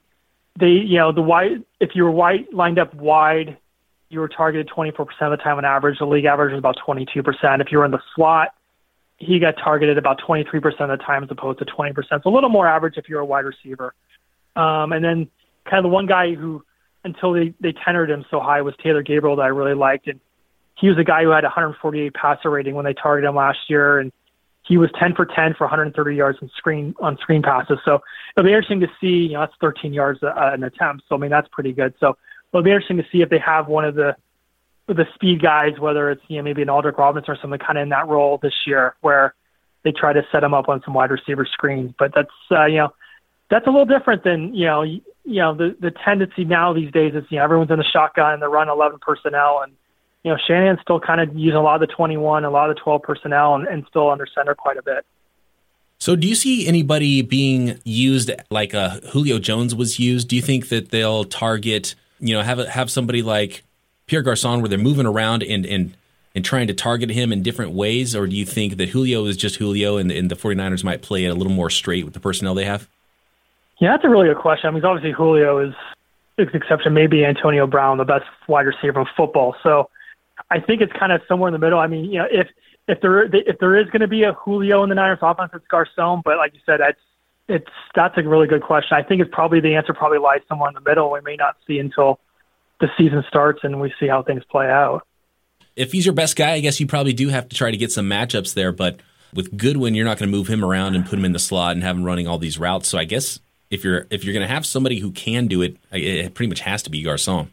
they, 0.59 0.67
you 0.67 0.97
know, 0.97 1.11
the 1.11 1.21
wide, 1.21 1.63
if 1.79 1.91
you 1.95 2.03
were 2.03 2.11
wide 2.11 2.47
lined 2.51 2.79
up 2.79 2.93
wide, 2.93 3.57
you 4.09 4.19
were 4.19 4.27
targeted 4.27 4.69
24% 4.69 4.99
of 4.99 5.31
the 5.31 5.37
time 5.37 5.57
on 5.57 5.65
average. 5.65 5.99
The 5.99 6.05
league 6.05 6.25
average 6.25 6.51
was 6.51 6.59
about 6.59 6.77
22%. 6.85 7.61
If 7.61 7.71
you 7.71 7.77
were 7.77 7.85
in 7.85 7.91
the 7.91 8.01
slot, 8.15 8.49
he 9.17 9.39
got 9.39 9.55
targeted 9.57 9.97
about 9.97 10.21
23% 10.21 10.65
of 10.65 10.89
the 10.89 10.97
time 10.97 11.23
as 11.23 11.31
opposed 11.31 11.59
to 11.59 11.65
20%. 11.65 11.95
So 12.09 12.29
a 12.29 12.29
little 12.29 12.49
more 12.49 12.67
average 12.67 12.97
if 12.97 13.09
you're 13.09 13.19
a 13.19 13.25
wide 13.25 13.45
receiver. 13.45 13.93
Um, 14.55 14.93
and 14.93 15.03
then 15.03 15.29
kind 15.65 15.77
of 15.77 15.83
the 15.83 15.89
one 15.89 16.05
guy 16.05 16.33
who, 16.33 16.63
until 17.03 17.33
they, 17.33 17.53
they 17.59 17.73
tenured 17.73 18.09
him 18.09 18.25
so 18.29 18.39
high, 18.39 18.61
was 18.61 18.75
Taylor 18.83 19.01
Gabriel 19.01 19.35
that 19.37 19.43
I 19.43 19.47
really 19.47 19.75
liked. 19.75 20.07
And 20.07 20.19
he 20.75 20.89
was 20.89 20.97
a 20.97 21.03
guy 21.03 21.23
who 21.23 21.29
had 21.29 21.43
148 21.43 22.13
passer 22.13 22.49
rating 22.49 22.75
when 22.75 22.85
they 22.85 22.93
targeted 22.93 23.29
him 23.29 23.35
last 23.35 23.59
year. 23.69 23.99
And 23.99 24.11
he 24.63 24.77
was 24.77 24.89
10 24.99 25.15
for 25.15 25.25
10 25.25 25.55
for 25.57 25.63
130 25.65 26.15
yards 26.15 26.39
on 26.41 26.49
screen 26.57 26.93
on 26.99 27.17
screen 27.17 27.41
passes. 27.41 27.79
So 27.85 28.01
it'll 28.35 28.45
be 28.45 28.51
interesting 28.51 28.81
to 28.81 28.87
see. 28.99 29.27
You 29.27 29.33
know, 29.33 29.39
that's 29.41 29.53
13 29.61 29.93
yards 29.93 30.21
uh, 30.21 30.33
an 30.35 30.63
attempt. 30.63 31.03
So 31.07 31.15
I 31.15 31.17
mean, 31.17 31.31
that's 31.31 31.47
pretty 31.51 31.71
good. 31.71 31.93
So 31.99 32.17
it'll 32.51 32.63
be 32.63 32.71
interesting 32.71 32.97
to 32.97 33.05
see 33.11 33.21
if 33.21 33.29
they 33.29 33.39
have 33.39 33.67
one 33.67 33.85
of 33.85 33.95
the 33.95 34.15
the 34.87 35.05
speed 35.15 35.41
guys, 35.41 35.79
whether 35.79 36.11
it's 36.11 36.21
you 36.27 36.37
know 36.37 36.43
maybe 36.43 36.61
an 36.61 36.67
Aldrick 36.67 36.97
Robinson 36.97 37.31
or 37.31 37.37
something, 37.41 37.59
kind 37.59 37.77
of 37.77 37.83
in 37.83 37.89
that 37.89 38.07
role 38.07 38.39
this 38.41 38.53
year, 38.65 38.95
where 39.01 39.33
they 39.83 39.91
try 39.91 40.13
to 40.13 40.25
set 40.31 40.43
him 40.43 40.53
up 40.53 40.69
on 40.69 40.81
some 40.83 40.93
wide 40.93 41.11
receiver 41.11 41.45
screens. 41.45 41.93
But 41.97 42.13
that's 42.13 42.29
uh, 42.51 42.65
you 42.65 42.77
know 42.77 42.93
that's 43.49 43.67
a 43.67 43.69
little 43.69 43.85
different 43.85 44.23
than 44.23 44.53
you 44.53 44.65
know 44.65 44.83
you, 45.27 45.41
know 45.41 45.55
the 45.55 45.75
the 45.79 45.91
tendency 45.91 46.45
now 46.45 46.73
these 46.73 46.91
days 46.91 47.13
is 47.13 47.23
you 47.29 47.37
know 47.37 47.43
everyone's 47.43 47.71
in 47.71 47.77
the 47.77 47.83
shotgun 47.83 48.33
and 48.33 48.41
they 48.41 48.47
run 48.47 48.69
11 48.69 48.99
personnel 48.99 49.61
and 49.63 49.73
you 50.23 50.31
know 50.31 50.37
Shannon's 50.47 50.79
still 50.81 50.99
kind 50.99 51.21
of 51.21 51.35
using 51.37 51.57
a 51.57 51.61
lot 51.61 51.81
of 51.81 51.87
the 51.87 51.93
21, 51.93 52.45
a 52.45 52.49
lot 52.49 52.69
of 52.69 52.75
the 52.75 52.81
12 52.81 53.01
personnel, 53.01 53.55
and, 53.55 53.67
and 53.67 53.85
still 53.89 54.09
under 54.09 54.25
center 54.25 54.55
quite 54.55 54.77
a 54.77 54.83
bit. 54.83 55.05
So, 55.99 56.15
do 56.15 56.27
you 56.27 56.35
see 56.35 56.67
anybody 56.67 57.21
being 57.21 57.79
used 57.83 58.31
like 58.49 58.73
uh, 58.73 58.99
Julio 59.11 59.39
Jones 59.39 59.73
was 59.73 59.99
used? 59.99 60.27
Do 60.27 60.35
you 60.35 60.41
think 60.41 60.69
that 60.69 60.89
they'll 60.89 61.23
target, 61.23 61.95
you 62.19 62.35
know, 62.35 62.43
have 62.43 62.59
a, 62.59 62.69
have 62.69 62.91
somebody 62.91 63.21
like 63.21 63.63
Pierre 64.05 64.21
Garcon 64.21 64.61
where 64.61 64.69
they're 64.69 64.77
moving 64.77 65.05
around 65.05 65.43
and 65.43 65.65
and 65.65 65.95
and 66.35 66.45
trying 66.45 66.67
to 66.67 66.73
target 66.73 67.09
him 67.09 67.33
in 67.33 67.41
different 67.41 67.71
ways, 67.71 68.15
or 68.15 68.27
do 68.27 68.35
you 68.35 68.45
think 68.45 68.77
that 68.77 68.89
Julio 68.89 69.25
is 69.25 69.35
just 69.37 69.55
Julio 69.55 69.97
and, 69.97 70.11
and 70.11 70.29
the 70.29 70.35
49ers 70.35 70.83
might 70.83 71.01
play 71.01 71.25
it 71.25 71.29
a 71.29 71.33
little 71.33 71.51
more 71.51 71.71
straight 71.71 72.05
with 72.05 72.13
the 72.13 72.19
personnel 72.19 72.53
they 72.53 72.65
have? 72.65 72.87
Yeah, 73.79 73.91
that's 73.91 74.05
a 74.05 74.09
really 74.09 74.27
good 74.27 74.37
question. 74.37 74.67
I 74.67 74.71
mean, 74.71 74.83
obviously 74.83 75.11
Julio 75.11 75.59
is, 75.59 75.73
an 76.37 76.49
exception. 76.53 76.93
Maybe 76.93 77.25
Antonio 77.25 77.65
Brown, 77.65 77.97
the 77.97 78.05
best 78.05 78.25
wide 78.47 78.67
receiver 78.67 79.01
in 79.01 79.07
football. 79.15 79.55
So 79.63 79.89
I 80.51 80.59
think 80.59 80.81
it's 80.81 80.93
kind 80.93 81.11
of 81.11 81.21
somewhere 81.27 81.47
in 81.47 81.53
the 81.53 81.59
middle. 81.59 81.79
I 81.79 81.87
mean, 81.87 82.05
you 82.05 82.19
know, 82.19 82.27
if 82.29 82.47
if 82.87 83.01
there 83.01 83.23
if 83.23 83.57
there 83.59 83.75
is 83.75 83.87
going 83.87 84.01
to 84.01 84.07
be 84.07 84.23
a 84.23 84.33
Julio 84.33 84.83
in 84.83 84.89
the 84.89 84.95
Niners 84.95 85.19
offense, 85.21 85.51
it's 85.53 85.65
Garcon. 85.67 86.21
But 86.23 86.37
like 86.37 86.53
you 86.53 86.59
said, 86.65 86.79
it's 86.79 86.99
it's 87.47 87.71
that's 87.95 88.17
a 88.17 88.23
really 88.23 88.47
good 88.47 88.61
question. 88.61 88.97
I 88.97 89.03
think 89.03 89.21
it's 89.21 89.33
probably 89.33 89.59
the 89.59 89.75
answer 89.75 89.93
probably 89.93 90.19
lies 90.19 90.41
somewhere 90.47 90.69
in 90.69 90.75
the 90.75 90.81
middle. 90.81 91.11
We 91.11 91.21
may 91.21 91.35
not 91.35 91.57
see 91.65 91.79
until 91.79 92.19
the 92.79 92.87
season 92.97 93.23
starts 93.27 93.61
and 93.63 93.81
we 93.81 93.93
see 93.99 94.07
how 94.07 94.21
things 94.23 94.43
play 94.49 94.67
out. 94.69 95.05
If 95.75 95.91
he's 95.91 96.05
your 96.05 96.13
best 96.13 96.35
guy, 96.35 96.53
I 96.53 96.59
guess 96.59 96.79
you 96.79 96.87
probably 96.87 97.13
do 97.13 97.29
have 97.29 97.49
to 97.49 97.55
try 97.55 97.71
to 97.71 97.77
get 97.77 97.91
some 97.91 98.07
matchups 98.07 98.53
there. 98.53 98.71
But 98.71 98.99
with 99.33 99.57
Goodwin, 99.57 99.95
you're 99.95 100.05
not 100.05 100.17
going 100.17 100.29
to 100.29 100.35
move 100.35 100.47
him 100.47 100.63
around 100.63 100.95
and 100.95 101.05
put 101.05 101.17
him 101.19 101.25
in 101.25 101.33
the 101.33 101.39
slot 101.39 101.73
and 101.73 101.83
have 101.83 101.95
him 101.95 102.03
running 102.03 102.27
all 102.27 102.37
these 102.37 102.57
routes. 102.57 102.89
So 102.89 102.97
I 102.97 103.05
guess 103.05 103.39
if 103.69 103.83
you're 103.83 104.07
if 104.09 104.23
you're 104.23 104.33
going 104.33 104.47
to 104.47 104.53
have 104.53 104.65
somebody 104.65 104.99
who 104.99 105.11
can 105.11 105.47
do 105.47 105.61
it, 105.61 105.77
it 105.91 106.33
pretty 106.33 106.49
much 106.49 106.61
has 106.61 106.83
to 106.83 106.89
be 106.89 107.03
Garcon. 107.03 107.51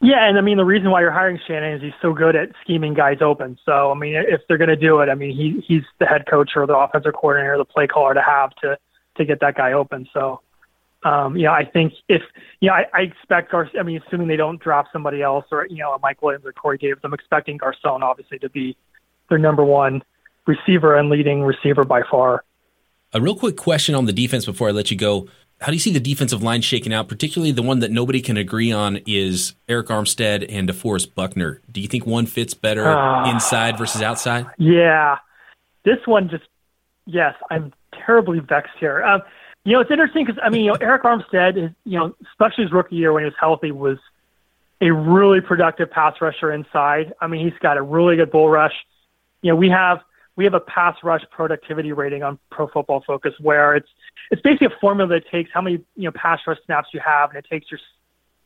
Yeah, 0.00 0.28
and 0.28 0.36
I 0.36 0.40
mean 0.40 0.56
the 0.56 0.64
reason 0.64 0.90
why 0.90 1.00
you're 1.00 1.10
hiring 1.10 1.40
Shannon 1.46 1.74
is 1.74 1.82
he's 1.82 1.92
so 2.02 2.12
good 2.12 2.36
at 2.36 2.50
scheming 2.62 2.94
guys 2.94 3.18
open. 3.20 3.58
So 3.64 3.90
I 3.90 3.94
mean, 3.94 4.14
if 4.16 4.42
they're 4.48 4.58
going 4.58 4.68
to 4.68 4.76
do 4.76 5.00
it, 5.00 5.08
I 5.08 5.14
mean 5.14 5.34
he 5.34 5.64
he's 5.66 5.84
the 5.98 6.06
head 6.06 6.26
coach 6.26 6.52
or 6.56 6.66
the 6.66 6.76
offensive 6.76 7.14
coordinator, 7.14 7.54
or 7.54 7.58
the 7.58 7.64
play 7.64 7.86
caller 7.86 8.14
to 8.14 8.22
have 8.22 8.54
to 8.56 8.78
to 9.16 9.24
get 9.24 9.40
that 9.40 9.56
guy 9.56 9.72
open. 9.72 10.08
So 10.12 10.40
um, 11.04 11.36
you 11.36 11.44
know, 11.44 11.52
I 11.52 11.64
think 11.64 11.92
if 12.08 12.22
you 12.60 12.68
know, 12.68 12.74
I, 12.74 12.86
I 12.94 13.00
expect 13.02 13.52
Garcon. 13.52 13.78
I 13.78 13.82
mean, 13.82 14.00
assuming 14.06 14.26
they 14.26 14.36
don't 14.36 14.60
drop 14.60 14.86
somebody 14.92 15.22
else 15.22 15.44
or 15.50 15.66
you 15.66 15.78
know, 15.78 15.98
Mike 16.02 16.22
Williams 16.22 16.46
or 16.46 16.52
Corey 16.52 16.78
Davis, 16.78 17.00
I'm 17.04 17.14
expecting 17.14 17.58
Garcon 17.58 18.02
obviously 18.02 18.38
to 18.40 18.48
be 18.48 18.76
their 19.28 19.38
number 19.38 19.64
one 19.64 20.02
receiver 20.46 20.96
and 20.96 21.10
leading 21.10 21.42
receiver 21.42 21.84
by 21.84 22.02
far. 22.10 22.44
A 23.12 23.20
real 23.20 23.36
quick 23.36 23.56
question 23.56 23.94
on 23.94 24.06
the 24.06 24.12
defense 24.12 24.44
before 24.44 24.68
I 24.68 24.72
let 24.72 24.90
you 24.90 24.96
go. 24.96 25.28
How 25.64 25.70
do 25.70 25.76
you 25.76 25.80
see 25.80 25.94
the 25.94 26.00
defensive 26.00 26.42
line 26.42 26.60
shaking 26.60 26.92
out? 26.92 27.08
Particularly 27.08 27.50
the 27.50 27.62
one 27.62 27.78
that 27.78 27.90
nobody 27.90 28.20
can 28.20 28.36
agree 28.36 28.70
on 28.70 29.00
is 29.06 29.54
Arik 29.66 29.86
Armstead 29.86 30.44
and 30.50 30.68
DeForest 30.68 31.14
Buckner. 31.14 31.62
Do 31.72 31.80
you 31.80 31.88
think 31.88 32.04
one 32.04 32.26
fits 32.26 32.52
better 32.52 32.86
uh, 32.86 33.30
inside 33.30 33.78
versus 33.78 34.02
outside? 34.02 34.44
Yeah, 34.58 35.16
this 35.86 35.96
one 36.04 36.28
just 36.28 36.44
yes, 37.06 37.34
I'm 37.50 37.72
terribly 37.94 38.40
vexed 38.40 38.74
here. 38.78 39.02
Um, 39.02 39.22
you 39.64 39.72
know, 39.72 39.80
it's 39.80 39.90
interesting 39.90 40.26
because 40.26 40.38
I 40.44 40.50
mean, 40.50 40.66
you 40.66 40.72
know, 40.72 40.76
Arik 40.76 41.00
Armstead 41.00 41.56
is 41.56 41.70
you 41.84 41.98
know, 41.98 42.14
especially 42.30 42.64
his 42.64 42.72
rookie 42.72 42.96
year 42.96 43.14
when 43.14 43.22
he 43.22 43.24
was 43.24 43.36
healthy, 43.40 43.72
was 43.72 43.96
a 44.82 44.92
really 44.92 45.40
productive 45.40 45.90
pass 45.90 46.20
rusher 46.20 46.52
inside. 46.52 47.14
I 47.22 47.26
mean, 47.26 47.42
he's 47.42 47.58
got 47.60 47.78
a 47.78 47.82
really 47.82 48.16
good 48.16 48.30
bull 48.30 48.50
rush. 48.50 48.74
You 49.40 49.52
know, 49.52 49.56
we 49.56 49.70
have 49.70 50.00
we 50.36 50.44
have 50.44 50.54
a 50.54 50.60
pass 50.60 50.96
rush 51.02 51.22
productivity 51.30 51.92
rating 51.92 52.22
on 52.22 52.38
Pro 52.50 52.66
Football 52.68 53.02
Focus 53.06 53.34
where 53.40 53.76
it's 53.76 53.88
it's 54.30 54.42
basically 54.42 54.68
a 54.68 54.80
formula 54.80 55.08
that 55.08 55.28
takes 55.30 55.50
how 55.52 55.60
many 55.60 55.76
you 55.96 56.04
know 56.04 56.12
pass 56.12 56.40
rush 56.46 56.58
snaps 56.66 56.88
you 56.92 57.00
have, 57.04 57.30
and 57.30 57.38
it 57.38 57.46
takes 57.48 57.70
your 57.70 57.80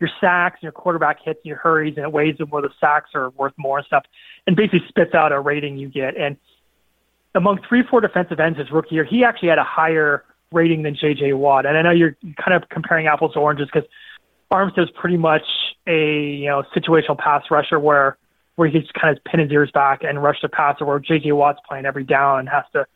your 0.01 0.11
sacks 0.21 0.57
and 0.57 0.65
your 0.65 0.73
quarterback 0.73 1.19
hits 1.25 1.39
and 1.45 1.47
your 1.49 1.57
hurries, 1.57 1.95
and 1.97 2.05
it 2.05 2.13
weighs 2.13 2.37
them 2.39 2.51
where 2.51 2.63
the 2.63 2.71
sacks 2.81 3.11
are 3.15 3.31
worth 3.31 3.53
more 3.57 3.79
and 3.79 3.87
stuff, 3.87 4.05
and 4.47 4.57
basically 4.57 4.83
spits 4.89 5.15
out 5.15 5.33
a 5.33 5.41
rating 5.41 5.77
you 5.77 5.89
get. 5.89 6.17
And 6.17 6.37
among 7.35 7.61
three, 7.69 7.83
four 7.83 8.01
defensive 8.01 8.39
ends 8.41 8.59
his 8.59 8.71
rookie 8.71 8.95
year, 8.95 9.05
he 9.05 9.25
actually 9.25 9.49
had 9.49 9.59
a 9.59 9.65
higher 9.65 10.25
rating 10.53 10.83
than 10.83 10.95
J.J. 10.95 11.35
Watt. 11.35 11.67
And 11.67 11.77
I 11.77 11.83
know 11.83 11.91
you're 11.91 12.17
kind 12.43 12.55
of 12.55 12.69
comparing 12.69 13.07
apples 13.07 13.35
to 13.35 13.41
oranges 13.41 13.69
because 13.73 13.89
Armstead's 14.51 14.91
pretty 14.91 15.17
much 15.17 15.43
a 15.87 16.33
you 16.37 16.47
know 16.47 16.63
situational 16.75 17.19
pass 17.19 17.45
rusher 17.51 17.79
where 17.79 18.17
where 18.59 18.67
he 18.67 18.81
just 18.81 18.93
kind 18.93 19.17
of 19.17 19.23
pin 19.23 19.39
his 19.39 19.53
ears 19.53 19.71
back 19.71 20.03
and 20.03 20.21
rush 20.21 20.41
the 20.43 20.49
passer, 20.49 20.85
where 20.85 20.99
J.J. 20.99 21.31
Watt's 21.31 21.61
playing 21.69 21.87
every 21.87 22.03
down 22.03 22.41
and 22.41 22.49
has 22.49 22.65
to 22.73 22.87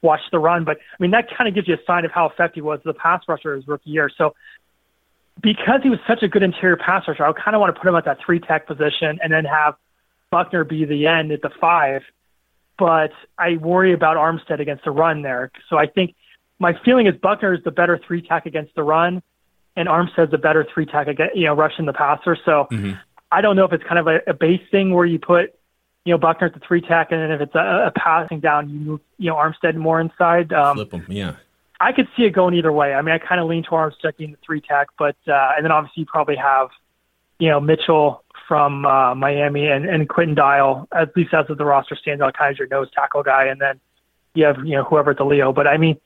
watch 0.00 0.22
the 0.32 0.38
run. 0.38 0.64
But 0.64 0.78
I 0.78 0.96
mean, 0.98 1.10
that 1.10 1.28
kind 1.36 1.46
of 1.46 1.54
gives 1.54 1.68
you 1.68 1.74
a 1.74 1.84
sign 1.86 2.06
of 2.06 2.10
how 2.10 2.24
effective 2.26 2.54
he 2.54 2.60
was 2.62 2.80
as 2.80 2.86
a 2.86 2.94
pass 2.94 3.20
rusher 3.28 3.54
his 3.54 3.68
rookie 3.68 3.90
year. 3.90 4.10
So 4.16 4.34
because 5.42 5.80
he 5.82 5.90
was 5.90 5.98
such 6.08 6.22
a 6.22 6.28
good 6.28 6.42
interior 6.42 6.78
pass 6.78 7.06
rusher, 7.06 7.22
I 7.22 7.32
kind 7.34 7.54
of 7.54 7.60
want 7.60 7.74
to 7.74 7.78
put 7.78 7.86
him 7.86 7.96
at 7.96 8.06
that 8.06 8.16
three 8.24 8.40
tech 8.40 8.66
position 8.66 9.18
and 9.22 9.30
then 9.30 9.44
have 9.44 9.74
Buckner 10.30 10.64
be 10.64 10.86
the 10.86 11.06
end 11.06 11.32
at 11.32 11.42
the 11.42 11.50
five. 11.60 12.00
But 12.78 13.12
I 13.36 13.58
worry 13.58 13.92
about 13.92 14.16
Armstead 14.16 14.58
against 14.58 14.84
the 14.84 14.90
run 14.90 15.20
there. 15.20 15.50
So 15.68 15.76
I 15.76 15.86
think 15.86 16.14
my 16.58 16.78
feeling 16.82 17.06
is 17.06 17.14
Buckner 17.16 17.52
is 17.52 17.62
the 17.62 17.70
better 17.70 18.00
three 18.06 18.22
tech 18.22 18.46
against 18.46 18.74
the 18.74 18.84
run, 18.84 19.22
and 19.76 19.86
Armstead's 19.86 20.30
the 20.30 20.38
better 20.38 20.66
three 20.72 20.86
tech 20.86 21.08
against 21.08 21.36
you 21.36 21.44
know 21.44 21.54
rushing 21.54 21.84
the 21.84 21.92
passer. 21.92 22.38
So 22.42 22.68
mm-hmm. 22.70 22.92
I 23.32 23.40
don't 23.40 23.56
know 23.56 23.64
if 23.64 23.72
it's 23.72 23.84
kind 23.84 23.98
of 23.98 24.06
a, 24.06 24.18
a 24.28 24.34
base 24.34 24.60
thing 24.70 24.92
where 24.92 25.06
you 25.06 25.18
put, 25.18 25.54
you 26.04 26.12
know, 26.12 26.18
Buckner 26.18 26.48
at 26.48 26.54
the 26.54 26.60
three 26.66 26.80
tech, 26.80 27.12
and 27.12 27.20
then 27.20 27.30
if 27.30 27.40
it's 27.40 27.54
a, 27.54 27.86
a 27.86 27.92
passing 27.94 28.40
down, 28.40 28.70
you 28.70 28.78
move, 28.78 29.00
you 29.18 29.30
know, 29.30 29.36
Armstead 29.36 29.76
more 29.76 30.00
inside. 30.00 30.52
Um, 30.52 30.76
Flip 30.76 30.90
them, 30.90 31.06
yeah. 31.08 31.36
I 31.80 31.92
could 31.92 32.08
see 32.16 32.24
it 32.24 32.30
going 32.30 32.54
either 32.54 32.72
way. 32.72 32.92
I 32.92 33.00
mean, 33.02 33.14
I 33.14 33.18
kind 33.18 33.40
of 33.40 33.48
lean 33.48 33.62
towards 33.62 33.96
checking 33.98 34.32
the 34.32 34.38
three 34.44 34.60
tech, 34.60 34.88
but 34.98 35.16
uh, 35.26 35.52
and 35.56 35.64
then 35.64 35.72
obviously 35.72 36.02
you 36.02 36.06
probably 36.06 36.36
have, 36.36 36.68
you 37.38 37.48
know, 37.48 37.60
Mitchell 37.60 38.22
from 38.46 38.84
uh, 38.84 39.14
Miami 39.14 39.68
and, 39.68 39.86
and 39.86 40.08
Quinton 40.08 40.34
Dial, 40.34 40.88
at 40.92 41.16
least 41.16 41.32
as 41.32 41.48
of 41.48 41.56
the 41.56 41.64
roster 41.64 41.96
stands 41.96 42.20
out, 42.20 42.34
kind 42.36 42.52
of 42.52 42.58
your 42.58 42.68
nose 42.68 42.88
tackle 42.92 43.22
guy, 43.22 43.46
and 43.46 43.60
then 43.60 43.80
you 44.34 44.44
have 44.44 44.56
you 44.64 44.76
know 44.76 44.84
whoever 44.84 45.12
at 45.12 45.18
the 45.18 45.24
Leo. 45.24 45.52
But 45.52 45.66
I 45.66 45.76
mean, 45.76 45.96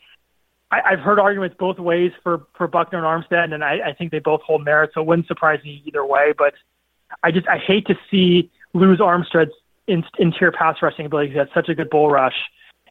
I, 0.71 0.81
I've 0.93 1.01
heard 1.01 1.19
arguments 1.19 1.57
both 1.59 1.79
ways 1.79 2.13
for 2.23 2.47
for 2.57 2.69
Buckner 2.69 3.05
and 3.05 3.25
Armstead, 3.25 3.53
and 3.53 3.65
I, 3.65 3.79
I 3.87 3.93
think 3.95 4.13
they 4.13 4.19
both 4.19 4.43
hold 4.43 4.65
merit. 4.65 4.91
So 4.95 5.01
it 5.01 5.07
wouldn't 5.07 5.27
surprise 5.27 5.61
me 5.65 5.83
either 5.87 6.05
way. 6.05 6.35
But 6.37 6.55
I 7.23 7.31
just 7.31 7.49
I 7.49 7.59
hate 7.59 7.87
to 7.87 7.95
see 8.11 8.51
lose 8.73 8.99
Armstead's 8.99 9.53
in, 9.87 10.05
interior 10.19 10.53
pass 10.53 10.77
rushing 10.83 11.07
ability. 11.07 11.31
He 11.31 11.39
has 11.39 11.49
such 11.55 11.69
a 11.69 11.75
good 11.75 11.91
bull 11.91 12.11
rush. 12.11 12.35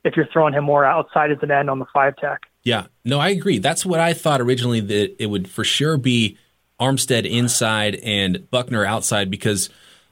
If 0.03 0.17
you're 0.17 0.27
throwing 0.27 0.53
him 0.53 0.65
more 0.65 0.83
outside 0.83 1.31
as 1.31 1.37
an 1.41 1.51
end 1.51 1.69
on 1.69 1.79
the 1.79 1.85
five 1.93 2.17
tech. 2.17 2.41
Yeah, 2.63 2.87
no, 3.05 3.19
I 3.19 3.29
agree. 3.29 3.57
That's 3.57 3.85
what 3.85 3.99
I 4.01 4.13
thought 4.13 4.41
originally 4.41 4.81
that 4.81 5.21
it 5.21 5.27
would 5.27 5.49
for 5.49 5.63
sure 5.63 5.97
be 5.97 6.37
Armstead 6.79 7.29
inside 7.29 7.95
and 7.95 8.49
Buckner 8.51 8.85
outside 8.85 9.31
because 9.31 9.69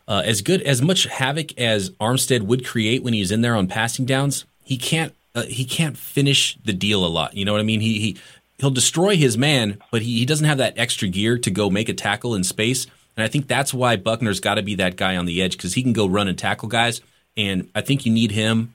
uh, 0.08 0.21
as 0.26 0.41
good 0.41 0.62
as 0.62 0.82
much 0.82 1.06
havoc 1.06 1.58
as 1.58 1.89
Armstead 1.91 2.43
would 2.43 2.65
create 2.65 3.04
when 3.04 3.13
he's 3.13 3.32
in 3.32 3.41
there 3.41 3.56
on 3.56 3.67
passing 3.67 4.06
downs, 4.06 4.45
he 4.63 4.78
can't 4.78 5.13
uh, 5.36 5.43
he 5.43 5.65
can't 5.65 5.97
finish 5.97 6.58
the 6.63 6.74
deal 6.74 7.06
a 7.06 7.08
lot. 7.08 7.36
You 7.36 7.45
know 7.45 7.52
what 7.52 7.62
I 7.62 7.65
mean? 7.65 7.82
He 7.82 8.00
he 8.00 8.17
he'll 8.60 8.71
destroy 8.71 9.15
his 9.15 9.38
man, 9.38 9.78
but 9.91 10.02
he, 10.02 10.19
he 10.19 10.26
doesn't 10.26 10.45
have 10.45 10.60
that 10.60 10.78
extra 10.78 11.08
gear 11.08 11.38
to 11.39 11.52
go 11.52 11.69
make 11.69 11.89
a 11.89 11.93
tackle 11.93 12.36
in 12.36 12.43
space. 12.43 12.88
And 13.17 13.24
I 13.24 13.28
think 13.28 13.47
that's 13.47 13.74
why 13.74 13.95
Buckner's 13.97 14.39
got 14.39 14.56
to 14.56 14.62
be 14.62 14.76
that 14.76 14.95
guy 14.95 15.17
on 15.17 15.26
the 15.26 15.41
edge 15.41 15.58
because 15.58 15.74
he 15.74 15.84
can 15.84 15.93
go 15.93 16.08
run 16.08 16.28
and 16.28 16.38
tackle 16.38 16.69
guys. 16.69 17.02
And 17.36 17.69
I 17.76 17.82
think 17.82 18.06
you 18.06 18.12
need 18.12 18.32
him 18.32 18.74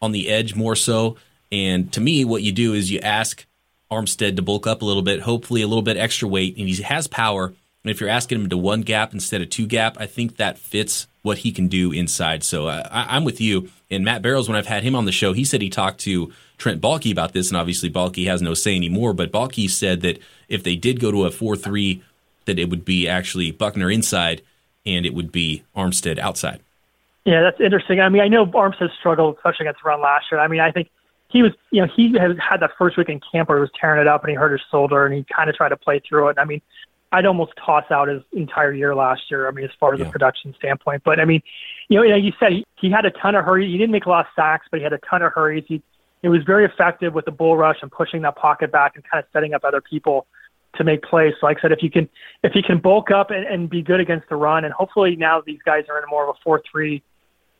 on 0.00 0.12
the 0.12 0.28
edge 0.30 0.54
more 0.54 0.76
so. 0.76 1.16
And 1.52 1.92
to 1.92 2.00
me, 2.00 2.24
what 2.24 2.42
you 2.42 2.52
do 2.52 2.74
is 2.74 2.90
you 2.90 3.00
ask 3.00 3.46
Armstead 3.90 4.36
to 4.36 4.42
bulk 4.42 4.66
up 4.66 4.82
a 4.82 4.84
little 4.84 5.02
bit, 5.02 5.20
hopefully 5.20 5.62
a 5.62 5.66
little 5.66 5.82
bit 5.82 5.96
extra 5.96 6.28
weight, 6.28 6.56
and 6.56 6.68
he 6.68 6.82
has 6.82 7.06
power. 7.06 7.46
And 7.46 7.90
if 7.90 8.00
you're 8.00 8.10
asking 8.10 8.40
him 8.40 8.48
to 8.48 8.56
one 8.56 8.80
gap 8.80 9.12
instead 9.12 9.42
of 9.42 9.50
two 9.50 9.66
gap, 9.66 9.96
I 10.00 10.06
think 10.06 10.36
that 10.36 10.58
fits 10.58 11.06
what 11.22 11.38
he 11.38 11.52
can 11.52 11.68
do 11.68 11.92
inside. 11.92 12.42
So 12.42 12.66
uh, 12.66 12.88
I, 12.90 13.16
am 13.16 13.24
with 13.24 13.40
you. 13.40 13.70
And 13.90 14.04
Matt 14.04 14.22
Barrows, 14.22 14.48
when 14.48 14.56
I've 14.56 14.66
had 14.66 14.82
him 14.82 14.96
on 14.96 15.04
the 15.04 15.12
show, 15.12 15.32
he 15.32 15.44
said 15.44 15.62
he 15.62 15.70
talked 15.70 16.00
to 16.00 16.32
Trent 16.58 16.80
Baalke 16.80 17.12
about 17.12 17.32
this, 17.32 17.48
and 17.48 17.56
obviously 17.56 17.90
Baalke 17.90 18.26
has 18.26 18.42
no 18.42 18.54
say 18.54 18.74
anymore. 18.74 19.12
But 19.12 19.32
Baalke 19.32 19.70
said 19.70 20.00
that 20.02 20.18
if 20.48 20.62
they 20.62 20.76
did 20.76 21.00
go 21.00 21.10
to 21.10 21.24
a 21.24 21.30
4 21.30 21.56
3 21.56 22.02
that 22.46 22.58
it 22.58 22.70
would 22.70 22.84
be 22.84 23.08
actually 23.08 23.50
Buckner 23.50 23.90
inside 23.90 24.42
and 24.86 25.06
it 25.06 25.14
would 25.14 25.32
be 25.32 25.64
Armstead 25.76 26.18
outside. 26.18 26.60
Yeah, 27.24 27.40
that's 27.40 27.60
interesting. 27.60 28.00
I 28.00 28.08
mean, 28.08 28.22
I 28.22 28.28
know 28.28 28.46
Armstead 28.46 28.90
struggled, 28.98 29.36
especially 29.36 29.66
against 29.66 29.84
run 29.84 30.02
last 30.02 30.26
year. 30.30 30.40
I 30.40 30.48
mean, 30.48 30.60
I 30.60 30.70
think 30.70 30.90
he 31.28 31.42
was, 31.42 31.52
you 31.70 31.80
know, 31.80 31.88
he 31.94 32.12
had 32.18 32.38
had 32.38 32.60
that 32.60 32.70
first 32.78 32.96
week 32.96 33.08
in 33.08 33.20
camp 33.32 33.48
where 33.48 33.58
he 33.58 33.62
was 33.62 33.70
tearing 33.80 34.00
it 34.00 34.06
up 34.06 34.22
and 34.22 34.30
he 34.30 34.36
hurt 34.36 34.52
his 34.52 34.60
shoulder 34.70 35.06
and 35.06 35.14
he 35.14 35.24
kind 35.34 35.48
of 35.48 35.56
tried 35.56 35.70
to 35.70 35.76
play 35.76 36.00
through 36.06 36.28
it. 36.28 36.38
I 36.38 36.44
mean, 36.44 36.60
I'd 37.12 37.26
almost 37.26 37.52
toss 37.56 37.84
out 37.90 38.08
his 38.08 38.22
entire 38.32 38.72
year 38.72 38.94
last 38.94 39.30
year. 39.30 39.48
I 39.48 39.52
mean, 39.52 39.64
as 39.64 39.70
far 39.80 39.94
as 39.94 40.00
yeah. 40.00 40.06
the 40.06 40.10
production 40.12 40.54
standpoint, 40.58 41.02
but 41.04 41.20
I 41.20 41.24
mean, 41.24 41.42
you 41.88 42.00
know, 42.00 42.06
like 42.06 42.22
you 42.24 42.32
said, 42.38 42.52
he, 42.52 42.66
he 42.76 42.90
had 42.90 43.04
a 43.04 43.10
ton 43.10 43.34
of 43.34 43.44
hurries. 43.44 43.70
He 43.70 43.78
didn't 43.78 43.92
make 43.92 44.06
a 44.06 44.10
lot 44.10 44.26
of 44.26 44.32
sacks, 44.36 44.66
but 44.70 44.78
he 44.80 44.84
had 44.84 44.92
a 44.92 44.98
ton 44.98 45.22
of 45.22 45.32
hurries. 45.32 45.64
He, 45.66 45.80
it 46.22 46.28
was 46.28 46.42
very 46.42 46.64
effective 46.64 47.14
with 47.14 47.24
the 47.24 47.30
bull 47.30 47.56
rush 47.56 47.78
and 47.82 47.90
pushing 47.90 48.22
that 48.22 48.36
pocket 48.36 48.72
back 48.72 48.96
and 48.96 49.04
kind 49.08 49.22
of 49.22 49.28
setting 49.32 49.54
up 49.54 49.64
other 49.64 49.80
people 49.80 50.26
to 50.76 50.84
make 50.84 51.02
plays. 51.02 51.34
So 51.40 51.46
like 51.46 51.58
I 51.58 51.62
said, 51.62 51.72
if 51.72 51.82
you 51.82 51.90
can, 51.90 52.08
if 52.42 52.52
he 52.52 52.62
can 52.62 52.78
bulk 52.78 53.10
up 53.10 53.30
and, 53.30 53.46
and 53.46 53.68
be 53.68 53.82
good 53.82 54.00
against 54.00 54.28
the 54.28 54.36
run, 54.36 54.64
and 54.64 54.72
hopefully 54.72 55.16
now 55.16 55.40
these 55.40 55.60
guys 55.64 55.84
are 55.88 55.98
in 55.98 56.04
more 56.08 56.28
of 56.28 56.36
a 56.36 56.38
four-three 56.42 57.02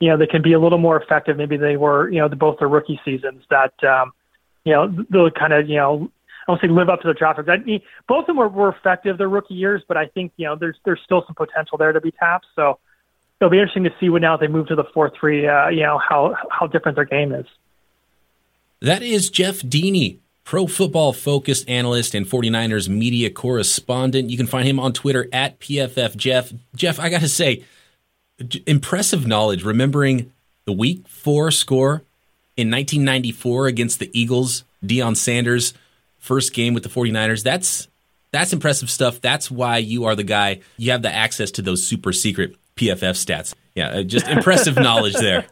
you 0.01 0.11
know, 0.11 0.17
they 0.17 0.27
can 0.27 0.43
be 0.43 0.53
a 0.53 0.61
little 0.61 0.79
more 0.79 1.01
effective. 1.01 1.37
Maybe 1.37 1.57
they 1.57 1.77
were, 1.77 2.11
you 2.11 2.19
know, 2.19 2.29
the, 2.29 2.37
both 2.37 2.59
their 2.59 2.69
rookie 2.69 3.01
seasons 3.05 3.43
that, 3.49 3.73
um, 3.85 4.13
you 4.65 4.73
know, 4.73 4.93
they'll 5.09 5.31
kind 5.31 5.53
of, 5.53 5.69
you 5.69 5.77
know, 5.77 6.11
I 6.47 6.53
don't 6.53 6.61
say 6.61 6.69
live 6.69 6.91
up 6.91 7.01
to 7.01 7.09
the 7.09 7.15
draft. 7.15 7.41
I 7.49 7.57
mean, 7.59 7.81
both 8.07 8.23
of 8.23 8.27
them 8.27 8.37
were, 8.37 8.49
were 8.49 8.69
effective 8.69 9.17
their 9.17 9.29
rookie 9.29 9.55
years, 9.55 9.83
but 9.89 9.97
I 9.97 10.07
think 10.09 10.33
you 10.37 10.45
know 10.45 10.57
there's 10.57 10.77
there's 10.85 11.01
still 11.03 11.25
some 11.27 11.35
potential 11.35 11.79
there 11.79 11.93
to 11.93 12.03
be 12.03 12.11
tapped. 12.11 12.45
So 12.55 12.79
it'll 13.41 13.51
be 13.51 13.59
interesting 13.59 13.85
to 13.85 13.95
see 13.99 14.11
when 14.11 14.21
now 14.21 14.37
they 14.37 14.47
move 14.47 14.67
to 14.67 14.75
the 14.75 14.85
four 14.93 15.11
three. 15.19 15.49
Uh, 15.49 15.69
you 15.69 15.85
know 15.85 15.99
how 15.99 16.37
how 16.51 16.67
different 16.67 16.97
their 16.97 17.07
game 17.07 17.33
is. 17.33 17.47
That 18.83 19.03
is 19.03 19.31
Jeff 19.31 19.61
Deeney, 19.61 20.19
pro 20.45 20.67
football 20.67 21.13
focused 21.13 21.69
analyst 21.69 22.15
and 22.15 22.27
49ers 22.27 22.89
media 22.89 23.31
correspondent. 23.31 24.31
You 24.31 24.37
can 24.37 24.47
find 24.47 24.69
him 24.69 24.79
on 24.79 24.93
Twitter 24.93 25.29
at 25.33 25.59
PFF 25.59 26.17
Jeff. 26.17 26.53
Jeff, 26.77 27.01
I 27.01 27.09
got 27.09 27.23
to 27.23 27.29
say, 27.29 27.65
impressive 28.67 29.27
knowledge 29.27 29.65
remembering 29.65 30.33
the 30.67 30.73
week 30.73 31.07
four 31.09 31.51
score 31.51 32.03
in 32.57 32.71
1994 32.71 33.67
against 33.67 33.99
the 33.99 34.11
Eagles, 34.19 34.65
Deion 34.85 35.17
Sanders' 35.17 35.75
first 36.19 36.55
game 36.55 36.75
with 36.75 36.83
the 36.83 36.89
49ers. 36.89 37.43
That's 37.43 37.89
that's 38.33 38.53
impressive 38.53 38.91
stuff. 38.91 39.21
That's 39.21 39.51
why 39.51 39.79
you 39.79 40.07
are 40.07 40.17
the 40.17 40.25
guy. 40.25 40.61
You 40.77 40.91
have 40.91 41.03
the 41.03 41.13
access 41.13 41.53
to 41.53 41.63
those 41.63 41.87
super 41.87 42.13
secret 42.13 42.57
PFF 42.77 43.15
stats. 43.15 43.55
Yeah, 43.75 43.91
uh, 43.91 44.03
just 44.03 44.27
impressive 44.27 44.77
knowledge 44.77 45.15
there. 45.15 45.47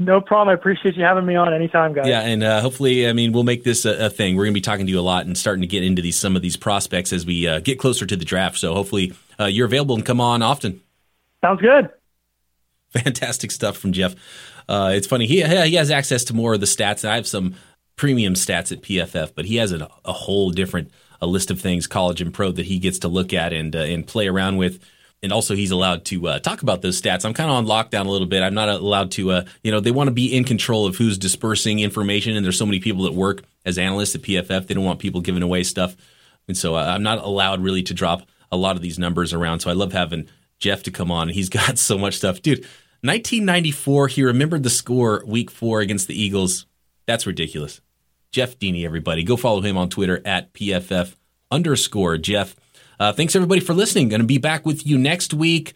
No 0.00 0.20
problem. 0.20 0.48
I 0.48 0.54
appreciate 0.54 0.96
you 0.96 1.02
having 1.02 1.26
me 1.26 1.34
on 1.34 1.52
anytime, 1.52 1.92
guys. 1.92 2.06
Yeah, 2.06 2.20
and 2.20 2.42
uh, 2.44 2.60
hopefully, 2.60 3.08
I 3.08 3.12
mean, 3.12 3.32
we'll 3.32 3.42
make 3.42 3.64
this 3.64 3.84
a, 3.84 4.06
a 4.06 4.10
thing. 4.10 4.36
We're 4.36 4.44
going 4.44 4.54
to 4.54 4.58
be 4.58 4.62
talking 4.62 4.86
to 4.86 4.92
you 4.92 5.00
a 5.00 5.02
lot 5.02 5.26
and 5.26 5.36
starting 5.36 5.62
to 5.62 5.66
get 5.66 5.82
into 5.82 6.00
these 6.02 6.16
some 6.16 6.36
of 6.36 6.42
these 6.42 6.56
prospects 6.56 7.12
as 7.12 7.26
we 7.26 7.48
uh, 7.48 7.58
get 7.58 7.80
closer 7.80 8.06
to 8.06 8.16
the 8.16 8.24
draft. 8.24 8.58
So 8.58 8.74
hopefully, 8.74 9.12
uh, 9.40 9.46
you're 9.46 9.66
available 9.66 9.96
and 9.96 10.06
come 10.06 10.20
on 10.20 10.40
often. 10.40 10.80
Sounds 11.44 11.60
good. 11.60 11.90
Fantastic 12.90 13.50
stuff 13.50 13.76
from 13.76 13.92
Jeff. 13.92 14.14
Uh, 14.68 14.92
it's 14.94 15.06
funny 15.06 15.26
he 15.26 15.42
he 15.42 15.74
has 15.74 15.90
access 15.90 16.24
to 16.24 16.34
more 16.34 16.54
of 16.54 16.60
the 16.60 16.66
stats. 16.66 17.06
I 17.06 17.16
have 17.16 17.26
some 17.26 17.56
premium 17.96 18.34
stats 18.34 18.70
at 18.70 18.82
PFF, 18.82 19.32
but 19.34 19.46
he 19.46 19.56
has 19.56 19.72
a, 19.72 19.88
a 20.04 20.12
whole 20.12 20.50
different 20.50 20.90
a 21.20 21.26
list 21.26 21.50
of 21.50 21.60
things, 21.60 21.86
college 21.86 22.20
and 22.20 22.32
pro, 22.32 22.52
that 22.52 22.66
he 22.66 22.78
gets 22.78 23.00
to 23.00 23.08
look 23.08 23.32
at 23.32 23.52
and 23.52 23.74
uh, 23.74 23.80
and 23.80 24.06
play 24.06 24.28
around 24.28 24.56
with. 24.56 24.78
And 25.22 25.32
also, 25.32 25.56
he's 25.56 25.72
allowed 25.72 26.04
to 26.06 26.28
uh, 26.28 26.38
talk 26.38 26.62
about 26.62 26.80
those 26.80 27.00
stats. 27.00 27.24
I'm 27.24 27.34
kind 27.34 27.50
of 27.50 27.56
on 27.56 27.66
lockdown 27.66 28.06
a 28.06 28.10
little 28.10 28.28
bit. 28.28 28.42
I'm 28.42 28.54
not 28.54 28.68
allowed 28.68 29.10
to, 29.12 29.32
uh, 29.32 29.44
you 29.64 29.72
know, 29.72 29.80
they 29.80 29.90
want 29.90 30.06
to 30.06 30.12
be 30.14 30.36
in 30.36 30.44
control 30.44 30.86
of 30.86 30.96
who's 30.96 31.18
dispersing 31.18 31.80
information. 31.80 32.36
And 32.36 32.44
there's 32.44 32.56
so 32.58 32.66
many 32.66 32.78
people 32.78 33.02
that 33.02 33.14
work 33.14 33.42
as 33.64 33.78
analysts 33.78 34.14
at 34.14 34.22
PFF. 34.22 34.66
They 34.68 34.74
don't 34.74 34.84
want 34.84 35.00
people 35.00 35.20
giving 35.20 35.42
away 35.42 35.64
stuff. 35.64 35.96
And 36.46 36.56
so 36.56 36.76
uh, 36.76 36.84
I'm 36.84 37.02
not 37.02 37.18
allowed 37.18 37.62
really 37.62 37.82
to 37.84 37.94
drop 37.94 38.22
a 38.52 38.56
lot 38.56 38.76
of 38.76 38.82
these 38.82 38.98
numbers 38.98 39.34
around. 39.34 39.60
So 39.60 39.70
I 39.70 39.74
love 39.74 39.92
having 39.92 40.28
Jeff 40.58 40.84
to 40.84 40.90
come 40.90 41.10
on. 41.10 41.28
He's 41.28 41.48
got 41.48 41.78
so 41.78 41.98
much 41.98 42.14
stuff. 42.14 42.40
Dude, 42.40 42.60
1994, 43.02 44.08
he 44.08 44.22
remembered 44.24 44.62
the 44.62 44.70
score 44.70 45.22
week 45.26 45.50
four 45.50 45.80
against 45.80 46.08
the 46.08 46.20
Eagles. 46.20 46.66
That's 47.06 47.26
ridiculous. 47.26 47.80
Jeff 48.32 48.58
Deeney, 48.58 48.84
everybody. 48.84 49.24
Go 49.24 49.36
follow 49.36 49.60
him 49.60 49.76
on 49.76 49.88
Twitter 49.88 50.20
at 50.24 50.52
PFF 50.52 51.14
underscore 51.50 52.18
Jeff. 52.18 52.54
Uh, 52.98 53.12
thanks, 53.12 53.36
everybody, 53.36 53.60
for 53.60 53.74
listening. 53.74 54.08
Going 54.08 54.20
to 54.20 54.26
be 54.26 54.38
back 54.38 54.66
with 54.66 54.86
you 54.86 54.98
next 54.98 55.32
week. 55.32 55.74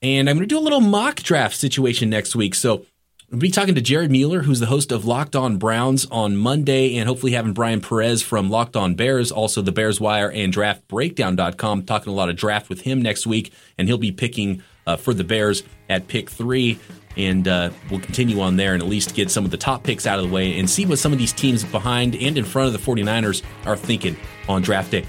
And 0.00 0.28
I'm 0.28 0.36
going 0.36 0.48
to 0.48 0.54
do 0.54 0.58
a 0.58 0.60
little 0.60 0.80
mock 0.80 1.16
draft 1.16 1.56
situation 1.56 2.08
next 2.10 2.36
week. 2.36 2.54
So 2.54 2.84
We'll 3.30 3.40
be 3.40 3.50
talking 3.50 3.74
to 3.74 3.82
Jared 3.82 4.10
Mueller, 4.10 4.40
who's 4.40 4.58
the 4.58 4.64
host 4.64 4.90
of 4.90 5.04
Locked 5.04 5.36
On 5.36 5.58
Browns 5.58 6.06
on 6.06 6.34
Monday, 6.34 6.96
and 6.96 7.06
hopefully 7.06 7.32
having 7.32 7.52
Brian 7.52 7.82
Perez 7.82 8.22
from 8.22 8.48
Locked 8.48 8.74
On 8.74 8.94
Bears, 8.94 9.30
also 9.30 9.60
the 9.60 9.70
Bears 9.70 10.00
Wire 10.00 10.30
and 10.30 10.50
DraftBreakdown.com, 10.50 11.82
talking 11.82 12.10
a 12.10 12.16
lot 12.16 12.30
of 12.30 12.36
draft 12.36 12.70
with 12.70 12.80
him 12.80 13.02
next 13.02 13.26
week, 13.26 13.52
and 13.76 13.86
he'll 13.86 13.98
be 13.98 14.12
picking 14.12 14.62
uh, 14.86 14.96
for 14.96 15.12
the 15.12 15.24
Bears 15.24 15.62
at 15.90 16.08
pick 16.08 16.30
three. 16.30 16.78
And 17.18 17.46
uh, 17.46 17.68
we'll 17.90 18.00
continue 18.00 18.40
on 18.40 18.56
there 18.56 18.72
and 18.72 18.82
at 18.82 18.88
least 18.88 19.14
get 19.14 19.30
some 19.30 19.44
of 19.44 19.50
the 19.50 19.58
top 19.58 19.82
picks 19.82 20.06
out 20.06 20.18
of 20.18 20.26
the 20.26 20.34
way 20.34 20.58
and 20.58 20.70
see 20.70 20.86
what 20.86 20.98
some 20.98 21.12
of 21.12 21.18
these 21.18 21.34
teams 21.34 21.64
behind 21.64 22.14
and 22.14 22.38
in 22.38 22.46
front 22.46 22.68
of 22.68 22.72
the 22.72 22.78
49ers 22.78 23.42
are 23.66 23.76
thinking 23.76 24.16
on 24.48 24.62
draft 24.62 24.90
day. 24.90 25.04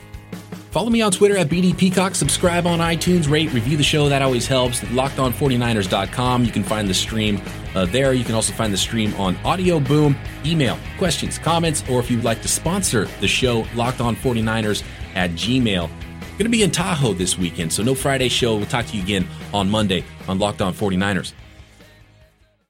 Follow 0.72 0.92
me 0.92 1.02
on 1.02 1.12
Twitter 1.12 1.36
at 1.36 1.50
BD 1.50 1.76
Peacock. 1.76 2.14
Subscribe 2.14 2.68
on 2.68 2.78
iTunes, 2.80 3.30
rate, 3.30 3.52
review 3.54 3.76
the 3.76 3.84
show. 3.84 4.08
That 4.08 4.22
always 4.22 4.46
helps. 4.46 4.82
LockedOn49ers.com. 4.82 6.46
You 6.46 6.52
can 6.52 6.64
find 6.64 6.88
the 6.88 6.94
stream 6.94 7.42
uh, 7.74 7.86
there. 7.86 8.14
You 8.14 8.24
can 8.24 8.36
also 8.36 8.54
find 8.54 8.72
the 8.72 8.78
stream 8.78 9.14
on 9.16 9.36
Audioboom. 9.38 10.16
Email 10.46 10.78
questions, 11.00 11.40
comments, 11.40 11.84
or 11.90 12.00
if 12.00 12.12
you'd 12.12 12.24
like 12.24 12.44
to 12.44 12.48
sponsor 12.48 13.06
the 13.20 13.28
show, 13.28 13.64
LockedOn49ers 13.64 14.84
at 15.16 15.32
Gmail. 15.32 15.90
Going 16.40 16.46
to 16.46 16.50
be 16.50 16.64
in 16.64 16.72
Tahoe 16.72 17.14
this 17.14 17.38
weekend, 17.38 17.74
so 17.74 17.84
no 17.84 17.96
Friday 17.96 18.30
show. 18.30 18.56
We'll 18.56 18.66
talk 18.68 18.86
to 18.86 18.96
you 18.96 19.04
again 19.04 19.28
on 19.54 19.70
Monday 19.70 20.06
on 20.28 20.40
Locked 20.40 20.62
On 20.62 20.74
49ers. 20.74 21.34